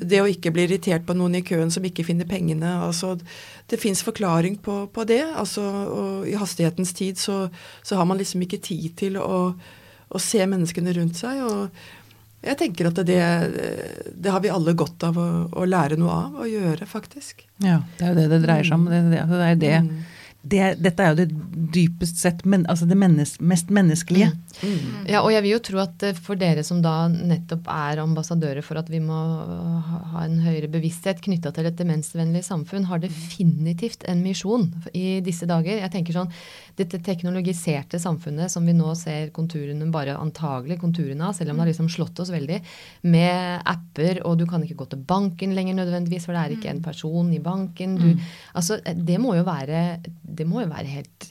Det 0.00 0.20
å 0.22 0.28
ikke 0.30 0.52
bli 0.54 0.64
irritert 0.64 1.04
på 1.06 1.16
noen 1.16 1.36
i 1.38 1.44
køen 1.44 1.70
som 1.72 1.84
ikke 1.84 2.06
finner 2.08 2.28
pengene. 2.28 2.72
altså 2.86 3.16
Det 3.68 3.80
fins 3.80 4.02
forklaring 4.06 4.58
på, 4.64 4.86
på 4.92 5.04
det. 5.04 5.22
altså 5.36 5.62
og 5.62 6.28
I 6.28 6.36
hastighetens 6.40 6.92
tid 6.96 7.18
så, 7.20 7.48
så 7.82 8.00
har 8.00 8.08
man 8.08 8.18
liksom 8.18 8.42
ikke 8.42 8.62
tid 8.64 8.96
til 8.96 9.20
å, 9.20 9.54
å 10.08 10.18
se 10.20 10.46
menneskene 10.46 10.94
rundt 10.96 11.20
seg. 11.20 11.42
og 11.44 11.70
jeg 12.40 12.56
tenker 12.56 12.88
at 12.88 13.00
det, 13.04 13.20
det 14.16 14.32
har 14.32 14.40
vi 14.40 14.48
alle 14.48 14.72
godt 14.72 15.04
av 15.04 15.18
å, 15.20 15.26
å 15.60 15.66
lære 15.68 15.98
noe 16.00 16.14
av, 16.14 16.38
å 16.40 16.46
gjøre, 16.48 16.86
faktisk. 16.88 17.44
Ja, 17.60 17.82
det 17.98 18.06
er 18.06 18.14
jo 18.14 18.16
det 18.16 18.30
det 18.32 18.38
dreier 18.46 18.64
seg 18.64 18.78
om. 18.78 18.86
Det, 18.88 19.00
det, 19.12 19.26
det 19.28 19.48
er 19.50 19.58
det. 19.60 19.74
Mm. 19.84 19.98
Det, 20.42 20.74
dette 20.80 21.04
er 21.04 21.12
jo 21.12 21.18
det 21.18 21.28
dypest 21.74 22.16
sett 22.22 22.46
men, 22.48 22.62
altså 22.72 22.86
det 22.88 22.96
mennes, 22.96 23.34
mest 23.44 23.68
menneskelige. 23.70 24.30
Mm. 24.62 25.08
Ja, 25.10 25.20
og 25.20 25.34
jeg 25.34 25.44
vil 25.44 25.52
jo 25.52 25.62
tro 25.70 25.82
at 25.82 26.06
eh, 26.06 26.16
for 26.16 26.40
dere 26.40 26.64
som 26.66 26.80
da 26.84 26.94
nettopp 27.12 27.68
er 27.70 28.00
ambassadører 28.02 28.64
for 28.64 28.80
at 28.80 28.88
vi 28.92 29.02
må 29.04 29.18
ha 29.86 30.00
ha 30.10 30.24
en 30.26 30.40
høyere 30.44 30.70
bevissthet 30.70 31.22
knytta 31.24 31.52
til 31.54 31.68
et 31.68 31.78
demensvennlig 31.78 32.42
samfunn, 32.46 32.88
har 32.90 33.02
definitivt 33.02 34.04
en 34.10 34.22
misjon 34.24 34.68
i 34.96 35.20
disse 35.24 35.48
dager. 35.50 35.80
Jeg 35.80 35.92
tenker 35.94 36.16
sånn, 36.16 36.32
Dette 36.80 37.00
teknologiserte 37.04 38.00
samfunnet 38.02 38.52
som 38.52 38.66
vi 38.66 38.74
nå 38.76 38.94
ser 38.98 39.32
konturene, 39.36 39.90
bare 39.92 40.18
antagelig 40.18 40.80
konturene 40.82 41.28
av, 41.28 41.36
selv 41.36 41.52
om 41.52 41.60
det 41.60 41.66
har 41.66 41.72
liksom 41.72 41.90
slått 41.92 42.22
oss 42.22 42.32
veldig, 42.32 42.60
med 43.12 43.66
apper, 43.68 44.22
og 44.28 44.38
du 44.40 44.46
kan 44.50 44.64
ikke 44.64 44.78
gå 44.80 44.90
til 44.92 45.04
banken 45.10 45.54
lenger 45.56 45.78
nødvendigvis, 45.80 46.28
for 46.28 46.36
det 46.36 46.44
er 46.44 46.56
ikke 46.56 46.72
en 46.72 46.84
person 46.84 47.34
i 47.34 47.42
banken. 47.44 47.98
Du, 48.00 48.30
altså, 48.56 48.80
det 48.96 49.20
må 49.20 49.36
jo 49.38 49.44
være 49.46 50.00
det 50.30 50.46
må 50.48 50.64
jo 50.64 50.70
være 50.70 50.96
helt 51.00 51.30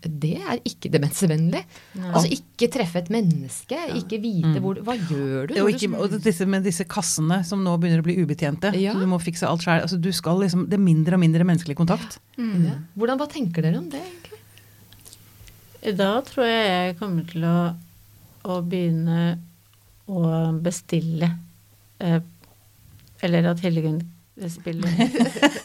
det 0.00 0.36
er 0.40 0.60
ikke 0.64 0.90
demensvennlig. 0.92 1.60
Altså 2.08 2.30
ikke 2.32 2.70
treffe 2.72 3.02
et 3.02 3.10
menneske, 3.12 3.76
ikke 3.98 4.20
vite 4.22 4.62
hvor 4.62 4.80
Hva 4.86 4.96
gjør 4.96 5.50
du? 5.50 5.54
Og, 5.60 5.70
ikke, 5.74 5.90
og 5.92 6.16
disse, 6.24 6.46
med 6.48 6.64
disse 6.64 6.86
kassene 6.88 7.42
som 7.46 7.60
nå 7.64 7.76
begynner 7.80 8.00
å 8.00 8.06
bli 8.06 8.16
ubetjente. 8.22 8.72
Ja. 8.80 8.94
Så 8.94 9.04
du 9.04 9.10
må 9.10 9.20
fikse 9.22 9.48
alt 9.48 9.64
sjøl. 9.66 9.84
Altså, 9.84 10.00
liksom, 10.00 10.66
det 10.70 10.78
er 10.78 10.84
mindre 10.84 11.18
og 11.18 11.24
mindre 11.24 11.46
menneskelig 11.48 11.76
kontakt. 11.78 12.20
Ja. 12.38 12.78
Hvordan, 12.96 13.20
Hva 13.20 13.28
tenker 13.30 13.66
dere 13.66 13.82
om 13.82 13.90
det, 13.92 14.00
egentlig? 14.00 14.29
Da 15.80 16.10
tror 16.26 16.44
jeg 16.44 16.64
jeg 16.68 16.96
kommer 16.98 17.24
til 17.30 17.44
å, 17.48 17.58
å 18.44 18.60
begynne 18.60 19.38
å 20.10 20.22
bestille 20.60 21.30
eh, 22.02 22.20
Eller 23.24 23.48
at 23.52 23.62
Hildegunn 23.64 24.02
spiller. 24.48 24.90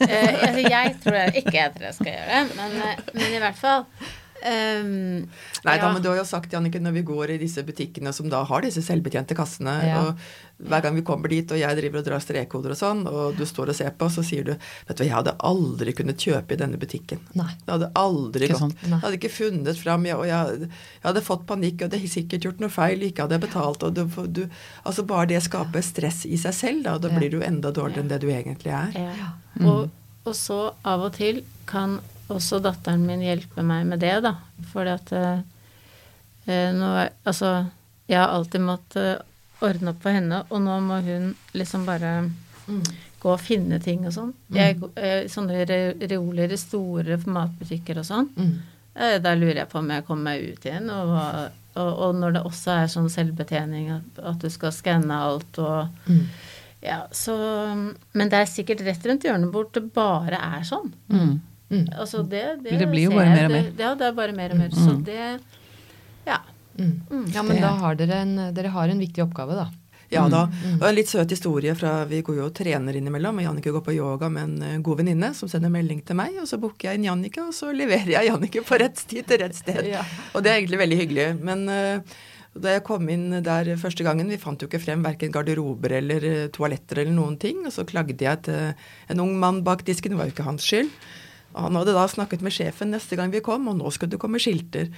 Eh, 0.06 0.42
altså 0.44 0.62
Jeg 0.70 0.96
tror 1.02 1.16
jeg, 1.16 1.32
ikke 1.40 1.54
jeg 1.56 1.72
tror 1.74 1.86
jeg 1.88 1.96
skal 1.96 2.10
gjøre 2.12 2.26
det, 2.32 2.56
men, 2.58 2.74
eh, 2.84 2.98
men 3.16 3.36
i 3.38 3.40
hvert 3.42 3.58
fall 3.58 3.86
ehm, 4.46 5.28
Nei, 5.66 5.78
da, 5.82 5.92
men 5.94 6.02
du 6.04 6.10
har 6.12 6.18
jo 6.20 6.26
sagt, 6.28 6.52
Janneke, 6.54 6.80
når 6.82 6.94
vi 7.00 7.02
går 7.08 7.34
i 7.36 7.38
disse 7.42 7.64
butikkene 7.66 8.14
som 8.14 8.30
da 8.30 8.44
har 8.46 8.62
disse 8.66 8.84
selvbetjente 8.86 9.36
kassene, 9.38 9.74
Ja. 9.86 10.02
og 10.06 10.16
hver 10.70 10.82
gang 10.86 10.96
vi 10.96 11.02
kommer 11.04 11.28
dit, 11.28 11.50
og 11.52 11.58
jeg 11.60 11.76
driver 11.76 12.00
og 12.00 12.06
drar 12.06 12.22
strekkoder 12.24 12.72
og 12.72 12.78
sånn, 12.80 13.02
og 13.12 13.36
du 13.36 13.44
står 13.46 13.70
og 13.74 13.76
ser 13.76 13.90
på, 14.00 14.08
så 14.10 14.24
sier 14.24 14.44
du 14.48 14.52
Vet 14.56 14.96
du 14.98 15.04
hva, 15.04 15.08
jeg 15.10 15.16
hadde 15.18 15.34
aldri 15.44 15.94
kunnet 15.98 16.18
kjøpe 16.22 16.54
i 16.56 16.60
denne 16.62 16.78
butikken. 16.80 17.20
Nei. 17.36 17.50
Det 17.66 17.74
hadde 17.74 17.90
aldri 17.96 18.46
Ikke 18.48 18.54
gått. 18.54 18.62
Sånn. 18.62 18.76
Jeg 18.86 19.02
hadde 19.04 19.20
ikke 19.20 19.34
funnet 19.36 19.78
fram, 19.82 20.06
jeg, 20.06 20.16
og 20.16 20.26
jeg, 20.30 20.70
jeg 20.70 21.04
hadde 21.10 21.26
fått 21.26 21.46
panikk, 21.50 21.82
og 21.84 21.90
det 21.92 22.00
hadde 22.00 22.14
sikkert 22.16 22.48
gjort 22.48 22.60
noe 22.64 22.70
feil, 22.70 23.04
ikke 23.10 23.26
hadde 23.26 23.36
jeg 23.40 23.46
betalt, 23.50 23.84
og 23.84 23.94
du, 23.94 24.06
du 24.32 24.44
Altså 24.86 25.04
bare 25.06 25.28
det 25.28 25.42
skaper 25.44 25.82
stress 25.84 26.24
i 26.26 26.38
seg 26.38 26.54
selv, 26.54 26.84
da, 26.86 26.96
og 26.96 27.02
da 27.02 27.10
Ja. 27.10 27.18
blir 27.20 27.32
du 27.32 27.42
enda 27.42 27.72
dårligere 27.72 28.06
enn 28.06 28.08
det 28.14 28.22
du 28.22 28.28
egentlig 28.30 28.72
er. 28.72 28.92
Ja. 28.96 29.34
Og, 29.66 29.90
og 30.26 30.34
så 30.36 30.74
av 30.86 31.02
og 31.10 31.14
til 31.18 31.44
kan 31.66 32.00
også 32.34 32.60
datteren 32.64 33.06
min 33.06 33.22
hjelpe 33.22 33.64
meg 33.64 33.86
med 33.86 34.00
det, 34.02 34.16
da. 34.26 34.36
Fordi 34.72 34.94
at 34.96 35.12
eh, 35.14 35.40
eh, 36.48 36.72
nå 36.74 36.92
Altså, 37.26 37.66
jeg 38.10 38.20
har 38.20 38.34
alltid 38.34 38.62
måttet 38.62 39.22
ordne 39.66 39.94
opp 39.94 40.02
for 40.04 40.12
henne, 40.14 40.44
og 40.52 40.62
nå 40.62 40.80
må 40.84 40.98
hun 41.06 41.32
liksom 41.54 41.86
bare 41.88 42.16
gå 43.22 43.32
og 43.34 43.40
finne 43.42 43.80
ting 43.82 44.04
og 44.06 44.14
sånn. 44.14 44.34
Jeg, 44.54 44.78
eh, 44.98 45.28
sånne 45.32 45.66
re 45.66 45.80
reoler 46.02 46.52
i 46.54 46.58
store 46.62 47.18
matbutikker 47.26 47.98
og 48.02 48.06
sånn. 48.06 48.28
Mm. 48.38 48.52
Eh, 48.96 49.16
Da 49.24 49.34
lurer 49.36 49.64
jeg 49.64 49.70
på 49.72 49.80
om 49.80 49.90
jeg 49.90 50.06
kommer 50.06 50.24
meg 50.36 50.44
ut 50.54 50.66
igjen. 50.66 50.90
Og, 50.90 51.16
og, 51.76 51.92
og 52.08 52.16
når 52.20 52.36
det 52.38 52.44
også 52.46 52.76
er 52.84 52.92
sånn 52.94 53.10
selvbetjening, 53.10 53.90
at, 53.96 54.22
at 54.34 54.40
du 54.44 54.50
skal 54.50 54.72
skanne 54.76 55.22
alt 55.30 55.58
og 55.60 55.88
Mm. 56.08 56.28
Ja, 56.86 57.08
så 57.12 57.34
Men 58.14 58.30
det 58.30 58.38
er 58.38 58.46
sikkert 58.46 58.84
rett 58.86 59.06
rundt 59.10 59.24
hjørnet 59.26 59.50
hvor 59.50 59.66
det 59.74 59.82
bare 59.96 60.38
er 60.38 60.62
sånn. 60.68 60.92
Mm. 61.76 61.86
Mm. 61.86 61.94
Altså 62.00 62.24
det, 62.24 62.44
det, 62.64 62.80
Det 62.80 62.88
blir 62.92 63.10
jo 63.10 63.16
bare 63.16 63.30
mer 63.36 63.46
og 63.46 63.52
det- 63.56 63.64
mer. 63.64 63.72
Ja, 63.86 63.94
det 64.00 64.08
er 64.10 64.18
bare 64.24 64.36
mer 64.38 64.52
og 64.56 64.58
mer. 64.64 64.70
Så 64.76 64.96
det 65.06 65.40
Ja. 66.26 66.40
Mm. 66.78 67.32
Ja, 67.34 67.42
men 67.44 67.62
da 67.62 67.70
har 67.80 67.96
dere 67.96 68.22
en, 68.26 68.36
dere 68.54 68.68
har 68.74 68.90
en 68.92 69.00
viktig 69.00 69.24
oppgave, 69.24 69.56
da. 69.56 69.70
Ja 70.12 70.28
da. 70.30 70.44
Og 70.80 70.84
en 70.86 70.96
litt 70.96 71.10
søt 71.10 71.32
historie 71.34 71.74
fra 71.76 72.04
Vi 72.06 72.20
går 72.22 72.36
jo 72.38 72.46
og 72.46 72.54
trener 72.54 72.94
innimellom, 72.96 73.40
og 73.40 73.46
Jannicke 73.48 73.72
går 73.74 73.82
på 73.88 73.96
yoga 73.96 74.30
med 74.30 74.44
en 74.44 74.62
eh, 74.62 74.78
god 74.86 75.00
venninne 75.02 75.32
som 75.34 75.50
sender 75.50 75.72
melding 75.74 76.04
til 76.06 76.16
meg, 76.20 76.36
og 76.42 76.46
så 76.48 76.60
booker 76.62 76.92
jeg 76.92 77.00
inn 77.00 77.08
Jannicke, 77.10 77.42
og 77.48 77.54
så 77.58 77.72
leverer 77.74 78.12
jeg 78.14 78.30
Jannicke 78.30 78.62
på 78.68 78.78
rett 78.80 79.02
tid 79.08 79.26
til 79.28 79.42
rett 79.42 79.56
sted. 79.58 79.82
Ja. 79.90 80.04
Og 80.36 80.44
det 80.46 80.52
er 80.52 80.60
egentlig 80.62 80.82
veldig 80.84 81.00
hyggelig. 81.02 81.28
Men 81.42 81.66
uh, 81.70 82.16
da 82.56 82.76
jeg 82.78 82.86
kom 82.88 83.10
inn 83.10 83.42
der 83.44 83.74
første 83.82 84.06
gangen, 84.06 84.30
vi 84.30 84.38
fant 84.40 84.62
jo 84.62 84.70
ikke 84.70 84.80
frem 84.84 85.02
verken 85.04 85.34
garderober 85.34 85.98
eller 85.98 86.24
eh, 86.30 86.48
toaletter 86.54 87.02
eller 87.02 87.16
noen 87.18 87.40
ting, 87.42 87.66
og 87.66 87.74
så 87.74 87.84
klagde 87.90 88.16
jeg 88.22 88.44
til 88.46 88.74
en 89.10 89.20
ung 89.26 89.34
mann 89.42 89.64
bak 89.66 89.84
disken, 89.90 90.14
det 90.14 90.22
var 90.22 90.30
jo 90.30 90.36
ikke 90.38 90.46
hans 90.52 90.64
skyld. 90.70 90.92
Han 91.56 91.78
hadde 91.80 91.96
da 91.96 92.08
snakket 92.12 92.44
med 92.46 92.54
sjefen 92.54 92.92
neste 92.94 93.18
gang 93.20 93.32
vi 93.34 93.44
kom, 93.46 93.70
og 93.72 93.80
nå 93.80 93.92
skulle 93.94 94.16
det 94.16 94.22
komme 94.22 94.42
skilter. 94.44 94.90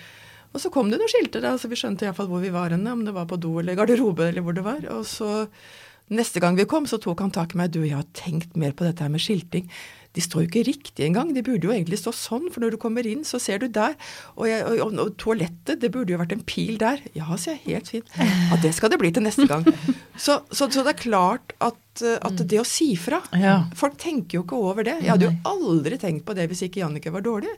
Og 0.54 0.62
så 0.64 0.72
kom 0.74 0.90
det 0.90 1.00
noen 1.00 1.12
skilter, 1.12 1.44
da, 1.44 1.56
så 1.60 1.70
vi 1.70 1.78
skjønte 1.78 2.08
iallfall 2.08 2.30
hvor 2.32 2.42
vi 2.42 2.54
var 2.54 2.74
henne, 2.74 2.94
om 2.94 3.04
det 3.06 3.14
var 3.16 3.28
på 3.30 3.40
do 3.42 3.58
eller 3.62 3.78
garderobe 3.78 4.30
eller 4.32 4.46
hvor 4.46 4.56
det 4.58 4.66
var. 4.66 4.82
Og 4.96 5.04
så 5.06 5.48
Neste 6.10 6.40
gang 6.40 6.56
vi 6.56 6.64
kom, 6.70 6.86
så 6.88 6.98
tok 7.04 7.20
han 7.20 7.32
tak 7.36 7.54
i 7.54 7.58
meg. 7.60 7.72
Du, 7.76 7.82
jeg 7.84 7.98
har 7.98 8.06
tenkt 8.16 8.56
mer 8.56 8.72
på 8.72 8.86
dette 8.88 9.04
her 9.04 9.10
med 9.12 9.20
skilting. 9.20 9.66
De 10.16 10.22
står 10.24 10.46
jo 10.46 10.48
ikke 10.48 10.62
riktig 10.66 11.04
engang. 11.06 11.34
De 11.36 11.44
burde 11.46 11.68
jo 11.68 11.74
egentlig 11.76 12.00
stå 12.00 12.14
sånn, 12.16 12.46
for 12.50 12.64
når 12.64 12.72
du 12.74 12.78
kommer 12.82 13.06
inn, 13.06 13.26
så 13.28 13.38
ser 13.44 13.60
du 13.62 13.68
der. 13.70 13.94
Og, 14.38 14.48
jeg, 14.50 14.64
og, 14.66 14.80
og, 14.88 14.96
og 15.04 15.12
toalettet, 15.20 15.82
det 15.84 15.92
burde 15.94 16.16
jo 16.16 16.22
vært 16.22 16.32
en 16.34 16.46
pil 16.48 16.80
der. 16.82 17.04
Ja, 17.14 17.28
sier 17.38 17.58
jeg, 17.60 17.64
helt 17.76 17.92
fint. 17.92 18.10
Ja, 18.18 18.58
det 18.64 18.72
skal 18.74 18.90
det 18.96 18.98
bli 19.04 19.12
til 19.14 19.28
neste 19.28 19.46
gang. 19.52 19.68
Så, 20.18 20.40
så, 20.50 20.70
så 20.74 20.82
det 20.88 20.96
er 20.96 21.02
klart 21.04 21.54
at, 21.62 21.78
eh, 22.02 22.16
at 22.24 22.40
det 22.50 22.64
å 22.64 22.66
si 22.66 22.94
fra 22.98 23.20
Ja. 23.38 23.58
Folk 23.78 24.00
tenker 24.02 24.40
jo 24.40 24.46
ikke 24.48 24.58
over 24.72 24.88
det. 24.88 24.96
Jeg 25.04 25.12
hadde 25.12 25.28
jo 25.30 25.36
aldri 25.52 26.00
tenkt 26.02 26.26
på 26.26 26.34
det 26.40 26.48
hvis 26.50 26.64
ikke 26.66 26.82
Jannicke 26.86 27.12
var 27.14 27.26
dårlig. 27.28 27.52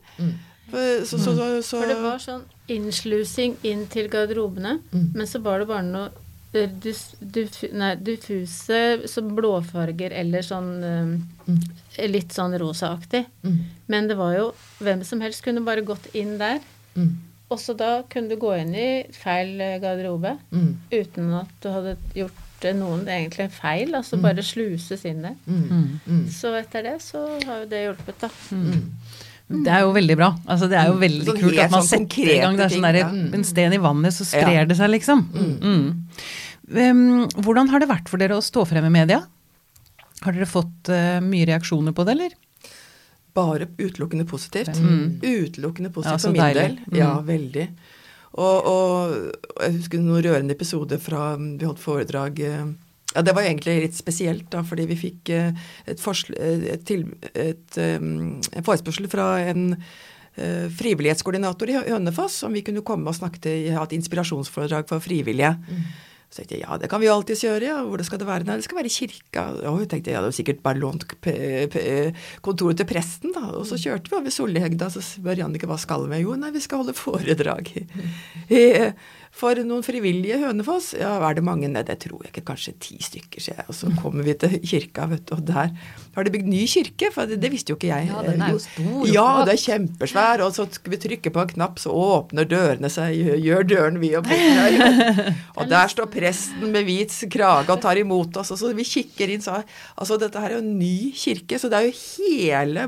For- 0.73 1.05
Så, 1.05 1.17
så, 1.17 1.31
så, 1.37 1.45
så, 1.65 1.79
For 1.79 1.87
det 1.89 2.01
var 2.03 2.19
sånn 2.21 2.43
innslusing 2.69 3.55
inn 3.65 3.85
til 3.89 4.09
garderobene, 4.11 4.75
men 4.91 5.25
så 5.29 5.39
var 5.41 5.63
det 5.63 5.69
bare 5.71 5.85
noe 5.87 6.09
eh, 6.53 6.69
dus, 6.83 7.15
nei, 7.71 7.95
diffuse 7.95 9.07
som 9.07 9.29
blåfarger 9.37 10.11
eller 10.11 10.41
sånn 10.45 10.69
eh, 10.83 12.07
litt 12.07 12.33
sånn 12.35 12.57
rosaaktig. 12.61 13.25
Men 13.87 14.07
det 14.07 14.15
var 14.19 14.35
jo 14.37 14.51
hvem 14.79 15.03
som 15.03 15.21
helst 15.21 15.43
kunne 15.45 15.61
bare 15.65 15.81
gått 15.85 16.07
inn 16.15 16.37
der. 16.41 16.59
Mm. 16.95 17.17
Og 17.49 17.57
så 17.57 17.73
da 17.73 18.03
kunne 18.09 18.29
du 18.29 18.37
gå 18.37 18.51
inn 18.61 18.75
i 18.77 18.89
feil 19.15 19.55
eh, 19.61 19.79
garderobe 19.81 20.35
Mm. 20.51 20.77
uten 20.91 21.33
at 21.33 21.49
du 21.63 21.69
hadde 21.73 21.95
gjort 22.13 22.65
eh, 22.65 22.73
noen 22.77 23.07
egentlig 23.07 23.49
feil. 23.55 23.95
Altså 23.97 24.19
bare 24.21 24.43
sluses 24.45 25.05
inn 25.09 25.23
der. 25.25 25.35
Mm. 25.47 25.99
Mm. 26.05 26.27
Så 26.29 26.51
etter 26.59 26.83
det 26.83 26.97
så 27.01 27.23
har 27.47 27.63
jo 27.63 27.69
det 27.71 27.83
hjulpet, 27.87 28.19
da. 28.21 28.29
Det 29.49 29.71
er 29.73 29.79
jo 29.81 29.93
veldig 29.95 30.15
bra. 30.19 30.27
Altså, 30.45 30.67
det 30.69 30.77
er 30.77 30.91
jo 30.91 30.97
veldig 31.01 31.25
Sånn 31.25 31.39
kult 31.41 31.57
at 31.63 31.71
man 31.73 31.81
sånn 31.81 32.05
setter 32.05 32.29
i 32.29 32.37
gang. 32.37 32.57
Det 32.59 32.65
er 32.67 32.73
sånn 32.75 32.85
der, 32.85 32.99
En 33.39 33.43
sten 33.47 33.73
i 33.73 33.79
vannet, 33.81 34.13
så 34.13 34.27
sprer 34.29 34.59
Ja. 34.59 34.65
det 34.69 34.77
seg, 34.77 34.91
liksom. 34.93 35.23
Mm. 35.33 35.87
Hvem- 36.69 37.29
hvordan 37.41 37.69
har 37.69 37.79
det 37.79 37.89
vært 37.89 38.07
for 38.11 38.17
dere 38.21 38.37
å 38.37 38.43
stå 38.45 38.67
frem 38.69 38.85
i 38.85 38.89
media? 38.93 39.23
Har 40.21 40.33
dere 40.33 40.45
fått 40.45 40.89
uh, 40.93 41.19
mye 41.23 41.47
reaksjoner 41.49 41.93
på 41.97 42.05
det, 42.05 42.11
eller? 42.13 42.35
Bare 43.33 43.65
utelukkende 43.79 44.27
positivt. 44.27 44.75
Mm. 44.77 45.19
Utelukkende 45.23 45.89
positivt 45.93 46.11
ja, 46.11 46.17
for 46.27 46.31
min 46.31 46.41
deilig. 46.41 46.61
del. 46.61 46.77
Mm. 46.91 46.97
Ja, 46.99 47.11
veldig. 47.21 47.67
Og, 48.39 48.67
og 48.69 49.63
jeg 49.63 49.73
husker 49.79 49.97
noen 50.03 50.21
rørende 50.23 50.53
episoder 50.53 50.99
fra 51.01 51.31
Vi 51.39 51.65
holdt 51.65 51.81
foredrag 51.81 52.39
eh, 52.45 52.65
ja, 53.15 53.21
Det 53.21 53.33
var 53.33 53.45
egentlig 53.45 53.79
litt 53.85 53.97
spesielt, 53.97 54.49
da, 54.53 54.63
fordi 54.65 54.85
vi 54.89 54.99
fikk 54.99 55.31
eh, 55.33 55.65
et, 55.89 56.03
eh, 56.03 56.67
et, 56.75 56.85
til, 56.85 57.07
et 57.33 57.79
eh, 57.81 58.61
forespørsel 58.65 59.09
fra 59.11 59.31
en 59.49 59.71
uh, 59.73 60.67
frivillighetskoordinator 60.79 61.71
i 61.71 61.79
Hønefoss 61.89 62.43
om 62.47 62.53
vi 62.55 62.63
kunne 62.63 62.85
komme 62.85 63.09
og 63.09 63.17
snakke 63.17 63.41
til, 63.43 63.71
ha 63.75 63.81
et 63.83 63.97
inspirasjonsforedrag 63.97 64.87
for 64.91 65.03
frivillige. 65.03 65.55
Så 66.29 66.43
tenkte 66.43 66.59
jeg 66.59 66.61
ja, 66.61 66.75
det 66.77 66.91
kan 66.91 67.01
vi 67.01 67.07
jo 67.07 67.15
alltids 67.17 67.41
gjøre. 67.41 67.65
ja, 67.65 67.79
Hvor 67.81 67.97
det 67.97 68.05
skal 68.05 68.19
det 68.21 68.27
være? 68.29 68.45
Nei, 68.45 68.59
det 68.59 68.67
skal 68.67 68.77
være 68.77 68.91
i 68.91 68.93
kirka. 68.93 69.45
Og 69.71 69.79
jeg 69.81 69.89
tenkte 69.89 70.11
jeg 70.11 70.19
hadde 70.19 70.29
jo 70.29 70.37
sikkert 70.37 70.59
bare 70.61 70.77
lånt 70.77 71.07
kontoret 72.45 72.77
til 72.77 72.87
presten, 72.91 73.33
da. 73.33 73.47
Og 73.57 73.65
så 73.65 73.79
kjørte 73.81 74.13
vi 74.13 74.19
over 74.19 74.35
Sollihegda, 74.35 74.91
så 74.93 75.01
spør 75.01 75.41
Jannicke 75.41 75.67
hva 75.67 75.79
skal 75.81 76.05
vi? 76.11 76.21
Jo, 76.21 76.37
nei, 76.37 76.53
vi 76.53 76.61
skal 76.61 76.83
holde 76.83 76.93
foredrag 76.93 77.73
i, 77.73 78.61
for 79.31 79.55
noen 79.63 79.83
frivillige 79.85 80.39
Hønefoss. 80.41 80.93
Ja, 80.99 81.13
er 81.29 81.35
det 81.37 81.43
mange? 81.45 81.67
Nei, 81.71 81.83
det 81.87 81.99
tror 82.03 82.23
jeg 82.25 82.31
ikke. 82.33 82.43
Kanskje 82.49 82.73
ti 82.81 82.97
stykker, 83.03 83.39
sier 83.39 83.55
jeg. 83.61 83.65
Og 83.71 83.75
så 83.77 83.91
kommer 84.01 84.25
vi 84.25 84.33
til 84.41 84.55
kirka, 84.59 85.05
vet 85.11 85.25
du, 85.29 85.35
og 85.37 85.43
der 85.47 85.69
har 86.15 86.23
de 86.27 86.33
bygd 86.33 86.49
ny 86.49 86.63
kirke, 86.67 87.11
for 87.15 87.29
det, 87.29 87.37
det 87.39 87.51
visste 87.53 87.71
jo 87.71 87.77
ikke 87.77 87.91
jeg. 87.91 88.09
Ja, 88.09 88.23
den 88.25 88.41
er 88.43 88.51
jo 88.55 88.59
stor 88.63 89.07
Ja, 89.13 89.27
det 89.47 89.53
er 89.55 89.61
kjempesvær, 89.63 90.43
og 90.47 90.55
så 90.57 90.65
skal 90.75 90.95
vi 90.95 91.01
trykke 91.05 91.31
på 91.35 91.43
en 91.45 91.53
knapp, 91.53 91.79
så 91.79 91.93
åpner 91.95 92.49
dørene 92.49 92.89
seg, 92.91 93.15
gjør- 93.45 93.67
døren 93.69 94.01
vid 94.01 94.17
og 94.19 94.27
bort. 94.27 95.31
Og 95.59 95.69
der 95.71 95.87
står 95.93 96.09
presten 96.11 96.73
med 96.73 96.87
hvit 96.89 97.13
krage 97.31 97.69
og 97.71 97.79
tar 97.85 98.01
imot 98.01 98.41
oss, 98.41 98.51
og 98.55 98.59
så 98.59 98.73
vi 98.75 98.83
kikker 98.87 99.29
inn, 99.35 99.41
så 99.45 99.61
Altså, 99.99 100.17
dette 100.19 100.39
her 100.39 100.51
er 100.53 100.59
jo 100.59 100.63
en 100.65 100.77
ny 100.79 101.11
kirke, 101.15 101.57
så 101.59 101.69
det 101.71 101.79
er 101.79 101.87
jo 101.89 101.95
hele 101.99 102.87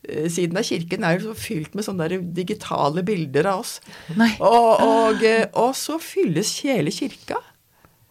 baksiden 0.00 0.56
av 0.56 0.64
kirken 0.64 1.04
er 1.04 1.18
jo 1.18 1.30
så 1.30 1.34
fylt 1.36 1.74
med 1.76 1.84
sånne 1.84 2.08
digitale 2.34 3.02
bilder 3.06 3.46
av 3.52 3.64
oss. 3.64 3.80
Og, 4.40 4.80
og, 4.80 5.24
eh, 5.24 5.46
og 5.52 5.74
så 5.76 5.98
fylles 6.00 6.60
hele 6.64 6.90
kirka. 6.90 7.36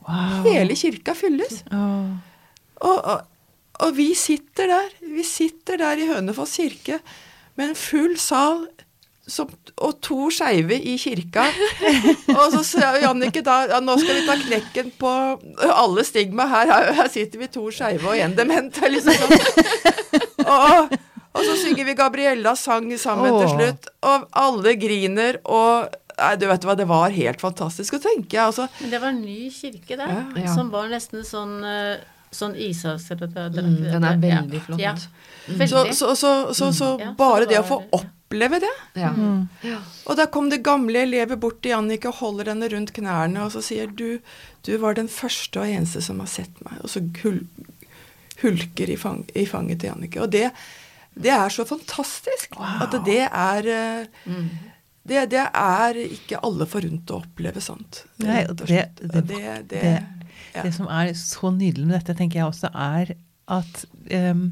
Wow. 0.05 0.45
Hele 0.45 0.75
kirka 0.75 1.13
fylles. 1.17 1.63
Oh. 1.73 2.17
Og, 2.81 2.99
og, 2.99 3.25
og 3.79 3.95
vi 3.97 4.13
sitter 4.15 4.69
der, 4.69 4.93
vi 5.01 5.23
sitter 5.23 5.77
der 5.77 5.99
i 5.99 6.07
Hønefoss 6.07 6.57
kirke 6.59 6.99
med 7.57 7.71
en 7.71 7.75
full 7.75 8.17
sal 8.17 8.67
som, 9.29 9.49
og 9.77 9.99
to 10.01 10.29
skeive 10.33 10.73
i 10.73 10.95
kirka. 10.97 11.43
Og 12.39 12.47
så 12.55 12.63
sa 12.65 12.95
Jannicke 12.97 13.43
da 13.45 13.59
ja, 13.69 13.77
nå 13.83 13.93
skal 14.01 14.17
vi 14.17 14.23
ta 14.25 14.37
knekken 14.39 14.89
på 14.97 15.11
alle 15.69 16.05
stigma 16.07 16.47
her. 16.49 16.71
Her, 16.71 16.89
her 16.97 17.11
sitter 17.13 17.43
vi 17.43 17.51
to 17.53 17.67
skeive 17.69 18.09
og 18.09 18.17
en 18.17 18.33
dement. 18.37 18.79
Liksom 18.89 19.13
sånn. 19.21 19.35
og, 20.55 20.97
og 21.33 21.45
så 21.45 21.55
synger 21.61 21.85
vi 21.85 21.93
Gabriellas 21.99 22.63
sang 22.65 22.89
sammen 22.97 23.35
til 23.41 23.49
slutt, 23.53 23.89
og 24.03 24.27
alle 24.33 24.75
griner. 24.81 25.37
og 25.45 25.95
Nei, 26.19 26.33
du 26.35 26.47
vet 26.49 26.65
hva, 26.67 26.73
Det 26.75 26.85
var 26.87 27.13
helt 27.15 27.39
fantastisk. 27.39 27.93
å 27.95 27.99
tenke. 28.03 28.35
altså 28.43 28.65
Men 28.81 28.89
det 28.91 28.99
var 28.99 29.07
en 29.13 29.21
ny 29.21 29.49
kirke 29.49 29.95
der, 29.95 30.07
Ja. 30.09 30.23
Ja. 30.43 30.55
som 30.55 30.69
var 30.69 30.89
nesten 30.91 31.23
sånn, 31.23 31.63
eh, 31.63 32.01
sånn 32.31 32.55
ishavsdrakt. 32.59 33.55
Mm, 33.55 33.91
den 33.91 34.03
er 34.03 34.17
veldig 34.17 34.61
flott. 34.65 34.79
Ja. 34.79 34.95
Så, 34.95 35.07
Veldig. 35.47 35.95
så, 35.95 36.15
så, 36.15 36.53
så, 36.53 36.73
så 36.73 36.99
Ja, 36.99 37.13
så 37.13 37.15
bare 37.17 37.45
det 37.45 37.49
det 37.55 37.59
å 37.61 37.63
få 37.69 37.77
oppleve 37.95 38.59
det 38.59 38.69
Ja. 38.99 39.09
Mm. 39.15 39.47
Og 40.05 40.17
da 40.17 40.25
kom 40.27 40.49
det 40.49 40.61
gamle 40.61 41.01
elever 41.07 41.37
bort 41.39 41.61
til 41.61 41.71
Jannicke 41.71 42.07
og 42.11 42.15
holder 42.19 42.51
henne 42.51 42.67
rundt 42.69 42.91
knærne 42.93 43.45
og 43.45 43.51
så 43.55 43.63
sier 43.63 43.87
du, 43.87 44.19
du 44.67 44.77
var 44.77 44.93
den 44.99 45.07
første 45.07 45.61
og 45.61 45.65
eneste 45.71 46.01
som 46.03 46.19
har 46.19 46.27
sett 46.27 46.51
meg. 46.67 46.83
Og 46.83 46.89
så 46.89 46.99
hul, 47.23 47.45
hulker 48.41 48.89
i, 48.91 48.97
fang, 48.99 49.23
i 49.35 49.45
fanget 49.45 49.79
til 49.79 49.89
Jannicke. 49.93 50.21
Og 50.21 50.29
det, 50.35 50.51
det 51.19 51.31
er 51.35 51.49
så 51.53 51.65
fantastisk 51.67 52.55
at 52.59 52.93
det 53.05 53.21
er 53.27 53.67
mm. 54.25 54.45
det, 55.09 55.25
det 55.33 55.43
er 55.47 55.99
ikke 56.05 56.39
alle 56.45 56.67
forunt 56.69 57.11
å 57.11 57.19
oppleve 57.23 57.61
sånt. 57.63 58.03
Nei, 58.23 58.45
det- 58.47 58.67
det- 58.67 59.11
det, 59.13 59.25
det, 59.27 59.53
det- 59.73 59.83
ja. 60.55 60.63
Det 60.63 60.71
som 60.73 60.87
er 60.89 61.11
så 61.13 61.51
nydelig 61.53 61.85
med 61.85 61.99
dette, 61.99 62.15
tenker 62.17 62.39
jeg 62.39 62.47
også, 62.49 62.71
er 62.73 63.11
at 63.49 63.85
ehm, 64.09 64.47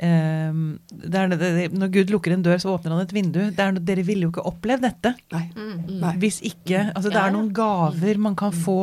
det 0.00 1.18
er, 1.20 1.28
det, 1.28 1.38
det, 1.40 1.64
Når 1.76 1.90
Gud 1.92 2.10
lukker 2.14 2.32
en 2.32 2.42
dør, 2.44 2.56
så 2.62 2.72
åpner 2.72 2.94
han 2.94 3.02
et 3.04 3.12
vindu. 3.12 3.38
Det 3.52 3.60
er, 3.60 3.76
dere 3.84 4.04
ville 4.06 4.24
jo 4.24 4.30
ikke 4.32 4.44
opplevd 4.48 4.86
dette. 4.86 5.12
Nei. 5.34 5.42
Mm. 5.56 5.74
Nei. 6.00 6.12
Hvis 6.22 6.38
ikke 6.46 6.86
Altså, 6.94 7.10
det 7.10 7.18
Ja, 7.18 7.26
er 7.28 7.34
noen 7.34 7.50
gaver 7.56 8.20
man 8.22 8.36
kan 8.40 8.54
få 8.56 8.78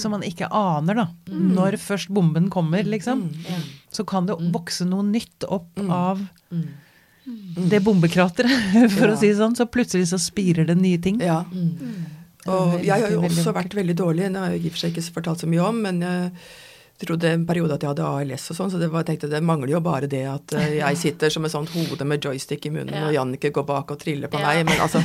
som 0.00 0.14
man 0.16 0.24
ikke 0.24 0.48
aner, 0.48 1.02
da. 1.02 1.06
Når 1.28 1.76
først 1.82 2.08
bomben 2.14 2.48
kommer, 2.52 2.86
liksom. 2.88 3.26
Så 3.92 4.06
kan 4.08 4.24
det 4.30 4.38
vokse 4.54 4.86
noe 4.88 5.04
nytt 5.04 5.44
opp 5.52 5.76
av 5.92 6.24
det 7.68 7.78
bombekrateret, 7.84 8.50
for 8.96 9.06
Ja. 9.10 9.14
å 9.14 9.18
si 9.20 9.28
det 9.30 9.36
sånn. 9.38 9.54
Så 9.58 9.68
plutselig 9.70 10.08
så 10.10 10.18
spirer 10.18 10.66
det 10.66 10.78
nye 10.80 10.98
ting. 10.98 11.20
Ja. 11.22 11.42
Mm. 11.52 12.08
Og 12.50 12.80
jeg 12.82 12.96
har 13.04 13.12
jo 13.12 13.20
også 13.28 13.52
vært 13.54 13.76
veldig 13.78 13.94
dårlig. 14.00 14.32
Det 14.34 14.40
har 14.40 14.50
jeg 14.56 14.64
i 14.64 14.70
og 14.72 14.74
for 14.74 14.82
seg 14.82 14.96
ikke 14.96 15.14
fortalt 15.20 15.44
så 15.44 15.50
mye 15.52 15.62
om, 15.68 15.76
men 15.84 16.00
jeg 16.02 16.32
trodde 17.02 17.28
en 17.34 17.44
periode 17.48 17.74
at 17.76 17.82
jeg 17.84 17.90
hadde 17.92 18.06
ALS 18.06 18.44
og 18.52 18.56
sånn, 18.58 18.70
så 18.72 18.78
det 18.80 18.88
var, 18.92 19.04
tenkte 19.08 19.28
det 19.30 19.40
mangler 19.44 19.74
jo 19.76 19.80
bare 19.84 20.08
det 20.10 20.22
at 20.30 20.54
eh, 20.58 20.74
jeg 20.82 20.98
sitter 21.00 21.30
som 21.34 21.44
et 21.48 21.52
sånt 21.54 21.70
hode 21.74 22.06
med 22.08 22.22
joystick 22.24 22.66
i 22.68 22.72
munnen, 22.74 22.94
Ja. 22.94 23.06
og 23.08 23.14
Jannicke 23.16 23.50
går 23.54 23.66
bak 23.68 23.90
og 23.94 24.00
triller 24.02 24.30
på 24.32 24.40
Ja. 24.40 24.48
meg, 24.52 24.64
men 24.70 24.80
altså 24.80 25.02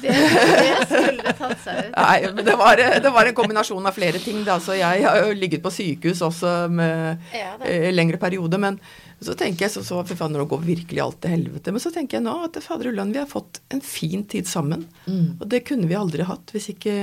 Det, 0.00 0.14
det 0.14 0.86
skulle 0.88 1.34
tatt 1.36 1.58
seg 1.64 1.90
ut. 1.90 1.92
Nei, 1.96 2.16
men 2.36 2.44
det 2.46 2.54
var, 2.60 2.80
det 3.04 3.12
var 3.12 3.28
en 3.28 3.36
kombinasjon 3.36 3.86
av 3.90 3.96
flere 3.96 4.20
ting, 4.22 4.40
da. 4.46 4.56
Så 4.62 4.76
jeg 4.78 5.04
har 5.04 5.20
jo 5.26 5.34
ligget 5.36 5.60
på 5.64 5.72
sykehus 5.74 6.22
også 6.24 6.54
med 6.72 7.20
Ja, 7.36 7.56
eh, 7.68 7.90
lengre 7.92 8.16
periode, 8.22 8.56
men 8.60 8.78
så 9.20 9.34
tenker 9.36 9.66
jeg 9.66 9.74
så, 9.74 9.82
så 9.84 10.00
fy 10.08 10.16
faen, 10.16 10.32
nå 10.32 10.46
går 10.48 10.62
virkelig 10.64 11.02
alt 11.04 11.18
til 11.20 11.34
helvete. 11.34 11.74
Men 11.76 11.82
så 11.84 11.90
tenker 11.92 12.16
jeg 12.16 12.24
nå 12.24 12.32
at 12.46 12.56
fader 12.64 12.88
ulland, 12.88 13.12
vi 13.12 13.20
har 13.20 13.28
fått 13.28 13.60
en 13.76 13.82
fin 13.84 14.24
tid 14.24 14.48
sammen. 14.48 14.86
Mm. 15.04 15.36
Og 15.42 15.44
det 15.52 15.60
kunne 15.68 15.88
vi 15.90 15.98
aldri 15.98 16.24
hatt 16.24 16.54
hvis 16.56 16.70
ikke 16.72 16.94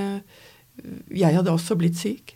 jeg 1.14 1.34
hadde 1.38 1.54
også 1.54 1.78
blitt 1.78 1.98
syk. 1.98 2.34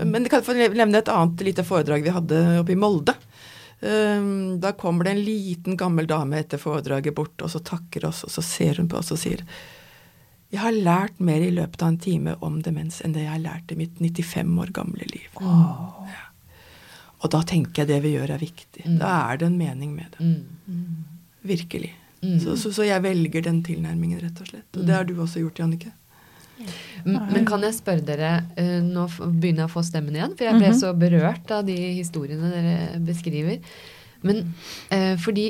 Men 0.00 0.24
jeg 0.24 0.32
kan 0.32 0.44
få 0.44 0.54
nevne 0.56 0.98
et 0.98 1.10
annet 1.12 1.44
lite 1.44 1.64
foredrag 1.66 2.04
vi 2.06 2.14
hadde 2.14 2.40
oppe 2.62 2.74
i 2.74 2.78
Molde. 2.78 3.14
Um, 3.82 4.60
Da 4.62 4.72
kommer 4.78 5.04
det 5.04 5.10
en 5.10 5.24
liten, 5.26 5.76
gammel 5.76 6.06
dame 6.06 6.38
etter 6.38 6.58
foredraget 6.58 7.14
bort, 7.14 7.34
og 7.42 7.50
så 7.50 7.58
takker 7.58 8.06
oss, 8.08 8.22
og 8.24 8.30
så 8.30 8.44
ser 8.46 8.78
hun 8.78 8.88
på 8.88 9.00
oss 9.00 9.10
og 9.10 9.18
sier 9.18 9.42
Jeg 10.52 10.60
har 10.62 10.72
lært 10.76 11.18
mer 11.18 11.42
i 11.42 11.50
løpet 11.50 11.82
av 11.82 11.88
en 11.88 11.98
time 11.98 12.36
om 12.40 12.60
demens 12.62 13.00
enn 13.02 13.14
det 13.16 13.24
jeg 13.24 13.32
har 13.32 13.42
lært 13.42 13.72
i 13.72 13.78
mitt 13.78 13.98
95 13.98 14.58
år 14.60 14.72
gamle 14.76 15.08
liv. 15.08 15.40
Ja. 15.40 16.28
Og 17.22 17.30
da 17.30 17.40
tenker 17.46 17.82
jeg 17.82 17.88
det 17.88 18.00
vi 18.04 18.12
gjør 18.16 18.34
er 18.34 18.42
viktig. 18.42 18.84
Mm. 18.84 18.98
Da 19.00 19.10
er 19.30 19.40
det 19.40 19.48
en 19.48 19.58
mening 19.58 19.94
med 19.96 20.14
det. 20.16 20.26
Mm. 20.26 21.04
Virkelig. 21.42 21.92
Mm. 22.22 22.38
Så, 22.42 22.56
så, 22.60 22.72
så 22.74 22.84
jeg 22.86 23.02
velger 23.02 23.42
den 23.46 23.62
tilnærmingen, 23.66 24.20
rett 24.22 24.40
og 24.42 24.50
slett. 24.50 24.68
Og 24.76 24.86
det 24.86 24.94
har 24.94 25.06
du 25.08 25.14
også 25.16 25.42
gjort, 25.42 25.58
Jannicke. 25.62 25.92
M- 27.06 27.18
Men 27.32 27.44
kan 27.48 27.62
jeg 27.66 27.74
spørre 27.76 28.04
dere, 28.06 28.32
eh, 28.56 28.80
nå 28.84 29.06
begynner 29.18 29.64
jeg 29.64 29.70
å 29.70 29.74
få 29.74 29.82
stemmen 29.86 30.14
igjen, 30.16 30.36
for 30.38 30.44
jeg 30.48 30.58
ble 30.60 30.68
Mhm. 30.70 30.78
så 30.80 30.92
berørt 30.98 31.50
av 31.50 31.64
de 31.66 31.76
historiene 31.98 32.50
dere 32.52 33.00
beskriver. 33.06 33.58
Men 34.22 34.54
eh, 34.90 35.16
fordi 35.16 35.48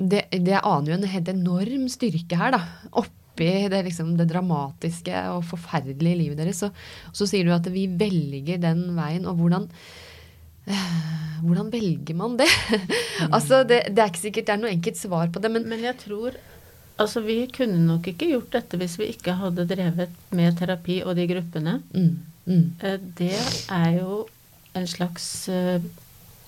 det, 0.00 0.24
det 0.30 0.60
aner 0.62 0.92
jo 0.92 0.98
en 0.98 1.08
helt 1.10 1.28
enorm 1.28 1.88
styrke 1.90 2.36
her, 2.38 2.52
da. 2.54 2.60
Oppi 2.92 3.68
det, 3.70 3.84
liksom, 3.86 4.16
det 4.18 4.28
dramatiske 4.32 5.14
og 5.36 5.44
forferdelige 5.46 6.18
livet 6.18 6.38
deres. 6.38 6.58
Så, 6.58 6.72
så 7.14 7.26
sier 7.30 7.44
du 7.46 7.52
at 7.54 7.66
vi 7.70 7.86
velger 7.86 8.58
den 8.62 8.96
veien. 8.96 9.26
Og 9.30 9.36
hvordan 9.38 9.68
eh, 10.66 11.40
hvordan 11.44 11.70
velger 11.72 12.16
man 12.18 12.36
det? 12.36 12.48
altså, 13.34 13.62
det, 13.66 13.84
det, 13.94 14.02
er 14.02 14.10
ikke 14.10 14.24
sikkert 14.26 14.46
det 14.48 14.54
er 14.56 14.62
noe 14.64 14.72
enkelt 14.74 14.98
svar 14.98 15.30
på 15.30 15.42
det, 15.42 15.50
men, 15.54 15.68
men 15.70 15.84
jeg 15.86 15.96
tror 16.02 16.34
Altså, 16.98 17.22
vi 17.22 17.46
kunne 17.54 17.78
nok 17.86 18.08
ikke 18.10 18.32
gjort 18.32 18.50
dette 18.56 18.80
hvis 18.80 18.98
vi 18.98 19.12
ikke 19.12 19.36
hadde 19.38 19.68
drevet 19.70 20.14
med 20.34 20.58
terapi 20.58 20.98
og 21.04 21.14
de 21.18 21.28
gruppene. 21.30 21.78
Mm, 21.94 22.10
mm. 22.44 22.64
Eh, 22.82 22.98
det 23.20 23.34
er 23.70 23.90
jo 24.00 24.24
en 24.78 24.86
slags 24.86 25.48
uh, 25.48 25.78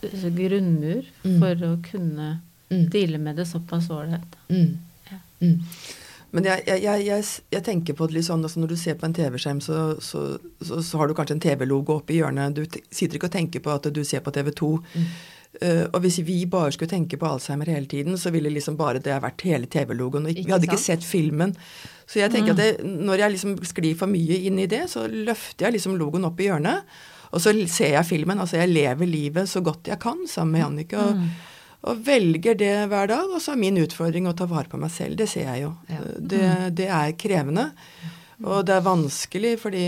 grunnmur 0.03 1.07
mm. 1.23 1.39
for 1.39 1.65
å 1.67 1.73
kunne 1.87 2.29
mm. 2.71 2.85
deale 2.91 3.23
med 3.23 3.39
det 3.39 3.47
såpass 3.51 3.91
ålreit. 3.95 4.39
Mm. 4.51 4.79
Ja. 5.11 5.21
Mm. 5.41 5.59
Men 6.31 6.47
jeg, 6.47 6.63
jeg, 6.67 7.03
jeg, 7.07 7.25
jeg, 7.51 7.63
tenker 7.67 7.97
på 7.99 8.07
det 8.07 8.15
litt 8.15 8.27
sånn 8.29 8.45
altså 8.47 8.61
Når 8.63 8.71
du 8.71 8.77
ser 8.79 8.95
på 8.99 9.09
en 9.09 9.15
TV-skjerm, 9.17 9.59
så, 9.65 9.79
så, 9.99 10.21
så, 10.63 10.79
så, 10.79 11.01
har 11.01 11.11
du 11.11 11.15
kanskje 11.19 11.37
en 11.39 11.43
TV-logo 11.43 11.97
oppe 11.99 12.15
i 12.15 12.21
hjørnet. 12.21 12.55
Du 12.55 12.63
sitter 12.91 13.19
ikke 13.19 13.31
og 13.31 13.35
tenker 13.35 13.63
på 13.65 13.73
at 13.75 13.89
du 13.91 14.03
ser 14.07 14.23
på 14.23 14.35
TV 14.35 14.53
2. 14.61 14.71
Mm. 14.95 15.09
Uh, 15.51 15.89
og 15.91 16.05
hvis 16.05 16.21
vi 16.23 16.45
bare 16.47 16.71
skulle 16.71 16.93
tenke 16.93 17.19
på 17.19 17.27
Alzheimer 17.27 17.67
hele 17.73 17.89
tiden, 17.91 18.15
så 18.19 18.31
ville 18.31 18.53
liksom 18.55 18.77
bare 18.79 19.03
det 19.03 19.17
vært 19.23 19.43
hele 19.49 19.67
TV-logoen. 19.67 20.29
Vi 20.31 20.47
hadde 20.47 20.69
ikke 20.69 20.79
sett 20.79 21.03
filmen. 21.05 21.57
Så 22.07 22.21
jeg 22.23 22.31
tenker 22.31 22.55
mm. 22.55 22.59
at 22.59 22.63
det, 22.63 22.91
når 23.11 23.25
jeg 23.25 23.35
liksom 23.35 23.57
sklir 23.67 23.99
for 23.99 24.11
mye 24.11 24.39
inn 24.47 24.61
i 24.63 24.69
det, 24.71 24.85
så 24.93 25.09
løfter 25.11 25.67
jeg 25.67 25.79
liksom 25.79 25.99
logoen 25.99 26.29
opp 26.29 26.39
i 26.43 26.47
hjørnet. 26.49 26.87
Og 27.31 27.43
så 27.43 27.55
ser 27.71 27.95
jeg 27.97 28.09
filmen. 28.09 28.41
Altså 28.43 28.61
jeg 28.61 28.73
lever 28.73 29.11
livet 29.11 29.51
så 29.51 29.63
godt 29.63 29.91
jeg 29.91 30.01
kan 30.03 30.23
sammen 30.31 30.57
med 30.57 30.65
Jannicke. 30.65 31.03
Og, 31.03 31.19
mm. 31.19 31.29
og, 31.83 32.01
velger 32.07 32.59
det 32.59 32.73
hver 32.91 33.13
dag. 33.13 33.35
Og 33.35 33.43
så 33.43 33.55
er 33.55 33.63
min 33.63 33.79
utfordring 33.83 34.27
å 34.31 34.35
ta 34.39 34.49
vare 34.51 34.71
på 34.71 34.81
meg 34.81 34.95
selv. 34.95 35.19
Det 35.21 35.29
ser 35.31 35.47
jeg 35.51 35.67
jo. 35.67 35.75
Ja. 35.91 36.01
Det, 36.19 36.43
mm. 36.47 36.65
det, 36.81 36.89
er 37.03 37.15
krevende. 37.19 37.69
Og 38.47 38.67
det 38.67 38.79
er 38.79 38.87
vanskelig, 38.87 39.55
fordi 39.63 39.87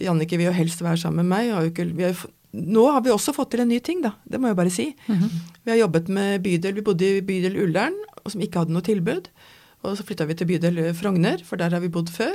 Jannicke 0.00 0.36
vil 0.36 0.50
jo 0.50 0.56
helst 0.56 0.84
være 0.84 1.00
sammen 1.00 1.24
med 1.24 1.32
meg. 1.32 1.48
Vi 1.48 1.54
har 1.56 1.66
jo 1.66 1.74
ikke, 1.74 1.88
vi 1.96 2.08
har 2.08 2.24
nå 2.52 2.84
har 2.90 3.02
vi 3.04 3.12
også 3.12 3.34
fått 3.36 3.52
til 3.54 3.64
en 3.64 3.70
ny 3.70 3.80
ting, 3.84 4.02
da. 4.04 4.14
Det 4.24 4.40
må 4.40 4.48
jeg 4.50 4.56
bare 4.56 4.70
si. 4.70 4.94
Mm 5.06 5.18
-hmm. 5.18 5.30
Vi 5.64 5.70
har 5.70 5.78
jobbet 5.78 6.08
med 6.08 6.42
bydel. 6.42 6.74
Vi 6.74 6.80
bodde 6.82 7.16
i 7.16 7.20
bydel 7.20 7.56
Ullern, 7.56 7.94
som 8.26 8.40
ikke 8.40 8.58
hadde 8.58 8.72
noe 8.72 8.82
tilbud. 8.82 9.28
Og 9.82 9.96
så 9.96 10.02
flytta 10.02 10.24
vi 10.24 10.34
til 10.34 10.46
bydel 10.46 10.94
Frogner, 10.94 11.44
for 11.44 11.56
der 11.56 11.70
har 11.70 11.80
vi 11.80 11.88
bodd 11.88 12.08
før. 12.08 12.34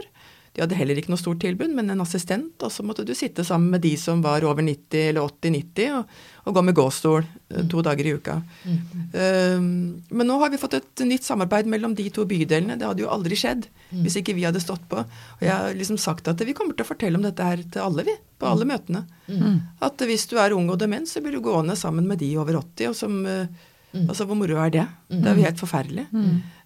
De 0.52 0.60
hadde 0.60 0.76
heller 0.76 0.98
ikke 1.00 1.14
noe 1.14 1.20
stort 1.20 1.40
tilbud, 1.40 1.72
men 1.72 1.94
en 1.94 2.04
assistent. 2.04 2.60
Og 2.60 2.72
så 2.76 2.84
måtte 2.84 3.06
du 3.08 3.14
sitte 3.16 3.46
sammen 3.48 3.72
med 3.72 3.84
de 3.86 3.94
som 4.00 4.20
var 4.24 4.44
over 4.44 4.66
90 4.66 5.06
eller 5.14 5.30
80-90, 5.30 5.94
og, 5.96 6.18
og, 6.44 6.52
gå 6.58 6.64
med 6.68 6.76
gåstol 6.76 7.24
mm. 7.24 7.70
to 7.72 7.84
dager 7.88 8.10
i 8.10 8.14
uka. 8.20 8.36
Mm. 8.68 8.82
Um, 9.16 9.70
men 10.12 10.28
nå 10.28 10.38
har 10.44 10.52
vi 10.52 10.60
fått 10.60 10.76
et 10.82 11.06
nytt 11.08 11.28
samarbeid 11.28 11.72
mellom 11.72 11.96
de 11.96 12.10
to 12.12 12.28
bydelene. 12.28 12.76
Det 12.76 12.90
hadde 12.90 13.06
jo 13.06 13.14
aldri 13.14 13.40
skjedd 13.40 13.70
mm. 13.72 14.04
hvis 14.04 14.20
ikke 14.20 14.36
vi 14.36 14.46
hadde 14.50 14.64
stått 14.64 14.84
på. 14.92 15.00
Og 15.00 15.48
jeg 15.48 15.56
har 15.56 15.80
liksom 15.80 16.02
sagt 16.02 16.28
at 16.28 16.44
vi 16.44 16.58
kommer 16.58 16.76
til 16.76 16.84
å 16.84 16.92
fortelle 16.92 17.22
om 17.22 17.26
dette 17.26 17.48
her 17.48 17.64
til 17.64 17.88
alle, 17.88 18.08
vi. 18.12 18.20
På 18.42 18.52
alle 18.52 18.68
mm. 18.68 18.76
møtene. 18.76 19.06
Mm. 19.32 19.60
At 19.88 20.04
hvis 20.10 20.28
du 20.28 20.36
er 20.42 20.58
ung 20.58 20.68
og 20.74 20.82
dement, 20.84 21.08
så 21.08 21.24
blir 21.24 21.40
du 21.40 21.46
gående 21.46 21.80
sammen 21.80 22.12
med 22.12 22.20
de 22.20 22.34
over 22.42 22.60
80. 22.60 22.92
og 22.92 23.04
som, 23.06 23.22
uh, 23.24 23.70
Altså, 23.92 24.24
hvor 24.24 24.38
moro 24.40 24.56
er 24.64 24.72
det? 24.72 24.84
Det 25.12 25.28
er 25.28 25.36
jo 25.36 25.44
helt 25.44 25.60
forferdelig. 25.60 26.06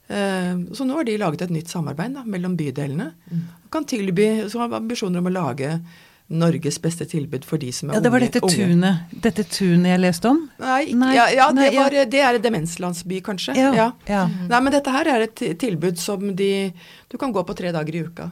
Eh, 0.07 0.57
så 0.73 0.85
nå 0.85 0.97
har 0.97 1.07
de 1.07 1.17
laget 1.17 1.45
et 1.47 1.53
nytt 1.53 1.71
samarbeid 1.71 2.17
da, 2.17 2.25
mellom 2.29 2.57
bydelene. 2.57 3.11
Mm. 3.31 3.45
Kan 3.73 3.87
tilby, 3.89 4.27
så 4.49 4.61
har 4.61 4.75
ambisjoner 4.77 5.23
om 5.23 5.31
å 5.31 5.33
lage 5.33 5.79
Norges 6.27 6.79
beste 6.81 7.05
tilbud 7.05 7.43
for 7.45 7.61
de 7.61 7.71
som 7.73 7.89
er 7.89 7.93
unge. 7.93 7.99
Ja, 7.99 8.03
Det 8.03 8.11
var 8.13 8.23
dette 8.23 8.41
tunet, 8.41 9.17
dette 9.27 9.43
tunet 9.45 9.91
jeg 9.91 10.01
leste 10.01 10.31
om? 10.31 10.39
Nei, 10.61 10.93
Nei 10.97 11.11
ja, 11.13 11.27
ja, 11.29 11.51
det, 11.53 11.67
var, 11.75 11.93
det, 11.93 12.21
er 12.21 12.39
en 12.39 12.45
demenslandsby, 12.45 13.19
kanskje. 13.25 13.53
Ja, 13.59 13.73
ja. 13.77 13.91
ja. 14.09 14.23
Nei, 14.49 14.61
men 14.65 14.73
dette 14.73 14.93
her 14.93 15.09
er 15.13 15.27
et 15.27 15.43
tilbud 15.61 16.01
som 16.01 16.33
de 16.35 16.71
Du 17.11 17.19
kan 17.21 17.33
gå 17.33 17.43
på 17.45 17.57
tre 17.57 17.73
dager 17.75 17.95
i 17.95 18.05
uka. 18.07 18.31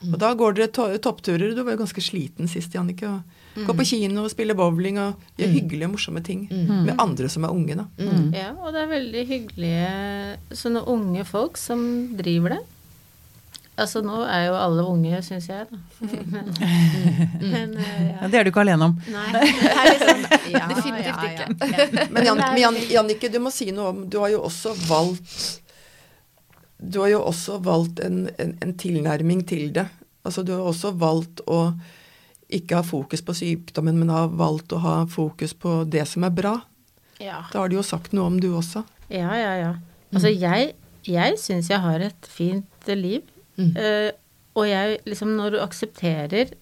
Mm. 0.00 0.14
Og 0.14 0.18
da 0.20 0.32
går 0.36 0.56
dere 0.56 0.72
to 0.72 0.86
toppturer. 1.00 1.54
Du 1.56 1.62
var 1.64 1.76
jo 1.76 1.82
ganske 1.82 2.04
sliten 2.04 2.48
sist, 2.48 2.76
Jannicke. 2.76 3.08
og 3.08 3.39
Mm. 3.56 3.64
Gå 3.66 3.74
på 3.80 3.86
kino 3.88 4.24
og 4.24 4.30
spille 4.30 4.54
bowling 4.54 5.00
og 5.02 5.22
gjøre 5.38 5.50
mm. 5.50 5.54
hyggelige 5.56 5.88
og 5.88 5.94
morsomme 5.96 6.22
ting 6.22 6.44
mm. 6.50 6.84
med 6.86 6.92
andre 7.02 7.30
som 7.32 7.46
er 7.46 7.54
unge. 7.54 7.78
da. 7.80 7.86
Ja, 8.36 8.50
og 8.54 8.74
det 8.74 8.84
er 8.84 8.92
veldig 8.92 9.24
hyggelige 9.26 10.58
sånne 10.62 10.84
unge 10.90 11.24
folk 11.26 11.58
som 11.58 11.82
driver 12.18 12.56
det. 12.56 12.60
Altså 13.80 14.02
nå 14.04 14.18
er 14.28 14.48
jo 14.50 14.56
alle 14.60 14.82
unge, 14.84 15.20
syns 15.24 15.46
jeg, 15.48 15.66
da. 15.70 15.78
Men, 16.30 16.50
men, 17.40 17.76
ja. 17.80 17.92
ja. 18.10 18.28
Det 18.28 18.40
er 18.40 18.44
du 18.44 18.50
ikke 18.50 18.64
alene 18.64 18.90
om. 18.90 18.96
Nei. 19.08 19.30
Det 19.40 19.70
er 19.70 19.88
liksom, 19.88 20.24
ja, 20.54 20.64
Definitivt 20.68 21.22
ikke. 21.30 22.08
men 22.12 22.26
Jan, 22.26 22.42
Jan, 22.60 22.76
Jannike, 22.90 23.30
du 23.32 23.38
må 23.42 23.52
si 23.54 23.70
noe 23.74 23.92
om 23.94 24.02
Du 24.10 24.18
har 24.20 24.32
jo 24.32 24.42
også 24.48 24.74
valgt 24.88 25.62
Du 26.76 27.00
har 27.04 27.12
jo 27.14 27.22
også 27.30 27.58
valgt 27.64 28.02
en, 28.04 28.26
en, 28.40 28.52
en 28.60 28.74
tilnærming 28.80 29.42
til 29.48 29.70
det. 29.76 29.86
Altså 30.26 30.44
du 30.44 30.52
har 30.56 30.68
også 30.68 30.92
valgt 31.00 31.40
å 31.48 31.70
ikke 32.54 32.80
ha 32.80 32.86
fokus 32.86 33.22
på 33.24 33.34
sykdommen, 33.36 33.98
men 34.00 34.12
har 34.12 34.30
valgt 34.38 34.72
å 34.74 34.80
ha 34.82 34.94
fokus 35.10 35.54
på 35.56 35.82
det 35.90 36.06
som 36.08 36.26
er 36.26 36.34
bra. 36.34 36.56
Ja. 37.20 37.44
Da 37.52 37.62
har 37.62 37.70
du 37.70 37.76
jo 37.78 37.84
sagt 37.86 38.14
noe 38.16 38.30
om 38.30 38.38
du 38.40 38.50
også. 38.56 38.84
Ja, 39.12 39.32
ja, 39.36 39.52
ja. 39.58 39.72
Altså 40.10 40.30
mm. 40.30 40.38
jeg, 40.40 40.72
jeg 41.10 41.38
syns 41.42 41.70
jeg 41.70 41.82
har 41.82 42.02
et 42.04 42.30
fint 42.30 42.90
liv. 42.96 43.26
Mm. 43.60 43.74
Uh, 43.76 44.10
og 44.56 44.66
jeg 44.66 44.98
liksom 45.06 45.34
Når 45.36 45.52
du 45.52 45.58
aksepterer 45.60 46.54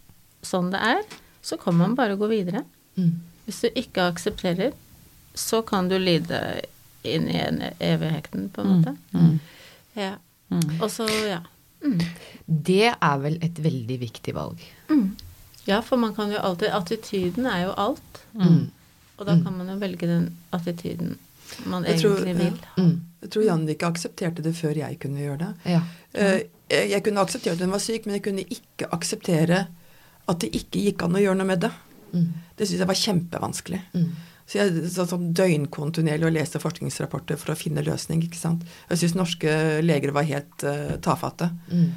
sånn 0.44 0.72
det 0.72 0.80
er, 0.82 1.00
så 1.42 1.58
kan 1.60 1.76
man 1.78 1.94
bare 1.98 2.18
gå 2.18 2.28
videre. 2.30 2.64
Mm. 2.98 3.14
Hvis 3.46 3.62
du 3.64 3.78
ikke 3.80 4.08
aksepterer, 4.10 4.74
så 5.38 5.62
kan 5.66 5.88
du 5.88 5.96
lide 5.98 6.40
inn 7.06 7.28
i 7.30 7.38
en 7.40 7.62
evigheten, 7.78 8.48
på 8.52 8.62
en 8.62 8.72
måte. 8.74 8.94
Mm. 9.14 9.22
Mm. 9.22 9.38
Ja. 9.98 10.12
Og 10.80 10.90
så, 10.92 11.06
ja. 11.26 11.40
Det 12.46 12.90
er 12.90 13.22
vel 13.22 13.38
et 13.44 13.58
veldig 13.62 13.98
viktig 14.02 14.34
valg. 14.36 14.62
Mm. 14.90 15.14
Ja, 15.66 15.80
for 15.82 16.00
man 16.00 16.14
kan 16.16 16.30
jo 16.32 16.40
alltid 16.40 16.72
Attityden 16.72 17.46
er 17.46 17.66
jo 17.66 17.72
alt. 17.76 18.20
Mm. 18.32 18.68
Og 19.18 19.26
da 19.26 19.34
kan 19.42 19.56
man 19.56 19.68
jo 19.68 19.78
velge 19.80 20.06
den 20.06 20.28
attityden 20.54 21.16
man 21.66 21.84
jeg 21.84 21.96
egentlig 21.96 22.10
tror, 22.12 22.24
vil 22.24 22.60
ha. 22.60 22.82
Mm. 22.82 22.94
Jeg 23.22 23.32
tror 23.34 23.44
Jannicke 23.46 23.88
aksepterte 23.88 24.44
det 24.44 24.54
før 24.56 24.78
jeg 24.78 24.98
kunne 25.02 25.22
gjøre 25.22 25.38
det. 25.42 25.74
Ja. 25.74 25.82
Uh, 26.14 26.40
jeg 26.68 27.02
kunne 27.04 27.24
akseptere 27.24 27.56
at 27.56 27.62
hun 27.64 27.72
var 27.72 27.82
syk, 27.82 28.06
men 28.06 28.18
jeg 28.18 28.24
kunne 28.26 28.44
ikke 28.44 28.90
akseptere 28.94 29.62
at 30.28 30.42
det 30.44 30.50
ikke 30.56 30.82
gikk 30.84 31.04
an 31.06 31.16
å 31.16 31.22
gjøre 31.22 31.40
noe 31.40 31.48
med 31.48 31.62
det. 31.64 31.70
Mm. 32.12 32.26
Det 32.56 32.66
syntes 32.66 32.82
jeg 32.82 32.90
var 32.90 33.00
kjempevanskelig. 33.02 33.80
Mm. 33.96 34.10
Så 34.48 34.60
jeg 34.60 34.90
satt 34.92 35.10
sånn 35.12 35.32
døgnkontinuerlig 35.36 36.28
og 36.28 36.36
leste 36.36 36.60
forskningsrapporter 36.60 37.40
for 37.40 37.52
å 37.52 37.58
finne 37.58 37.84
løsning. 37.84 38.22
ikke 38.24 38.38
sant? 38.38 38.62
Jeg 38.88 39.00
syntes 39.00 39.16
norske 39.16 39.56
leger 39.84 40.12
var 40.16 40.28
helt 40.28 40.68
uh, 40.68 40.94
tafatte. 41.04 41.50
Mm. 41.72 41.90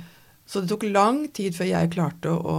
Så 0.47 0.63
det 0.63 0.71
tok 0.71 0.87
lang 0.89 1.25
tid 1.35 1.55
før 1.55 1.69
jeg 1.69 1.93
klarte 1.93 2.31
å, 2.31 2.39
å 2.39 2.57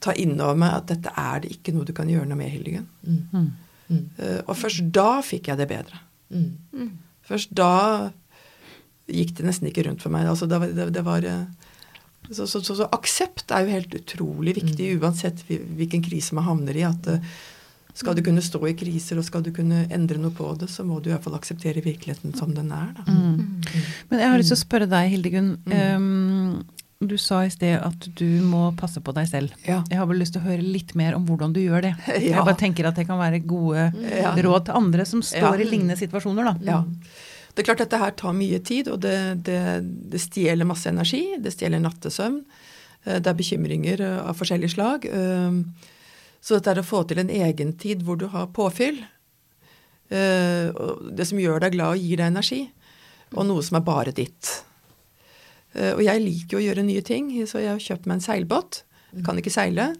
ta 0.00 0.14
inn 0.16 0.38
over 0.40 0.56
meg 0.58 0.78
at 0.78 0.88
dette 0.94 1.12
er 1.18 1.42
det 1.44 1.52
ikke 1.54 1.74
noe 1.76 1.88
du 1.88 1.92
kan 1.96 2.08
gjøre 2.10 2.28
noe 2.28 2.38
med, 2.40 2.52
Hildegunn. 2.52 2.88
Mm. 3.04 3.50
Mm. 3.90 4.02
Uh, 4.18 4.40
og 4.46 4.56
først 4.58 4.88
da 4.94 5.20
fikk 5.26 5.50
jeg 5.50 5.60
det 5.60 5.68
bedre. 5.70 6.02
Mm. 6.30 6.50
mm. 6.72 6.90
Først 7.30 7.52
da 7.54 8.10
gikk 9.10 9.36
det 9.38 9.46
nesten 9.46 9.68
ikke 9.70 9.84
rundt 9.86 10.02
for 10.02 10.14
meg. 10.14 10.26
Altså, 10.30 10.48
det, 10.50 10.72
det, 10.74 10.88
det 10.96 11.04
var 11.06 11.26
uh, 11.26 11.44
så, 12.30 12.46
så, 12.46 12.60
så, 12.62 12.76
så, 12.78 12.88
aksept 12.94 13.50
er 13.54 13.66
jo 13.66 13.74
helt 13.74 13.94
utrolig 13.98 14.54
viktig, 14.58 14.92
mm. 14.94 15.00
uansett 15.02 15.42
hvilken 15.48 16.04
krise 16.06 16.36
man 16.38 16.46
havner 16.46 16.78
i. 16.78 16.86
at 16.86 17.10
uh, 17.10 17.32
skal 17.94 18.14
du 18.16 18.22
kunne 18.24 18.42
stå 18.44 18.60
i 18.70 18.74
kriser 18.78 19.18
og 19.18 19.26
skal 19.26 19.42
du 19.44 19.50
kunne 19.54 19.82
endre 19.92 20.20
noe 20.20 20.32
på 20.34 20.46
det, 20.60 20.70
så 20.70 20.84
må 20.86 21.00
du 21.00 21.10
i 21.10 21.12
hvert 21.12 21.24
fall 21.24 21.36
akseptere 21.36 21.82
virkeligheten 21.84 22.32
som 22.38 22.54
den 22.54 22.70
er. 22.72 22.92
Da. 22.96 23.04
Mm. 23.10 23.64
Men 24.12 24.22
jeg 24.22 24.30
har 24.30 24.40
lyst 24.40 24.54
til 24.54 24.60
å 24.60 24.62
spørre 24.62 24.88
deg, 24.90 25.10
Hildegunn. 25.12 25.50
Um, 25.66 26.06
du 27.00 27.16
sa 27.16 27.38
i 27.46 27.50
sted 27.52 27.78
at 27.80 28.06
du 28.18 28.42
må 28.44 28.66
passe 28.76 29.00
på 29.00 29.12
deg 29.16 29.28
selv. 29.30 29.52
Ja. 29.64 29.78
Jeg 29.88 29.96
har 29.96 30.08
vel 30.10 30.20
lyst 30.20 30.34
til 30.36 30.42
å 30.42 30.48
høre 30.50 30.64
litt 30.64 30.92
mer 30.98 31.16
om 31.16 31.24
hvordan 31.28 31.54
du 31.56 31.62
gjør 31.62 31.86
det. 31.88 31.94
Ja. 32.20 32.20
Jeg 32.20 32.44
bare 32.44 32.60
tenker 32.60 32.88
at 32.90 32.98
det 33.00 33.06
kan 33.08 33.20
være 33.20 33.40
gode 33.48 33.86
ja. 34.04 34.34
råd 34.36 34.66
til 34.68 34.76
andre 34.76 35.06
som 35.08 35.22
står 35.24 35.62
i 35.64 35.68
lignende 35.70 35.96
situasjoner. 35.96 36.50
Da. 36.60 36.82
Det 37.54 37.62
er 37.62 37.68
klart 37.70 37.80
dette 37.80 38.00
her 38.02 38.12
tar 38.18 38.36
mye 38.36 38.60
tid, 38.62 38.90
og 38.92 39.00
det, 39.00 39.16
det, 39.48 39.62
det 40.12 40.20
stjeler 40.20 40.68
masse 40.68 40.92
energi. 40.92 41.22
Det 41.40 41.54
stjeler 41.54 41.80
nattesøvn. 41.80 42.42
Eh, 43.04 43.16
det 43.16 43.32
er 43.32 43.38
bekymringer 43.38 44.04
eh, 44.04 44.18
av 44.20 44.36
forskjellig 44.36 44.72
slag. 44.74 45.08
Eh, 45.08 45.88
så 46.40 46.58
dette 46.58 46.74
er 46.74 46.82
å 46.82 46.86
få 46.86 47.02
til 47.08 47.24
en 47.24 47.32
egen 47.32 47.74
tid 47.80 48.04
hvor 48.04 48.20
du 48.20 48.28
har 48.32 48.52
påfyll, 48.56 49.02
det 50.10 51.22
som 51.28 51.38
gjør 51.38 51.60
deg 51.62 51.76
glad 51.76 51.94
og 51.94 52.00
gir 52.02 52.18
deg 52.18 52.32
energi, 52.32 52.64
og 53.36 53.44
noe 53.46 53.62
som 53.62 53.76
er 53.78 53.84
bare 53.86 54.14
ditt. 54.16 54.48
Eh, 55.74 55.92
og 55.94 56.02
jeg 56.04 56.22
liker 56.24 56.56
jo 56.56 56.62
å 56.62 56.66
gjøre 56.68 56.86
nye 56.86 57.02
ting, 57.06 57.32
så 57.46 57.62
jeg 57.62 57.74
har 57.74 57.82
kjøpt 57.82 58.08
meg 58.08 58.18
en 58.18 58.24
seilbåt. 58.24 58.82
Jeg 59.14 59.26
kan 59.26 59.38
ikke 59.40 59.52
seile. 59.54 59.92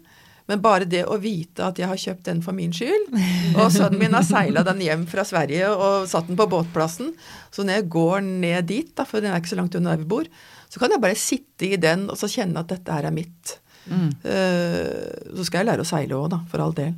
Men 0.49 0.61
bare 0.63 0.87
det 0.89 1.03
å 1.07 1.19
vite 1.21 1.63
at 1.63 1.79
jeg 1.79 1.87
har 1.87 1.99
kjøpt 1.99 2.25
den 2.27 2.41
for 2.43 2.57
min 2.57 2.73
skyld 2.75 3.11
Og 3.61 3.69
sønnen 3.71 3.99
min 4.01 4.15
har 4.17 4.25
seila 4.25 4.63
den 4.67 4.81
hjem 4.83 5.05
fra 5.07 5.23
Sverige 5.27 5.69
og 5.71 6.07
satt 6.11 6.27
den 6.27 6.39
på 6.39 6.47
båtplassen. 6.51 7.13
Så 7.53 7.63
når 7.63 7.79
jeg 7.79 7.91
går 7.93 8.23
ned 8.25 8.67
dit, 8.71 8.89
da, 8.97 9.05
for 9.07 9.23
den 9.23 9.31
er 9.31 9.39
ikke 9.39 9.53
så 9.53 9.59
langt 9.61 9.77
unna 9.77 9.93
der 9.93 10.01
vi 10.01 10.09
bor, 10.11 10.27
så 10.71 10.81
kan 10.81 10.91
jeg 10.91 11.03
bare 11.03 11.19
sitte 11.19 11.67
i 11.67 11.79
den 11.79 12.07
og 12.09 12.19
så 12.19 12.29
kjenne 12.31 12.63
at 12.63 12.71
dette 12.71 12.95
her 12.95 13.07
er 13.07 13.15
mitt. 13.15 13.57
Mm. 13.85 14.09
Uh, 14.23 15.35
så 15.37 15.47
skal 15.47 15.61
jeg 15.61 15.69
lære 15.71 15.85
å 15.85 15.89
seile 15.89 16.17
òg, 16.17 16.29
da, 16.33 16.41
for 16.51 16.63
all 16.63 16.75
del. 16.77 16.93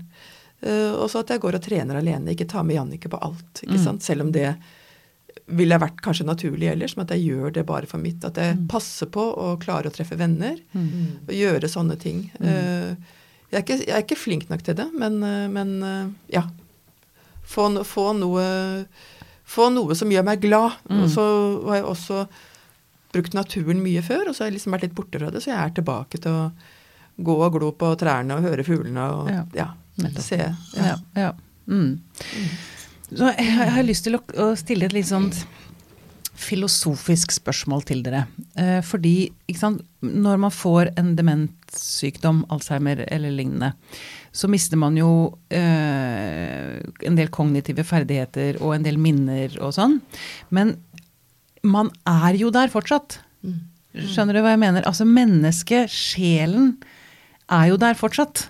Uh, 0.64 0.94
og 0.94 1.08
så 1.12 1.24
at 1.24 1.34
jeg 1.34 1.42
går 1.44 1.58
og 1.58 1.66
trener 1.66 2.00
alene, 2.00 2.34
ikke 2.34 2.50
tar 2.50 2.66
med 2.68 2.78
Jannicke 2.78 3.12
på 3.12 3.22
alt. 3.22 3.64
ikke 3.64 3.80
mm. 3.80 3.84
sant? 3.86 4.06
Selv 4.06 4.28
om 4.28 4.34
det 4.34 4.48
ville 5.48 5.78
vært 5.82 6.00
kanskje 6.06 6.26
naturlig 6.28 6.70
ellers, 6.72 6.96
men 6.96 7.06
at 7.08 7.14
jeg 7.16 7.26
gjør 7.34 7.54
det 7.58 7.66
bare 7.68 7.90
for 7.90 8.02
mitt. 8.02 8.24
At 8.26 8.38
jeg 8.40 8.58
passer 8.72 9.10
på 9.12 9.22
å 9.22 9.54
klare 9.62 9.90
å 9.90 9.94
treffe 9.94 10.16
venner 10.20 10.56
og 11.28 11.34
gjøre 11.36 11.70
sånne 11.70 11.98
ting. 12.00 12.26
Mm. 12.40 12.48
jeg, 13.52 13.58
er 13.58 13.64
ikke, 13.64 13.80
jeg 13.84 13.96
er 13.98 14.06
ikke 14.06 14.20
flink 14.20 14.50
nok 14.50 14.64
til 14.64 14.78
det, 14.80 14.88
men, 14.98 15.20
eh, 15.24 15.48
men 15.52 15.74
eh, 15.84 16.08
ja. 16.38 16.46
Få, 17.44 17.68
få, 17.84 18.14
noe, 18.16 18.44
få 19.46 19.68
noe 19.76 19.96
som 20.00 20.10
gjør 20.10 20.24
meg 20.26 20.40
glad. 20.42 20.80
Og 20.90 21.10
så 21.12 21.26
har 21.68 21.82
jeg 21.82 21.90
også 21.92 22.22
brukt 23.14 23.36
naturen 23.38 23.84
mye 23.84 24.02
før, 24.02 24.30
og 24.30 24.36
så 24.36 24.44
har 24.44 24.50
jeg 24.50 24.58
liksom 24.58 24.74
vært 24.74 24.88
litt 24.88 24.96
borte 24.98 25.20
fra 25.20 25.30
det, 25.30 25.44
så 25.44 25.52
jeg 25.52 25.60
er 25.60 25.74
tilbake 25.78 26.22
til 26.24 26.34
å 26.34 26.46
gå 27.24 27.36
og 27.46 27.54
glo 27.54 27.72
på 27.78 27.92
trærne 28.02 28.40
og 28.40 28.48
høre 28.48 28.66
fuglene 28.66 29.04
og 29.14 29.30
Ja. 29.30 29.44
ja, 29.54 29.68
se. 30.18 30.40
Ja. 30.80 30.96
ja. 31.14 31.34
Mm. 31.68 32.00
Så 33.18 33.30
jeg, 33.38 33.52
har- 33.54 33.66
jeg 33.68 33.76
har 33.78 33.84
lyst 33.88 34.04
til 34.08 34.16
å, 34.18 34.22
å 34.42 34.52
stille 34.58 34.86
et 34.90 34.94
litt 34.96 35.10
sånn 35.10 35.30
filosofisk 36.44 37.32
spørsmål 37.36 37.84
til 37.88 38.02
dere. 38.04 38.24
Eh, 38.60 38.80
fordi 38.84 39.32
sant, 39.56 39.84
når 40.02 40.40
man 40.42 40.52
får 40.54 40.90
en 41.00 41.12
demenssykdom, 41.16 42.44
Alzheimer 42.54 43.04
eller 43.14 43.32
lignende, 43.32 43.74
så 44.34 44.50
mister 44.50 44.80
man 44.82 44.98
jo 44.98 45.12
eh, 45.54 46.80
en 47.06 47.20
del 47.20 47.30
kognitive 47.34 47.86
ferdigheter 47.86 48.58
og 48.62 48.74
en 48.76 48.88
del 48.88 48.98
minner 48.98 49.54
og 49.62 49.76
sånn. 49.78 50.00
Men 50.50 50.76
man 51.64 51.92
er 52.10 52.40
jo 52.42 52.50
der 52.52 52.74
fortsatt. 52.74 53.20
Skjønner 53.94 54.34
du 54.34 54.42
hva 54.42 54.56
jeg 54.56 54.64
mener? 54.64 54.88
Altså 54.90 55.06
mennesket, 55.06 55.92
sjelen, 55.94 56.74
er 57.54 57.68
jo 57.70 57.78
der 57.78 57.94
fortsatt. 58.00 58.48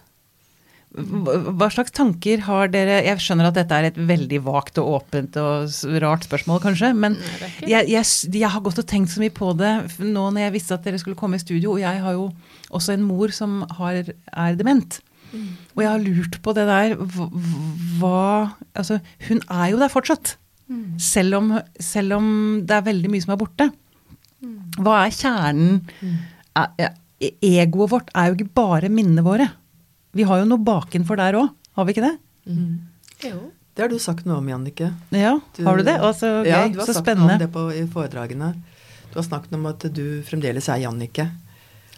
Hva 0.94 1.68
slags 1.74 1.94
tanker 1.96 2.44
har 2.46 2.68
dere 2.70 3.00
Jeg 3.02 3.22
skjønner 3.24 3.48
at 3.50 3.56
dette 3.58 3.78
er 3.78 3.88
et 3.88 3.96
veldig 3.98 4.42
vagt 4.46 4.78
og 4.78 4.92
åpent 5.00 5.40
og 5.42 5.72
rart 6.04 6.28
spørsmål, 6.28 6.60
kanskje. 6.62 6.92
Men 6.94 7.18
jeg, 7.66 7.90
jeg, 7.90 8.06
jeg 8.30 8.52
har 8.54 8.62
gått 8.66 8.82
og 8.84 8.90
tenkt 8.90 9.14
så 9.14 9.24
mye 9.24 9.34
på 9.34 9.56
det 9.58 9.74
nå 10.04 10.28
når 10.28 10.46
jeg 10.46 10.56
visste 10.60 10.78
at 10.78 10.86
dere 10.86 11.02
skulle 11.02 11.18
komme 11.18 11.40
i 11.40 11.44
studio. 11.44 11.74
Og 11.74 11.82
jeg 11.82 12.04
har 12.04 12.18
jo 12.18 12.30
også 12.70 12.94
en 12.94 13.08
mor 13.08 13.34
som 13.34 13.64
har, 13.80 14.04
er 14.06 14.60
dement. 14.60 15.00
Og 15.74 15.82
jeg 15.82 15.90
har 15.90 16.04
lurt 16.04 16.38
på 16.46 16.54
det 16.54 16.68
der 16.70 16.94
hva, 17.00 17.28
hva 17.98 18.20
Altså, 18.78 19.00
hun 19.28 19.42
er 19.50 19.72
jo 19.74 19.82
der 19.82 19.94
fortsatt. 19.94 20.36
Selv 21.02 21.38
om, 21.38 21.50
selv 21.82 22.20
om 22.20 22.28
det 22.66 22.78
er 22.78 22.86
veldig 22.86 23.12
mye 23.12 23.26
som 23.26 23.34
er 23.34 23.42
borte. 23.42 23.70
Hva 24.78 25.04
er 25.04 25.14
kjernen? 25.16 25.82
Er, 26.58 26.70
er, 26.78 26.96
egoet 27.42 27.92
vårt 27.92 28.10
er 28.18 28.30
jo 28.30 28.38
ikke 28.38 28.56
bare 28.58 28.94
minnene 28.94 29.26
våre. 29.26 29.50
Vi 30.14 30.24
har 30.30 30.40
jo 30.44 30.46
noe 30.50 30.62
bakenfor 30.62 31.18
der 31.18 31.38
òg, 31.40 31.50
har 31.78 31.86
vi 31.88 31.94
ikke 31.96 32.06
det? 32.06 32.16
Jo. 33.26 33.40
Det 33.74 33.82
har 33.82 33.90
du 33.90 33.98
sagt 34.00 34.28
noe 34.30 34.38
om, 34.38 34.50
Jannicke. 34.52 34.92
Ja, 35.10 35.40
har 35.66 35.78
du 35.80 35.84
det? 35.88 35.96
Å, 36.06 36.12
så 36.14 36.28
gøy, 36.44 36.50
Ja, 36.52 36.68
du 36.70 36.78
har 36.84 36.86
så 36.90 36.94
sagt 37.00 37.08
noe 37.18 37.26
om 37.34 37.40
det 37.42 37.48
på, 37.54 37.64
i 37.74 37.86
foredragene. 37.90 38.52
Du 39.14 39.18
har 39.18 39.26
snakket 39.26 39.56
om 39.58 39.66
at 39.70 39.86
du 39.94 40.04
fremdeles 40.28 40.68
er 40.70 40.84
Jannicke. 40.84 41.26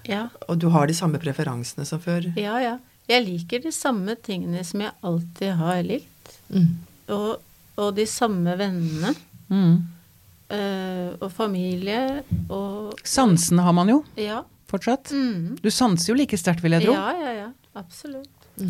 Ja. 0.08 0.28
Og 0.48 0.60
du 0.62 0.70
har 0.72 0.88
de 0.88 0.96
samme 0.96 1.20
preferansene 1.20 1.86
som 1.88 2.00
før. 2.04 2.30
ja, 2.40 2.60
ja. 2.64 2.78
Jeg 3.06 3.22
liker 3.22 3.60
de 3.62 3.70
samme 3.70 4.16
tingene 4.18 4.64
som 4.66 4.82
jeg 4.82 4.90
alltid 5.06 5.52
har 5.60 5.84
likt. 5.86 6.32
Mm. 6.50 6.72
Og, 7.14 7.36
og 7.78 7.92
de 8.00 8.06
samme 8.10 8.56
vennene. 8.58 9.12
Mm. 9.52 9.76
eh, 10.50 11.12
og 11.22 11.28
familie 11.30 12.24
og 12.50 12.96
Sansene 13.06 13.62
har 13.62 13.76
man 13.78 13.92
jo 13.92 14.00
Ja. 14.18 14.40
fortsatt. 14.72 15.12
Mm. 15.14 15.60
Du 15.62 15.70
sanser 15.70 16.14
jo 16.14 16.18
like 16.18 16.34
sterkt, 16.42 16.64
vil 16.66 16.72
jeg 16.80 16.88
tro. 16.88 16.96
Ja, 16.98 17.12
ja, 17.14 17.34
ja. 17.44 17.52
Absolutt. 17.76 18.30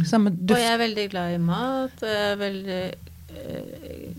Samme 0.09 0.31
Og 0.33 0.57
jeg 0.57 0.71
er 0.73 0.79
veldig 0.81 1.09
glad 1.11 1.35
i 1.35 1.41
mat. 1.41 1.99
Og 2.01 2.09
jeg 2.09 2.31
er 2.31 2.39
veldig 2.41 2.79
eh, 3.35 3.75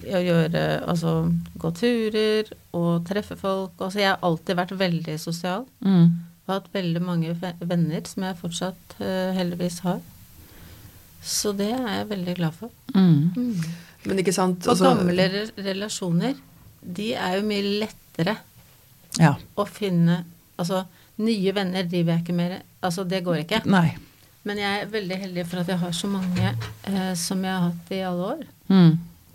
i 0.06 0.14
å 0.14 0.20
gjøre 0.22 0.62
Altså 0.86 1.14
gå 1.58 1.72
turer 1.74 2.52
og 2.76 3.06
treffe 3.08 3.36
folk. 3.40 3.74
Altså 3.82 4.02
jeg 4.02 4.12
har 4.12 4.22
alltid 4.26 4.60
vært 4.60 4.76
veldig 4.78 5.16
sosial. 5.22 5.66
Mm. 5.82 6.12
Og 6.46 6.52
hatt 6.54 6.68
veldig 6.74 7.02
mange 7.02 7.34
venner 7.66 8.06
som 8.06 8.28
jeg 8.28 8.38
fortsatt 8.38 8.96
eh, 9.02 9.32
heldigvis 9.34 9.80
har. 9.86 9.98
Så 11.26 11.50
det 11.58 11.72
er 11.74 11.88
jeg 11.98 12.08
veldig 12.12 12.36
glad 12.38 12.54
for. 12.54 12.70
Mm. 12.94 13.56
Men 14.06 14.20
ikke 14.22 14.34
sant 14.36 14.66
Og 14.68 14.76
altså- 14.76 14.92
gamle 14.94 15.24
relasjoner, 15.66 16.36
de 16.80 17.08
er 17.18 17.40
jo 17.40 17.46
mye 17.48 17.80
lettere 17.82 18.36
Ja. 19.18 19.34
å 19.56 19.64
finne 19.66 20.24
Altså, 20.58 20.86
nye 21.18 21.52
venner 21.52 21.82
driver 21.84 22.12
jeg 22.14 22.22
ikke 22.22 22.34
mer 22.34 22.62
Altså, 22.82 23.04
det 23.04 23.24
går 23.24 23.42
ikke. 23.42 23.66
Nei. 23.66 23.96
Men 24.46 24.60
jeg 24.62 24.80
er 24.84 24.90
veldig 24.92 25.16
heldig 25.24 25.44
for 25.50 25.62
at 25.64 25.70
jeg 25.72 25.80
har 25.82 25.94
så 25.98 26.08
mange 26.10 26.50
eh, 26.86 27.12
som 27.18 27.42
jeg 27.44 27.50
har 27.52 27.64
hatt 27.70 27.92
i 27.96 28.00
alle 28.06 28.28
år. 28.32 28.42
Mm. 28.70 28.92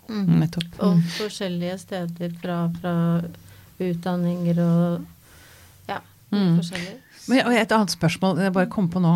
Mm. 0.08 0.30
Nettopp. 0.40 0.78
Og 0.86 1.02
forskjellige 1.18 1.78
steder 1.82 2.32
fra, 2.40 2.56
fra 2.80 2.94
utdanninger 3.82 4.58
og 4.64 5.04
ja, 5.90 5.98
Mm. 6.32 6.56
forskjellig. 6.58 6.94
Men 7.28 7.46
og 7.46 7.52
et 7.54 7.72
annet 7.76 7.92
spørsmål 7.92 8.38
jeg 8.42 8.52
bare 8.56 8.70
kom 8.72 8.88
på 8.90 9.00
nå. 9.04 9.12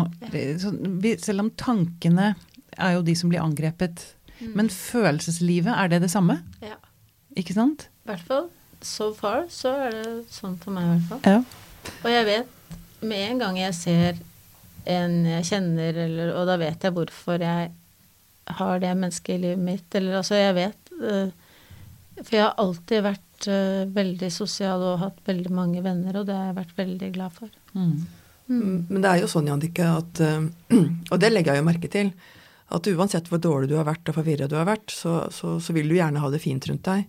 Så 0.61 0.69
vi, 1.01 1.15
selv 1.19 1.41
om 1.43 1.49
tankene 1.59 2.35
er 2.77 2.93
jo 2.93 3.01
de 3.03 3.15
som 3.17 3.29
blir 3.31 3.41
angrepet, 3.43 4.03
men 4.53 4.69
følelseslivet, 4.69 5.73
er 5.73 5.89
det 5.91 6.01
det 6.05 6.11
samme? 6.13 6.37
Ja. 6.61 6.77
Ikke 7.35 7.53
sant? 7.57 7.87
I 8.05 8.11
hvert 8.13 8.23
fall 8.29 8.45
so 8.85 9.09
far 9.17 9.47
så 9.49 9.73
er 9.87 9.91
det 9.97 10.13
sånn 10.31 10.55
for 10.61 10.71
meg, 10.77 10.85
i 10.85 10.93
hvert 10.93 11.09
fall. 11.09 11.21
Ja. 11.25 11.41
Og 12.05 12.09
jeg 12.13 12.25
vet 12.29 13.01
med 13.01 13.23
en 13.31 13.41
gang 13.41 13.57
jeg 13.59 13.73
ser 13.75 14.21
en 14.87 15.19
jeg 15.27 15.45
kjenner, 15.49 15.99
eller, 16.05 16.31
og 16.37 16.47
da 16.49 16.55
vet 16.61 16.83
jeg 16.83 16.95
hvorfor 16.95 17.43
jeg 17.43 17.71
har 18.57 18.79
det 18.79 18.93
mennesket 18.95 19.35
i 19.35 19.41
livet 19.43 19.63
mitt. 19.63 19.87
Eller 19.95 20.19
altså, 20.21 20.37
jeg 20.39 20.55
vet 20.57 20.93
eh, 21.01 21.33
For 22.21 22.37
jeg 22.37 22.45
har 22.45 22.55
alltid 22.63 23.03
vært 23.05 23.49
eh, 23.51 23.83
veldig 23.97 24.31
sosial 24.33 24.85
og 24.91 25.03
hatt 25.03 25.19
veldig 25.27 25.53
mange 25.53 25.83
venner, 25.85 26.19
og 26.19 26.29
det 26.29 26.37
har 26.37 26.49
jeg 26.51 26.59
vært 26.61 26.79
veldig 26.79 27.11
glad 27.17 27.35
for. 27.35 27.51
Mm. 27.73 27.93
Mm, 28.47 28.75
Men 28.87 29.03
det 29.03 29.11
er 29.11 29.21
jo 29.21 29.31
sånn, 29.31 29.49
Jannicke, 29.51 29.91
at 29.91 30.23
eh, 30.23 30.77
Og 31.11 31.19
det 31.19 31.31
legger 31.33 31.55
jeg 31.55 31.63
jo 31.63 31.69
merke 31.69 31.91
til. 31.91 32.11
At 32.73 32.87
uansett 32.91 33.29
hvor 33.31 33.39
dårlig 33.43 33.71
du 33.71 33.77
har 33.79 33.87
vært 33.87 34.09
og 34.11 34.17
forvirra 34.17 34.49
du 34.51 34.57
har 34.59 34.67
vært, 34.67 34.91
så, 34.91 35.21
så, 35.31 35.55
så 35.63 35.75
vil 35.75 35.87
du 35.87 35.95
gjerne 35.95 36.19
ha 36.19 36.31
det 36.31 36.43
fint 36.43 36.65
rundt 36.67 36.87
deg. 36.87 37.05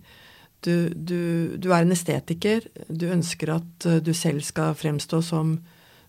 Du, 0.62 0.90
du, 0.90 1.54
du 1.58 1.66
er 1.70 1.82
en 1.82 1.94
estetiker. 1.94 2.66
Du 2.86 3.08
ønsker 3.10 3.50
at 3.56 3.88
du 4.02 4.12
selv 4.14 4.42
skal 4.46 4.74
fremstå 4.78 5.22
som 5.22 5.56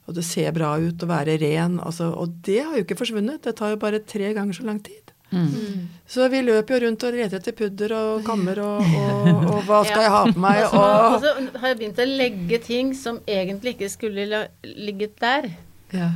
at 0.10 0.18
det 0.18 0.26
ser 0.28 0.52
bra 0.56 0.74
ut 0.82 1.06
og 1.06 1.10
være 1.12 1.38
ren. 1.42 1.80
Altså, 1.86 2.10
og 2.14 2.34
det 2.46 2.60
har 2.64 2.76
jo 2.78 2.84
ikke 2.86 2.98
forsvunnet. 3.00 3.42
Det 3.46 3.56
tar 3.60 3.76
jo 3.76 3.80
bare 3.82 4.02
tre 4.06 4.34
ganger 4.38 4.58
så 4.60 4.66
lang 4.68 4.82
tid. 4.86 5.14
Mm. 5.30 5.84
Så 6.10 6.26
vi 6.34 6.40
løper 6.42 6.74
jo 6.74 6.88
rundt 6.88 7.04
og 7.06 7.14
leter 7.14 7.38
etter 7.38 7.54
pudder 7.54 7.92
og 7.94 8.24
kammer 8.26 8.58
og, 8.66 8.80
og, 8.82 9.28
og 9.54 9.60
hva 9.68 9.84
skal 9.86 10.02
jeg 10.08 10.14
ha 10.16 10.22
på 10.32 10.42
meg? 10.42 10.62
Og 10.66 10.72
så, 10.74 10.80
og 10.82 11.14
Og, 11.14 11.20
så 11.22 11.60
har 11.62 11.68
jeg 11.74 11.78
begynt 11.84 12.02
å 12.02 12.08
legge 12.10 12.60
ting 12.66 12.96
som 12.98 13.20
egentlig 13.30 13.76
ikke 13.78 13.92
skulle 13.94 14.48
ligget 14.64 15.20
der. 15.22 15.52
ja. 15.94 16.10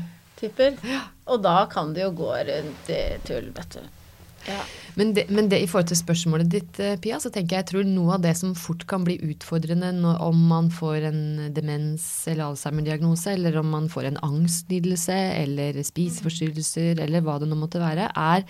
Typer. 0.43 0.73
Og 1.31 1.39
da 1.39 1.59
kan 1.71 1.93
det 1.95 2.01
jo 2.03 2.09
gå 2.17 2.31
rundt 2.49 2.89
i 2.91 3.03
tull, 3.23 3.45
vet 3.55 3.77
du. 3.77 3.85
Men, 4.95 5.13
det, 5.17 5.25
men 5.33 5.47
det, 5.49 5.61
i 5.63 5.67
forhold 5.69 5.89
til 5.89 5.97
spørsmålet 5.97 6.49
ditt, 6.53 6.79
eh, 6.83 6.97
Pia, 7.01 7.17
så 7.21 7.31
tenker 7.33 7.55
jeg 7.55 7.63
jeg 7.63 7.69
tror 7.71 7.87
noe 7.89 8.17
av 8.17 8.25
det 8.25 8.35
som 8.37 8.53
fort 8.57 8.85
kan 8.89 9.05
bli 9.07 9.15
utfordrende 9.25 9.89
når, 9.97 10.19
om 10.21 10.43
man 10.51 10.69
får 10.73 11.07
en 11.09 11.23
demens- 11.55 12.27
eller 12.29 12.51
Alzheimer-diagnose, 12.51 13.33
eller 13.33 13.57
om 13.61 13.71
man 13.73 13.89
får 13.89 14.11
en 14.11 14.21
angstlidelse 14.25 15.17
eller 15.39 15.81
spiseforstyrrelser, 15.87 17.01
eller 17.01 17.25
hva 17.25 17.39
det 17.41 17.49
nå 17.49 17.57
måtte 17.57 17.81
være, 17.81 18.11
er 18.13 18.45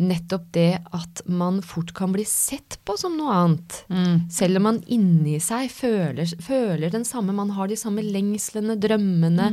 nettopp 0.00 0.44
det 0.54 0.80
at 0.96 1.22
man 1.26 1.60
fort 1.62 1.92
kan 1.96 2.12
bli 2.14 2.24
sett 2.28 2.78
på 2.86 2.96
som 3.00 3.16
noe 3.18 3.34
annet. 3.34 3.76
Mm. 3.92 4.30
Selv 4.32 4.60
om 4.60 4.66
man 4.68 4.80
inni 4.86 5.38
seg 5.42 5.70
føler, 5.72 6.28
føler 6.42 6.92
den 6.94 7.04
samme, 7.08 7.34
man 7.36 7.52
har 7.56 7.68
de 7.70 7.76
samme 7.76 8.04
lengslene, 8.06 8.78
drømmene, 8.80 9.50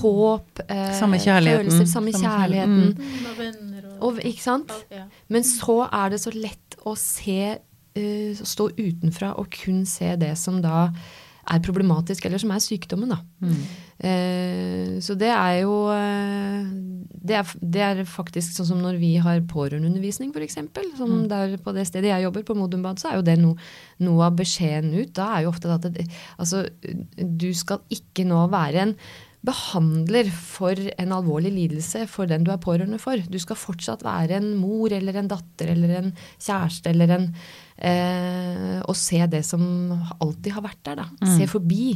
håp, 0.00 0.64
eh, 0.68 0.92
Samme 0.98 1.20
kjærligheten. 1.22 1.70
følelser, 1.70 1.86
samme 1.92 2.12
Samme 2.12 2.26
kjærligheten. 2.26 2.98
Mm, 2.98 3.30
Og 3.30 3.38
venner 3.38 3.88
og, 3.92 4.02
Og, 4.08 4.20
ikke 4.24 4.42
sant? 4.42 4.72
Men 5.28 5.42
så 5.46 5.80
er 5.92 6.10
det 6.10 6.20
så 6.20 6.34
lett 6.34 6.78
å 6.86 6.96
se, 6.96 7.58
uh, 7.98 8.34
stå 8.42 8.70
utenfra 8.78 9.34
og 9.38 9.50
kun 9.50 9.84
se 9.86 10.14
det 10.16 10.36
som 10.38 10.62
da 10.62 10.88
er 11.48 11.60
problematisk, 11.64 12.26
eller 12.26 12.38
som 12.38 12.50
er 12.52 12.60
sykdommen, 12.60 13.08
da. 13.08 13.22
Eh, 13.98 14.98
så 15.02 15.16
det 15.18 15.30
er 15.34 15.56
jo 15.64 15.74
eh, 15.90 16.66
det 17.28 17.34
er, 17.34 17.52
det 17.60 17.82
er 17.82 18.02
faktisk 18.08 18.54
sånn 18.54 18.70
som 18.70 18.82
når 18.82 18.98
vi 19.02 19.12
har 19.22 19.40
pårørendeundervisning, 19.50 20.30
f.eks. 20.32 20.60
Som 20.98 21.24
der 21.30 21.56
på 21.62 21.74
det 21.76 21.88
stedet 21.88 22.12
jeg 22.12 22.26
jobber, 22.28 22.46
på 22.46 22.56
Modumbad, 22.56 23.00
så 23.02 23.10
er 23.10 23.18
jo 23.18 23.26
det 23.26 23.38
no, 23.40 23.54
noe 24.06 24.28
av 24.28 24.36
beskjeden 24.38 24.94
ut. 24.96 25.14
Da 25.16 25.32
er 25.34 25.46
jo 25.46 25.52
ofte 25.52 25.72
at 25.74 25.88
det, 25.94 26.06
altså, 26.38 26.64
du 27.18 27.50
skal 27.56 27.82
ikke 27.94 28.26
nå 28.28 28.46
være 28.52 28.86
en 28.86 28.94
behandler 29.48 30.26
for 30.34 30.74
en 30.98 31.12
alvorlig 31.14 31.52
lidelse 31.54 32.02
for 32.10 32.28
den 32.30 32.44
du 32.46 32.50
er 32.52 32.60
pårørende 32.62 32.98
for. 33.02 33.20
Du 33.30 33.38
skal 33.40 33.58
fortsatt 33.58 34.02
være 34.06 34.40
en 34.40 34.50
mor 34.58 34.92
eller 34.94 35.20
en 35.20 35.30
datter 35.30 35.72
eller 35.74 35.94
en 36.00 36.12
kjæreste 36.36 36.90
eller 36.90 37.14
en 37.14 37.26
eh, 37.76 38.78
Og 38.82 38.96
se 38.98 39.22
det 39.30 39.44
som 39.46 39.62
alltid 40.18 40.56
har 40.56 40.66
vært 40.66 40.82
der, 40.90 41.04
da. 41.04 41.34
Se 41.38 41.46
forbi. 41.50 41.92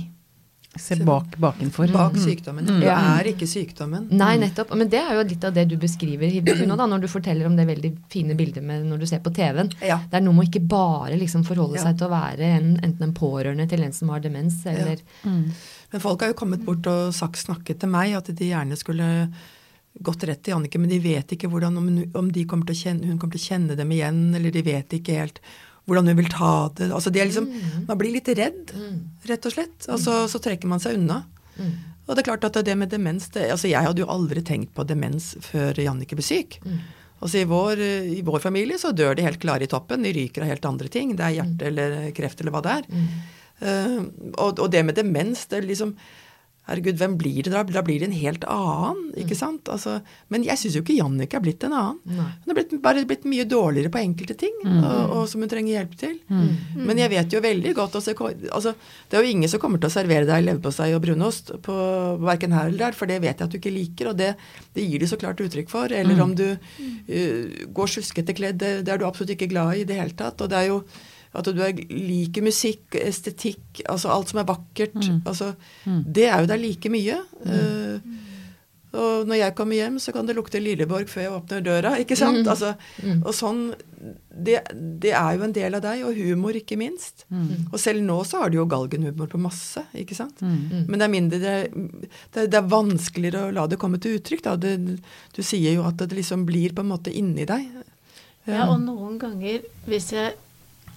Se 0.77 0.97
bak 1.05 1.37
bakenfor. 1.37 1.91
Bak 1.93 2.15
sykdommen. 2.17 2.65
Du 2.67 2.81
Ja. 2.81 3.19
er 3.21 3.25
ikke 3.29 3.47
sykdommen. 3.47 4.07
Nei, 4.11 4.37
nettopp. 4.39 4.75
Men 4.75 4.89
det 4.89 5.01
er 5.01 5.15
jo 5.19 5.23
litt 5.29 5.45
av 5.45 5.53
det 5.53 5.69
du 5.69 5.77
beskriver 5.77 6.33
nå 6.67 6.77
da, 6.77 6.87
når 6.87 7.01
du 7.03 7.09
forteller 7.09 7.45
om 7.47 7.57
det 7.57 7.67
veldig 7.69 7.91
fine 8.09 8.35
bildet 8.35 8.63
med 8.65 8.87
når 8.87 8.99
du 9.01 9.07
ser 9.07 9.19
på 9.21 9.33
TV-en. 9.35 9.71
Ja. 9.83 9.99
Det 10.11 10.15
er 10.17 10.21
noe 10.25 10.33
med 10.33 10.47
å 10.47 10.49
ikke 10.51 10.67
bare 10.67 11.19
liksom 11.19 11.45
forholde 11.45 11.77
Ja. 11.77 11.83
seg 11.85 11.99
til 11.99 12.09
å 12.09 12.11
være 12.11 12.41
en, 12.41 12.77
enten 12.83 13.03
en 13.03 13.13
pårørende 13.13 13.69
til 13.69 13.83
en 13.83 13.93
som 13.93 14.09
har 14.09 14.21
demens, 14.21 14.65
eller 14.65 14.99
Men 15.25 16.01
folk 16.01 16.21
har 16.23 16.29
jo 16.29 16.35
kommet 16.35 16.65
bort 16.65 16.87
og 16.87 17.13
sagt, 17.13 17.37
snakket 17.37 17.81
til 17.81 17.91
meg 17.91 18.15
at 18.15 18.25
de 18.35 18.49
gjerne 18.49 18.77
skulle 18.79 19.29
gått 20.03 20.25
rett 20.25 20.43
til 20.43 20.55
Jannicke, 20.55 20.79
men 20.81 20.89
de 20.89 20.99
vet 20.99 21.29
ikke 21.37 21.51
hvordan, 21.51 21.77
om, 21.77 22.05
om 22.15 22.31
de 22.33 22.47
kommer 22.47 22.65
til 22.65 22.75
å 22.75 22.83
kjenne, 22.83 23.05
hun 23.05 23.19
kommer 23.19 23.33
til 23.37 23.43
å 23.45 23.51
kjenne 23.51 23.77
dem 23.77 23.91
igjen, 23.93 24.35
eller 24.35 24.51
de 24.51 24.63
vet 24.63 24.89
ikke 24.89 25.19
helt 25.19 25.41
hvordan 25.89 26.11
hun 26.13 26.19
vil 26.21 26.31
ta 26.31 26.71
det. 26.79 26.91
Altså 26.95 27.11
de 27.11 27.21
er 27.23 27.29
liksom, 27.31 27.49
Man 27.89 27.99
blir 27.99 28.15
litt 28.15 28.29
redd, 28.39 28.73
rett 29.29 29.47
og 29.49 29.55
slett. 29.55 29.89
Og 29.91 30.01
så, 30.03 30.23
så 30.31 30.41
trekker 30.43 30.71
man 30.71 30.83
seg 30.83 30.99
unna. 31.01 31.23
Og 32.07 32.15
det 32.15 32.23
er 32.23 32.31
klart 32.33 32.47
at 32.49 32.59
det 32.67 32.75
med 32.79 32.91
demens 32.91 33.29
det, 33.35 33.45
altså 33.55 33.71
Jeg 33.71 33.87
hadde 33.87 34.03
jo 34.03 34.11
aldri 34.11 34.43
tenkt 34.43 34.73
på 34.75 34.85
demens 34.89 35.33
før 35.45 35.79
Jannicke 35.79 36.19
ble 36.19 36.27
syk. 36.27 36.59
Altså 37.23 37.39
i 37.39 37.47
vår, 37.47 37.79
I 38.19 38.23
vår 38.27 38.43
familie 38.43 38.81
så 38.83 38.91
dør 38.91 39.15
de 39.15 39.27
helt 39.27 39.43
klare 39.43 39.67
i 39.67 39.71
toppen. 39.71 40.03
De 40.03 40.15
ryker 40.15 40.43
av 40.43 40.51
helt 40.51 40.67
andre 40.67 40.91
ting. 40.91 41.15
Det 41.19 41.29
er 41.29 41.37
hjerte 41.39 41.69
eller 41.71 42.11
kreft 42.17 42.43
eller 42.43 42.55
hva 42.55 42.65
det 42.65 42.81
er. 42.81 43.07
Uh, 43.63 44.01
og, 44.43 44.59
og 44.59 44.67
det 44.75 44.83
med 44.83 44.99
demens, 44.99 45.45
det 45.47 45.63
liksom 45.69 45.95
Herregud, 46.71 46.97
hvem 47.01 47.17
blir 47.21 47.43
det 47.43 47.53
da? 47.53 47.63
Da 47.67 47.83
blir 47.85 48.01
det 48.01 48.09
en 48.09 48.17
helt 48.17 48.47
annen, 48.49 49.11
ikke 49.19 49.37
sant? 49.37 49.69
Altså, 49.73 49.99
men 50.33 50.47
jeg 50.47 50.61
syns 50.61 50.79
jo 50.79 50.85
ikke 50.85 50.97
Jannicke 50.97 51.37
er 51.37 51.45
blitt 51.45 51.67
en 51.67 51.75
annen. 51.77 52.01
Nei. 52.17 52.29
Hun 52.45 52.55
er 52.55 52.59
blitt, 52.59 52.75
bare 52.85 53.05
blitt 53.09 53.27
mye 53.29 53.47
dårligere 53.51 53.93
på 53.93 54.01
enkelte 54.01 54.39
ting, 54.41 54.57
og, 54.65 55.13
og 55.19 55.23
som 55.29 55.45
hun 55.45 55.51
trenger 55.53 55.77
hjelp 55.77 55.99
til. 56.01 56.17
Men 56.79 57.03
jeg 57.03 57.13
vet 57.13 57.37
jo 57.37 57.43
veldig 57.45 57.75
godt 57.77 57.99
også, 58.01 58.15
altså, 58.55 58.75
Det 59.11 59.19
er 59.19 59.27
jo 59.27 59.35
ingen 59.37 59.51
som 59.51 59.61
kommer 59.61 59.83
til 59.83 59.91
å 59.91 59.97
servere 59.97 60.29
deg 60.29 60.47
leverpostei 60.47 60.93
og 60.97 61.03
brunost 61.05 61.53
på 61.67 61.77
verken 62.23 62.57
her 62.57 62.71
eller 62.71 62.87
der, 62.87 62.97
for 62.97 63.11
det 63.11 63.21
vet 63.21 63.37
jeg 63.37 63.51
at 63.51 63.53
du 63.53 63.59
ikke 63.61 63.75
liker, 63.75 64.13
og 64.13 64.21
det, 64.23 64.33
det 64.73 64.87
gir 64.87 65.03
de 65.03 65.11
så 65.11 65.21
klart 65.21 65.43
uttrykk 65.43 65.71
for. 65.73 65.93
Eller 65.93 66.23
om 66.25 66.33
du 66.39 66.47
uh, 66.55 67.63
går 67.75 67.95
sjuskete 67.97 68.37
kledd, 68.39 68.63
det 68.63 68.89
er 68.89 69.03
du 69.03 69.09
absolutt 69.09 69.35
ikke 69.37 69.51
glad 69.53 69.75
i 69.77 69.83
i 69.83 69.89
det 69.89 69.99
hele 69.99 70.17
tatt. 70.17 70.41
Og 70.43 70.51
det 70.51 70.61
er 70.63 70.71
jo 70.71 70.83
at 71.33 71.49
du 71.49 71.63
er, 71.65 71.73
liker 71.89 72.45
musikk, 72.45 72.99
estetikk, 73.01 73.85
altså 73.89 74.13
alt 74.13 74.33
som 74.33 74.43
er 74.43 74.51
vakkert. 74.51 74.99
altså 75.25 75.55
Det 75.87 76.29
er 76.29 76.43
jo 76.43 76.51
der 76.53 76.61
like 76.61 76.93
mye. 76.93 77.23
Eh, 77.47 78.13
og 78.93 79.25
når 79.25 79.39
jeg 79.39 79.55
kommer 79.57 79.79
hjem, 79.79 79.95
så 80.05 80.13
kan 80.13 80.27
det 80.29 80.35
lukte 80.37 80.61
Lilleborg 80.61 81.09
før 81.09 81.23
jeg 81.25 81.33
åpner 81.33 81.63
døra. 81.65 81.95
ikke 82.03 82.17
sant? 82.19 82.45
Altså, 82.45 82.75
og 83.23 83.31
sånn, 83.33 83.63
det, 84.29 84.59
det 85.01 85.15
er 85.17 85.39
jo 85.39 85.47
en 85.47 85.55
del 85.57 85.79
av 85.79 85.85
deg, 85.87 86.03
og 86.05 86.19
humor 86.21 86.59
ikke 86.61 86.77
minst. 86.77 87.25
Og 87.73 87.79
selv 87.81 88.05
nå 88.05 88.19
så 88.29 88.43
har 88.43 88.53
du 88.53 88.59
jo 88.61 88.69
galgenhumor 88.69 89.33
på 89.33 89.41
masse, 89.41 89.87
ikke 89.97 90.19
sant? 90.19 90.45
Men 90.45 90.99
det 91.01 91.09
er 91.09 91.15
mindre 91.17 91.41
det, 91.41 91.55
er, 91.73 92.45
det 92.45 92.61
er 92.61 92.69
vanskeligere 92.69 93.47
å 93.49 93.57
la 93.57 93.65
det 93.73 93.81
komme 93.81 93.97
til 94.03 94.19
uttrykk. 94.21 94.45
da. 94.51 94.59
Det, 94.61 94.77
du 95.33 95.41
sier 95.41 95.79
jo 95.79 95.89
at 95.89 95.97
det 96.05 96.13
liksom 96.21 96.45
blir 96.45 96.77
på 96.77 96.85
en 96.85 96.93
måte 96.93 97.17
inni 97.17 97.49
deg. 97.49 97.73
Ja, 98.45 98.67
og 98.73 98.81
noen 98.83 99.17
ganger 99.23 99.63
hvis 99.87 100.13
jeg 100.13 100.35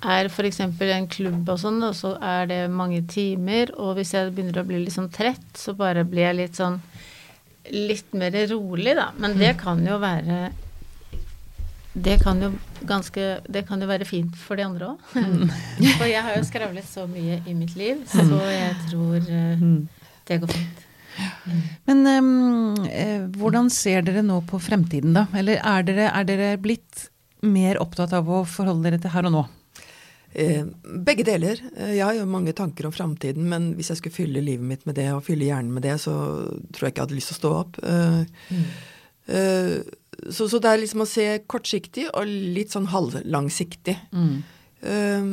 er 0.06 0.30
f.eks. 0.30 0.62
en 0.62 1.08
klubb 1.12 1.50
og 1.50 1.60
sånn, 1.62 1.82
og 1.88 1.96
så 1.98 2.16
er 2.22 2.50
det 2.52 2.62
mange 2.72 3.02
timer, 3.10 3.74
og 3.80 3.98
hvis 3.98 4.14
jeg 4.16 4.34
begynner 4.34 4.62
å 4.62 4.68
bli 4.68 4.84
litt 4.84 4.96
sånn 4.96 5.12
trett, 5.14 5.48
så 5.58 5.76
bare 5.78 6.06
blir 6.08 6.28
jeg 6.30 6.40
litt 6.42 6.62
sånn 6.62 6.80
litt 7.74 8.14
mer 8.14 8.36
rolig, 8.52 8.94
da. 8.98 9.10
Men 9.18 9.38
det 9.40 9.56
kan 9.62 9.82
jo 9.86 9.98
være 10.02 10.52
det 11.96 12.18
kan 12.20 12.42
jo 12.44 12.50
ganske 12.84 13.26
Det 13.48 13.62
kan 13.70 13.80
jo 13.80 13.88
være 13.88 14.04
fint 14.04 14.34
for 14.36 14.60
de 14.60 14.66
andre 14.66 14.90
òg. 14.92 15.06
For 16.00 16.08
jeg 16.10 16.24
har 16.26 16.36
jo 16.36 16.44
skravlet 16.44 16.88
så 16.88 17.06
mye 17.08 17.40
i 17.48 17.56
mitt 17.56 17.76
liv, 17.80 18.02
så 18.12 18.26
jeg 18.52 18.74
tror 18.90 19.16
eh, 19.24 19.64
det 20.28 20.42
går 20.44 20.52
fint. 20.52 20.82
Men 21.88 22.04
eh, 22.92 23.24
hvordan 23.40 23.72
ser 23.72 24.04
dere 24.04 24.26
nå 24.26 24.42
på 24.50 24.60
fremtiden, 24.60 25.16
da? 25.16 25.26
Eller 25.40 25.62
er 25.64 25.88
dere, 25.88 26.10
er 26.12 26.28
dere 26.28 26.50
blitt 26.60 27.08
mer 27.46 27.80
opptatt 27.80 28.14
av 28.18 28.28
å 28.28 28.44
forholde 28.50 28.90
dere 28.90 29.00
til 29.00 29.16
her 29.16 29.30
og 29.30 29.36
nå? 29.38 29.46
Eh, 30.36 30.66
begge 30.84 31.24
deler. 31.24 31.62
Eh, 31.78 31.94
jeg 31.96 32.04
har 32.04 32.18
jo 32.18 32.26
mange 32.28 32.52
tanker 32.56 32.90
om 32.90 32.94
framtiden, 32.94 33.46
men 33.48 33.70
hvis 33.78 33.94
jeg 33.94 34.02
skulle 34.02 34.18
fylle 34.18 34.44
livet 34.44 34.68
mitt 34.68 34.86
med 34.88 34.98
det, 35.00 35.08
og 35.16 35.24
fylle 35.24 35.48
hjernen 35.48 35.72
med 35.72 35.86
det, 35.88 35.96
så 36.04 36.12
tror 36.76 36.88
jeg 36.88 36.92
ikke 36.92 37.00
jeg 37.00 37.06
hadde 37.06 37.20
lyst 37.20 37.32
til 37.32 37.38
å 37.38 37.40
stå 37.40 37.52
opp. 37.62 37.80
Eh, 37.88 38.66
eh, 39.32 39.76
så, 40.28 40.50
så 40.52 40.60
det 40.60 40.72
er 40.72 40.82
liksom 40.82 41.06
å 41.06 41.10
se 41.10 41.28
kortsiktig 41.48 42.10
og 42.12 42.28
litt 42.28 42.76
sånn 42.76 42.90
halvlangsiktig. 42.92 43.96
Eh, 44.84 45.30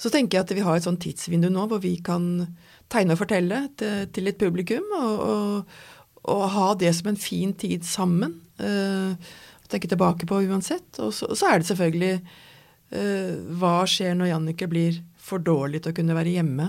så 0.00 0.12
tenker 0.12 0.38
jeg 0.38 0.46
at 0.46 0.54
vi 0.56 0.64
har 0.64 0.80
et 0.80 0.86
sånn 0.88 1.00
tidsvindu 1.00 1.50
nå 1.52 1.68
hvor 1.68 1.82
vi 1.84 1.98
kan 2.04 2.46
tegne 2.92 3.16
og 3.16 3.20
fortelle 3.20 3.60
til, 3.80 4.08
til 4.14 4.30
et 4.30 4.40
publikum, 4.40 4.88
og, 4.96 5.20
og, 5.28 5.76
og 6.32 6.46
ha 6.56 6.70
det 6.80 6.94
som 6.96 7.12
en 7.12 7.20
fin 7.20 7.52
tid 7.60 7.84
sammen. 7.84 8.38
Eh, 8.56 9.36
tenke 9.68 9.90
tilbake 9.90 10.28
på 10.28 10.40
uansett. 10.48 10.88
Og 11.04 11.12
så, 11.12 11.28
og 11.28 11.36
så 11.36 11.52
er 11.52 11.60
det 11.60 11.68
selvfølgelig 11.68 12.14
hva 12.90 13.76
skjer 13.90 14.12
når 14.14 14.28
Jannicke 14.28 14.68
blir 14.70 15.00
for 15.18 15.42
dårlig 15.42 15.80
til 15.82 15.94
å 15.94 15.96
kunne 15.96 16.14
være 16.14 16.34
hjemme? 16.36 16.68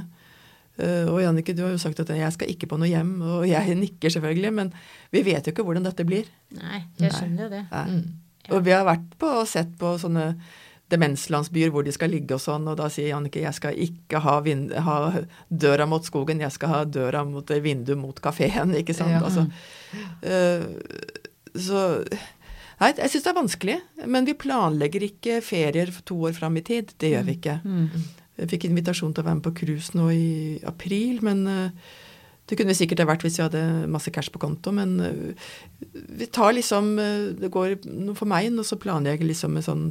Eh, 0.75 1.07
og 1.07 1.21
Jannicke, 1.23 1.55
du 1.55 1.63
har 1.63 1.71
jo 1.71 1.79
sagt 1.79 2.01
at 2.03 2.11
jeg 2.11 2.35
skal 2.35 2.51
ikke 2.51 2.67
på 2.71 2.79
noe 2.79 2.89
hjem, 2.91 3.15
og 3.23 3.47
jeg 3.47 3.77
nikker 3.79 4.11
selvfølgelig, 4.11 4.51
men 4.57 4.73
vi 5.13 5.23
vet 5.27 5.47
jo 5.47 5.55
ikke 5.55 5.65
hvordan 5.67 5.87
dette 5.87 6.05
blir. 6.07 6.27
Nei, 6.57 6.83
jeg 6.99 7.15
skjønner 7.15 7.47
jo 7.47 7.49
det. 7.53 7.63
Nei. 7.71 7.97
Og 8.53 8.61
vi 8.65 8.75
har 8.75 8.85
vært 8.85 9.07
på 9.19 9.31
og 9.39 9.47
sett 9.49 9.71
på 9.79 9.95
sånne 10.01 10.33
demenslandsbyer 10.93 11.71
hvor 11.73 11.85
de 11.85 11.93
skal 11.95 12.11
ligge 12.13 12.35
og 12.35 12.43
sånn, 12.43 12.67
og 12.69 12.77
da 12.77 12.91
sier 12.93 13.09
Jannicke 13.09 13.41
jeg 13.41 13.57
skal 13.57 13.79
ikke 13.87 14.21
ha, 14.21 14.35
vind, 14.45 14.75
ha 14.85 14.97
døra 15.49 15.87
mot 15.89 16.05
skogen, 16.05 16.43
jeg 16.43 16.53
skal 16.53 16.73
ha 16.73 16.81
døra 16.85 17.23
mot 17.25 17.49
vinduet 17.49 17.97
mot 17.97 18.19
kafeen, 18.21 18.75
ikke 18.77 18.93
sant. 18.97 19.15
Ja. 19.15 19.23
Altså, 19.25 19.47
uh, 20.27 21.23
så 21.55 21.81
Nei, 22.81 22.89
jeg 22.97 23.11
syns 23.13 23.23
det 23.23 23.31
er 23.31 23.37
vanskelig. 23.39 23.75
Men 24.11 24.25
vi 24.27 24.33
planlegger 24.35 25.05
ikke 25.07 25.37
ferier 25.45 25.91
to 26.05 26.17
år 26.27 26.33
fram 26.37 26.57
i 26.59 26.63
tid. 26.67 26.91
Det 26.99 27.13
gjør 27.13 27.23
vi 27.29 27.35
ikke. 27.39 27.59
Jeg 28.35 28.49
fikk 28.51 28.65
invitasjon 28.67 29.13
til 29.15 29.23
å 29.23 29.27
være 29.29 29.37
med 29.39 29.45
på 29.45 29.53
cruise 29.61 29.95
nå 29.95 30.09
i 30.11 30.59
april, 30.67 31.21
men 31.23 31.45
eh, 31.47 31.69
det 32.49 32.57
kunne 32.59 32.73
vi 32.73 32.79
sikkert 32.81 32.99
ha 32.99 33.05
vært 33.07 33.23
hvis 33.23 33.37
vi 33.39 33.45
hadde 33.45 33.61
masse 33.89 34.11
cash 34.11 34.27
på 34.33 34.41
konto, 34.43 34.73
men 34.75 34.97
eh, 34.99 35.47
vi 36.19 36.27
tar 36.35 36.51
liksom 36.57 36.89
eh, 36.99 37.29
Det 37.39 37.47
går 37.53 37.77
For 38.19 38.27
meg 38.29 38.51
nå 38.53 38.65
så 38.67 38.75
planlegger 38.77 39.23
jeg 39.23 39.31
liksom 39.31 39.55
med 39.55 39.63
sånn 39.65 39.85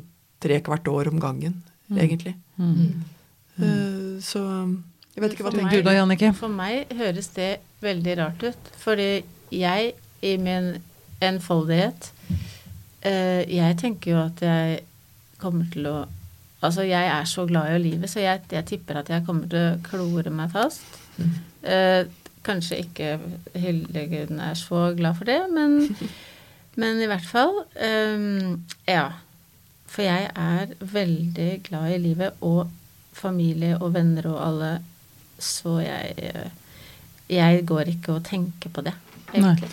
tre 0.44 0.60
kvart 0.60 0.84
år 0.92 1.08
om 1.08 1.16
gangen, 1.24 1.62
egentlig. 1.96 2.34
Eh, 2.60 4.20
Så 4.20 4.42
jeg 5.14 5.22
vet 5.24 5.32
ikke 5.38 5.46
hva 5.46 5.54
tenker 5.54 5.80
Du 5.80 5.86
da, 5.88 5.94
Jannicke? 5.96 6.34
For 6.36 6.52
meg 6.52 6.92
høres 6.98 7.28
det 7.38 7.48
veldig 7.84 8.16
rart 8.20 8.42
ut. 8.44 8.70
Fordi 8.82 9.22
jeg, 9.54 9.94
i 10.20 10.36
min 10.36 10.74
enfoldighet 11.24 12.10
Jeg 13.04 13.76
tenker 13.80 14.14
jo 14.14 14.20
at 14.22 14.40
jeg 14.44 14.78
kommer 15.40 15.66
til 15.72 15.88
å 15.90 15.96
Altså, 16.64 16.80
jeg 16.88 17.06
er 17.12 17.26
så 17.28 17.42
glad 17.44 17.74
i 17.74 17.80
livet, 17.82 18.08
så 18.08 18.22
jeg, 18.22 18.40
jeg 18.48 18.64
tipper 18.64 19.02
at 19.02 19.10
jeg 19.12 19.24
kommer 19.26 19.48
til 19.52 19.58
å 19.60 19.80
klore 19.84 20.30
meg 20.32 20.48
fast. 20.54 20.86
Eh, 21.60 22.06
kanskje 22.44 22.78
ikke 22.86 23.10
Hildegunn 23.60 24.40
er 24.40 24.56
så 24.56 24.86
glad 24.96 25.18
for 25.18 25.28
det, 25.28 25.42
men, 25.52 25.76
men 26.80 27.02
i 27.04 27.10
hvert 27.10 27.28
fall. 27.28 27.66
eh, 27.76 28.56
ja. 28.88 29.10
For 29.94 30.02
jeg 30.02 30.30
er 30.34 30.72
veldig 30.80 31.50
glad 31.68 31.92
i 31.94 32.00
livet 32.02 32.40
og 32.42 32.72
familie 33.14 33.76
og 33.76 33.92
venner 33.94 34.26
og 34.32 34.40
alle, 34.46 34.72
så 35.38 35.78
jeg 35.84 36.14
eh, 36.16 36.60
Jeg 37.28 37.62
går 37.64 37.88
ikke 37.88 38.18
og 38.18 38.24
tenker 38.24 38.68
på 38.72 38.82
det, 38.84 38.92
egentlig. 39.32 39.70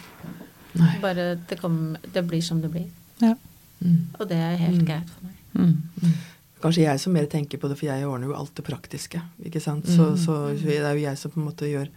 Bare 1.02 1.36
det, 1.50 1.58
kommer, 1.60 2.00
det 2.14 2.28
blir 2.28 2.42
som 2.42 2.62
det 2.62 2.70
blir. 2.72 2.86
Ja. 3.22 3.36
Og 4.20 4.28
det 4.30 4.38
er 4.38 4.60
helt 4.62 4.86
greit 4.86 5.10
for 5.10 5.26
meg. 5.26 5.38
Mm. 5.58 6.14
Kanskje 6.62 6.84
jeg 6.86 7.02
som 7.02 7.14
mer 7.16 7.26
tenker 7.26 7.58
på 7.58 7.70
det, 7.72 7.78
for 7.80 7.90
jeg 7.90 8.06
ordner 8.06 8.30
jo 8.30 8.38
alt 8.38 8.54
det 8.56 8.66
praktiske. 8.68 9.22
ikke 9.46 9.62
sant? 9.64 9.88
Så, 9.90 10.12
så 10.22 10.36
det 10.54 10.78
er 10.78 10.94
jo 10.94 11.06
jeg 11.08 11.18
som 11.18 11.34
på 11.34 11.42
en 11.42 11.48
måte 11.48 11.70
gjør 11.70 11.90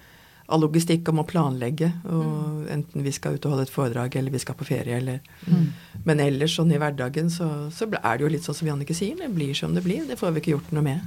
all 0.46 0.60
logistikk 0.64 1.08
om 1.12 1.20
å 1.20 1.26
planlegge. 1.28 1.90
og 2.08 2.64
Enten 2.72 3.04
vi 3.04 3.12
skal 3.12 3.36
ut 3.36 3.44
og 3.44 3.54
holde 3.54 3.66
et 3.68 3.72
foredrag, 3.74 4.16
eller 4.16 4.32
vi 4.32 4.40
skal 4.40 4.56
på 4.56 4.66
ferie, 4.68 4.96
eller 4.96 5.20
Men 6.04 6.20
ellers 6.20 6.56
sånn 6.56 6.72
i 6.72 6.80
hverdagen 6.80 7.30
så, 7.32 7.48
så 7.72 7.88
er 7.88 8.16
det 8.16 8.24
jo 8.24 8.32
litt 8.32 8.44
sånn 8.44 8.56
som 8.56 8.68
Jannicke 8.68 8.96
sier, 8.96 9.16
det 9.20 9.30
blir 9.32 9.54
som 9.56 9.76
det 9.76 9.84
blir. 9.84 10.04
Det 10.08 10.18
får 10.20 10.32
vi 10.32 10.44
ikke 10.44 10.56
gjort 10.56 10.72
noe 10.76 10.84
med. 10.84 11.00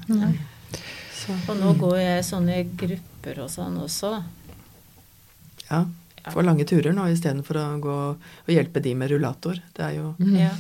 Så, 1.17 1.33
Og 1.49 1.57
nå 1.59 1.73
går 1.81 1.97
jeg 2.01 2.25
sånne 2.29 2.59
grupper 2.77 3.41
og 3.45 3.49
sånn 3.53 3.79
også. 3.81 4.19
ja. 5.69 5.85
Får 6.33 6.47
lange 6.47 6.65
turer 6.67 6.95
nå 6.95 7.07
istedenfor 7.13 7.59
å 7.61 7.65
gå 7.83 7.97
og 8.13 8.51
hjelpe 8.51 8.83
de 8.83 8.95
med 8.97 9.11
rullator. 9.13 9.59
Det 9.75 9.85
er 9.85 9.97
jo 9.99 10.15
Ja. 10.19 10.51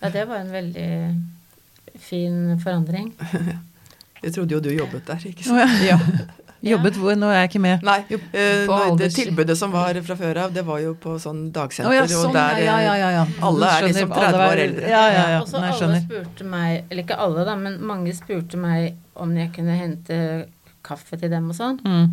ja, 0.00 0.10
det 0.10 0.26
var 0.28 0.42
en 0.42 0.52
veldig 0.52 0.90
fin 2.00 2.60
forandring. 2.62 3.12
Jeg 4.22 4.34
trodde 4.36 4.52
jo 4.52 4.60
du 4.60 4.70
jobbet 4.74 5.06
der, 5.08 5.22
ikke 5.30 5.46
sant? 5.46 5.64
sant? 5.64 5.84
ja. 5.90 5.98
Jobbet 6.60 6.96
hvor? 7.00 7.14
Nå 7.16 7.30
er 7.32 7.38
jeg 7.38 7.48
ikke 7.54 7.60
med. 7.64 7.84
Nei, 7.88 8.00
eh, 8.12 8.66
på 8.68 8.78
det 9.00 9.08
tilbudet 9.16 9.56
som 9.56 9.72
var 9.72 9.96
fra 10.04 10.16
før 10.18 10.42
av, 10.42 10.50
det 10.52 10.60
var 10.66 10.82
jo 10.82 10.92
på 11.00 11.14
sånn 11.22 11.46
dagsenter. 11.54 11.88
Oh, 11.88 11.96
ja, 11.96 12.02
og 12.04 12.10
sånn, 12.12 12.36
der, 12.36 12.60
ja, 12.60 12.74
ja, 12.84 12.96
ja, 13.00 13.10
ja. 13.16 13.22
alle 13.48 13.70
er 13.72 13.86
liksom 13.88 14.12
30 14.12 14.44
år 14.44 14.62
eldre. 14.66 14.90
Ja, 14.92 15.04
ja, 15.08 15.22
ja. 15.34 15.38
Og 15.40 15.48
så 15.48 15.56
alle 15.56 15.70
skjønner. 15.78 16.02
spurte 16.04 16.48
meg, 16.52 16.82
eller 16.90 17.06
ikke 17.06 17.16
alle 17.24 17.46
da, 17.48 17.54
men 17.62 17.78
mange 17.88 18.12
spurte 18.16 18.60
meg 18.60 18.90
om 19.16 19.32
jeg 19.40 19.54
kunne 19.56 19.78
hente 19.78 20.18
kaffe 20.84 21.16
til 21.20 21.32
dem 21.32 21.48
og 21.48 21.56
sånn. 21.56 21.80
Mm. 21.80 22.12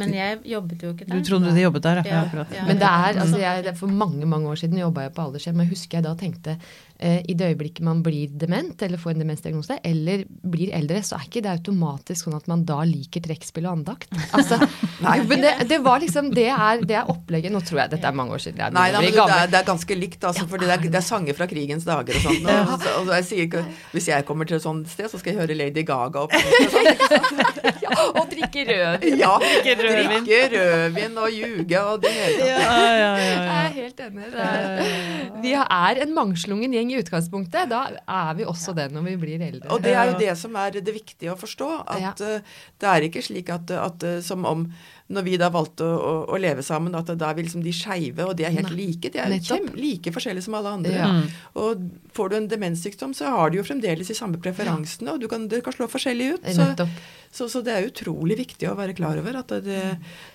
Men 0.00 0.14
jeg 0.16 0.38
jobbet 0.48 0.82
jo 0.82 0.92
ikke 0.94 1.04
der. 1.04 1.18
Du 1.18 1.26
trodde 1.26 1.50
de 1.52 1.62
jobbet 1.62 1.82
der, 1.84 2.00
ja. 2.06 2.22
Ja, 2.32 2.44
ja. 2.54 2.64
Men 2.66 2.78
det 2.80 2.88
er, 2.88 3.18
altså 3.20 3.40
jeg, 3.40 3.64
det 3.64 3.72
er 3.74 3.76
For 3.76 3.86
mange 3.92 4.26
mange 4.26 4.48
år 4.48 4.54
siden 4.62 4.78
jobba 4.80 5.04
jeg 5.04 5.12
på 5.12 5.26
aldershjem, 5.26 5.58
og 5.60 5.66
jeg 5.66 5.74
husker 5.74 5.98
jeg 5.98 6.06
da 6.06 6.14
tenkte 6.16 6.56
i 7.02 7.34
det 7.34 7.48
øyeblikket 7.52 7.82
man 7.86 8.02
blir 8.04 8.30
dement 8.38 8.82
eller 8.82 9.00
får 9.00 9.14
en 9.16 9.22
demensdiagnose, 9.24 9.78
eller 9.84 10.22
blir 10.28 10.70
eldre, 10.76 11.00
så 11.02 11.16
er 11.18 11.26
ikke 11.26 11.42
det 11.44 11.50
automatisk 11.52 12.28
sånn 12.28 12.36
at 12.38 12.46
man 12.50 12.62
da 12.68 12.80
liker 12.86 13.24
trekkspill 13.24 13.66
og 13.66 13.78
andakt. 13.80 14.12
Altså, 14.36 14.58
jo, 15.18 15.24
men 15.30 15.42
det, 15.42 15.52
det 15.70 15.80
var 15.82 15.98
liksom 16.02 16.30
Det 16.34 16.46
er, 16.52 16.84
det 16.86 16.96
er 17.00 17.10
opplegget. 17.10 17.52
Nå 17.52 17.60
tror 17.66 17.82
jeg 17.82 17.92
dette 17.96 18.06
er 18.08 18.14
mange 18.16 18.36
år 18.36 18.42
siden. 18.44 18.60
Jeg 18.62 18.76
Nei, 18.76 18.88
nei, 18.94 19.02
men 19.08 19.16
det 19.16 19.26
er, 19.38 19.50
det 19.52 19.58
er 19.60 19.66
ganske 19.66 19.96
likt, 19.98 20.22
altså, 20.28 20.46
for 20.50 20.62
det 20.62 20.70
er, 20.70 20.84
det 20.86 21.00
er 21.00 21.06
sanger 21.06 21.36
fra 21.38 21.48
krigens 21.50 21.84
dager 21.88 22.16
og 22.18 22.26
sånn. 22.28 22.46
Og, 22.46 22.72
og, 22.76 22.86
og 23.02 23.12
jeg 23.18 23.26
sier 23.28 23.48
ikke, 23.48 23.64
hvis 23.96 24.08
jeg 24.12 24.26
kommer 24.28 24.48
til 24.48 24.60
et 24.60 24.64
sånt 24.64 24.88
sted, 24.92 25.10
så 25.10 25.18
skal 25.20 25.34
jeg 25.34 25.40
høre 25.42 25.56
Lady 25.58 25.84
Gaga 25.88 26.24
opp. 26.26 26.36
ja, 27.84 27.92
og 28.12 28.24
drikke 28.30 28.64
rødvin. 28.68 29.18
Ja, 29.20 29.34
Drikke 29.42 29.76
rødvin. 29.82 30.26
drikke 30.28 30.40
rødvin 30.54 31.18
og 31.22 31.28
ljuge 31.34 31.82
og 31.82 32.02
det 32.04 32.12
hele 32.16 32.38
tatt. 32.38 32.48
Ja, 32.48 32.60
ja, 32.62 32.96
ja, 33.02 33.12
Jeg 33.18 33.58
er 33.58 33.76
helt 33.76 34.02
enig. 34.06 34.30
Det 34.32 34.46
er, 34.46 35.38
vi 35.42 35.54
er 35.58 36.02
en 36.06 36.14
mangslungen 36.16 36.76
gjeng 36.76 36.91
i 36.92 37.00
utgangspunktet. 37.00 37.70
Da 37.72 37.82
er 37.90 38.38
vi 38.38 38.46
også 38.48 38.74
det 38.76 38.88
når 38.94 39.06
vi 39.10 39.16
blir 39.24 39.44
eldre. 39.44 39.70
Og 39.72 39.82
det 39.84 39.94
er 39.96 40.12
jo 40.12 40.18
det 40.20 40.34
som 40.40 40.56
er 40.60 40.78
det 40.78 40.94
viktige 40.94 41.32
å 41.32 41.38
forstå. 41.40 41.70
At 41.96 42.22
eh, 42.24 42.58
det 42.80 42.90
er 42.92 43.08
ikke 43.08 43.24
slik 43.24 43.52
at, 43.52 43.72
at 43.74 44.06
eh, 44.08 44.20
som 44.24 44.46
om 44.48 44.66
når 45.12 45.24
vi 45.26 45.36
da 45.40 45.48
valgte 45.52 45.84
å, 45.84 45.96
å, 45.98 46.12
å 46.32 46.38
leve 46.40 46.62
sammen, 46.62 46.94
at 46.94 47.10
da 47.18 47.30
er 47.30 47.38
vi 47.38 47.46
liksom 47.46 47.64
de 47.64 47.72
skeive, 47.74 48.24
og 48.28 48.36
de 48.38 48.46
er 48.46 48.54
helt 48.54 48.70
Nei, 48.70 48.86
like. 48.92 49.10
De 49.12 49.18
er 49.20 49.32
nettopp. 49.32 49.58
kjem, 49.58 49.72
like 49.76 50.12
forskjellige 50.14 50.46
som 50.46 50.54
alle 50.58 50.72
andre. 50.78 50.92
Ja. 50.94 51.08
Mm. 51.12 51.26
Og 51.62 51.88
får 52.16 52.30
du 52.32 52.36
en 52.38 52.48
demenssykdom, 52.52 53.12
så 53.16 53.32
har 53.34 53.50
de 53.52 53.60
jo 53.60 53.66
fremdeles 53.66 54.08
de 54.08 54.16
samme 54.16 54.40
preferansene, 54.42 55.12
og 55.16 55.20
du 55.20 55.28
kan, 55.28 55.48
det 55.50 55.62
kan 55.66 55.74
slå 55.74 55.88
forskjellig 55.90 56.30
ut. 56.36 56.48
Så, 56.54 56.88
så, 57.32 57.48
så 57.48 57.62
det 57.64 57.74
er 57.74 57.86
utrolig 57.88 58.36
viktig 58.42 58.68
å 58.68 58.74
være 58.76 58.94
klar 58.96 59.16
over 59.20 59.38
at 59.40 59.52
det, 59.64 59.82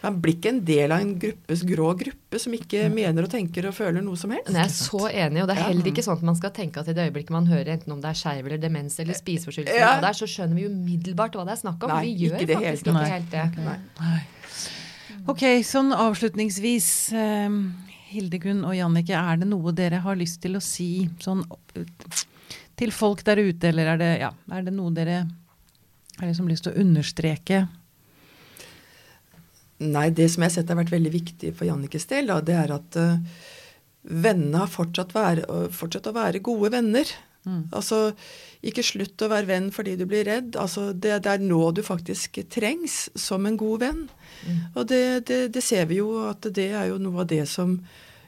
man 0.04 0.20
blir 0.22 0.38
ikke 0.38 0.54
en 0.56 0.62
del 0.66 0.94
av 0.94 1.04
en 1.04 1.12
gruppes 1.22 1.62
grå 1.70 1.92
gruppe 2.00 2.40
som 2.42 2.54
ikke 2.58 2.88
mener 2.94 3.28
og 3.28 3.32
tenker 3.34 3.68
og 3.70 3.76
føler 3.78 4.02
noe 4.06 4.18
som 4.20 4.34
helst. 4.34 4.50
Men 4.50 4.62
jeg 4.64 4.72
er 4.72 4.78
så 4.78 5.04
enig, 5.10 5.44
og 5.44 5.50
det 5.52 5.58
er 5.58 5.64
heller 5.70 5.92
ikke 5.94 6.06
sånn 6.06 6.18
at 6.20 6.26
man 6.30 6.40
skal 6.40 6.54
tenke 6.58 6.82
at 6.82 6.90
i 6.90 6.98
det 6.98 7.06
øyeblikket 7.10 7.34
man 7.38 7.50
hører 7.50 7.76
enten 7.78 7.94
om 7.98 8.02
det 8.04 8.14
er 8.14 8.22
skeiv 8.22 8.50
eller 8.50 8.62
demens 8.62 8.98
eller 9.04 9.18
spiseforstyrrelse, 9.18 9.78
Ja. 9.78 10.14
så 10.18 10.26
skjønner 10.30 10.58
vi 10.58 10.66
umiddelbart 10.70 11.38
hva 11.38 11.46
det 11.48 11.54
er 11.58 11.62
snakk 11.62 11.86
om. 11.86 11.94
Nei, 11.94 12.02
vi 12.08 12.28
gjør 12.28 12.42
ikke 12.42 12.58
faktisk 12.58 12.90
helt. 12.90 12.98
ikke 12.98 13.46
helt 13.46 13.62
det. 13.62 13.70
Nei. 14.02 14.18
Ok, 15.28 15.44
sånn 15.68 15.92
avslutningsvis. 15.96 16.90
Eh, 17.16 17.60
Hildegunn 18.08 18.64
og 18.64 18.76
Jannicke, 18.78 19.18
er 19.20 19.42
det 19.42 19.50
noe 19.50 19.74
dere 19.76 20.00
har 20.04 20.16
lyst 20.20 20.40
til 20.44 20.56
å 20.56 20.64
si 20.64 21.08
sånn 21.20 21.44
til 22.78 22.94
folk 22.94 23.24
der 23.28 23.42
ute, 23.42 23.72
eller 23.72 23.94
er 23.94 24.00
det, 24.00 24.12
ja, 24.22 24.32
er 24.54 24.64
det 24.64 24.74
noe 24.76 24.94
dere 24.96 25.26
har 26.18 26.30
liksom 26.30 26.48
lyst 26.50 26.68
til 26.68 26.76
å 26.76 26.86
understreke? 26.86 27.66
Nei, 29.84 30.08
det 30.10 30.30
som 30.34 30.42
jeg 30.42 30.50
har 30.50 30.56
sett 30.56 30.72
har 30.72 30.80
vært 30.80 30.94
veldig 30.94 31.14
viktig 31.14 31.54
for 31.58 31.68
Jannikes 31.70 32.08
del, 32.10 32.30
da, 32.32 32.40
det 32.42 32.56
er 32.58 32.74
at 32.74 32.98
uh, 32.98 33.20
vennene 34.02 34.64
har 34.64 34.72
fortsatt, 34.72 35.14
være, 35.14 35.68
fortsatt 35.76 36.10
å 36.10 36.16
være 36.16 36.42
gode 36.46 36.72
venner. 36.74 37.12
Altså, 37.76 38.00
ikke 38.66 38.86
slutt 38.86 39.24
å 39.24 39.30
være 39.32 39.50
venn 39.50 39.70
fordi 39.74 39.96
du 40.00 40.06
blir 40.10 40.28
redd. 40.28 40.58
Altså, 40.60 40.92
det, 40.94 41.16
det 41.26 41.34
er 41.34 41.46
nå 41.46 41.72
du 41.76 41.84
faktisk 41.86 42.42
trengs 42.54 43.08
som 43.16 43.48
en 43.48 43.58
god 43.60 43.86
venn. 43.86 44.04
Og 44.76 44.88
det, 44.90 45.28
det, 45.30 45.40
det 45.56 45.64
ser 45.66 45.88
vi 45.90 46.02
jo 46.02 46.12
at 46.28 46.46
det 46.54 46.70
er 46.72 46.92
jo 46.92 47.02
noe 47.02 47.24
av 47.24 47.32
det 47.32 47.46
som 47.50 47.78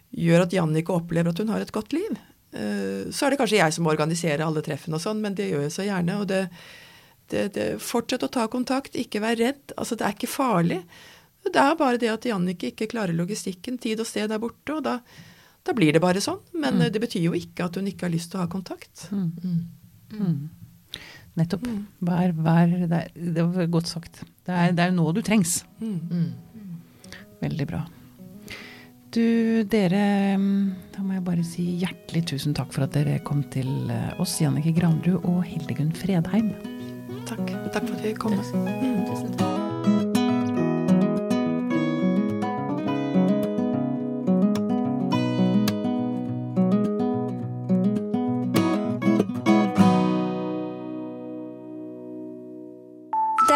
gjør 0.10 0.48
at 0.48 0.56
Jannicke 0.56 0.96
opplever 0.96 1.32
at 1.32 1.42
hun 1.42 1.52
har 1.54 1.64
et 1.64 1.76
godt 1.76 1.94
liv. 1.96 2.18
Uh, 2.50 3.10
så 3.14 3.28
er 3.28 3.34
det 3.34 3.42
kanskje 3.42 3.60
jeg 3.60 3.76
som 3.76 3.86
må 3.86 3.94
organisere 3.94 4.46
alle 4.46 4.64
treffene 4.66 4.98
og 4.98 5.04
sånn, 5.04 5.22
men 5.22 5.36
det 5.38 5.52
gjør 5.52 5.68
jeg 5.68 5.76
så 5.76 5.86
gjerne. 5.86 6.18
og 6.24 6.30
det, 6.32 6.44
det, 7.30 7.46
det, 7.58 7.70
Fortsett 7.84 8.26
å 8.26 8.32
ta 8.34 8.48
kontakt, 8.52 8.98
ikke 8.98 9.22
vær 9.24 9.38
redd. 9.40 9.76
Altså, 9.78 10.00
det 10.00 10.08
er 10.08 10.18
ikke 10.18 10.32
farlig. 10.32 10.82
Det 11.46 11.62
er 11.62 11.78
bare 11.80 12.02
det 12.02 12.10
at 12.12 12.26
Jannicke 12.28 12.74
ikke 12.74 12.90
klarer 12.92 13.16
logistikken. 13.16 13.78
Tid 13.82 14.02
og 14.02 14.10
sted 14.10 14.32
er 14.32 14.42
borte, 14.42 14.76
og 14.76 14.84
da, 14.86 15.00
da 15.68 15.76
blir 15.76 15.94
det 15.96 16.02
bare 16.04 16.24
sånn. 16.24 16.40
Men 16.56 16.80
mm. 16.80 16.88
det 16.96 17.04
betyr 17.04 17.28
jo 17.28 17.36
ikke 17.38 17.68
at 17.68 17.78
hun 17.80 17.90
ikke 17.92 18.08
har 18.08 18.16
lyst 18.16 18.32
til 18.34 18.40
å 18.40 18.46
ha 18.46 18.52
kontakt. 18.52 19.06
Nettopp. 21.40 21.68
Vær, 22.04 22.34
vær, 22.36 22.76
det, 22.90 23.04
er, 23.04 23.32
det 23.38 23.46
var 23.46 23.72
godt 23.72 23.92
sagt. 23.92 24.24
Det 24.48 24.56
er, 24.56 24.74
det 24.76 24.88
er 24.88 24.96
nå 24.96 25.12
du 25.16 25.22
trengs. 25.26 25.62
Mm. 25.80 26.34
Veldig 27.40 27.70
bra. 27.70 27.86
Du, 29.10 29.64
dere 29.66 30.38
mm, 30.38 30.66
Da 30.94 31.02
må 31.02 31.16
jeg 31.16 31.24
bare 31.26 31.46
si 31.48 31.64
hjertelig 31.82 32.28
tusen 32.30 32.54
takk 32.54 32.76
for 32.76 32.86
at 32.86 32.94
dere 32.94 33.18
kom 33.26 33.42
til 33.50 33.90
eh, 33.90 34.12
oss, 34.22 34.36
Jannike 34.44 34.76
Granrud 34.78 35.24
og 35.24 35.42
Hildegunn 35.50 35.96
Fredheim. 35.98 36.52
Takk. 37.26 37.56
Takk 37.74 37.88
for 37.88 37.96
at 37.98 38.06
vi 38.06 38.14
kom. 38.18 38.38
Tusen 38.38 39.34
takk. 39.40 39.59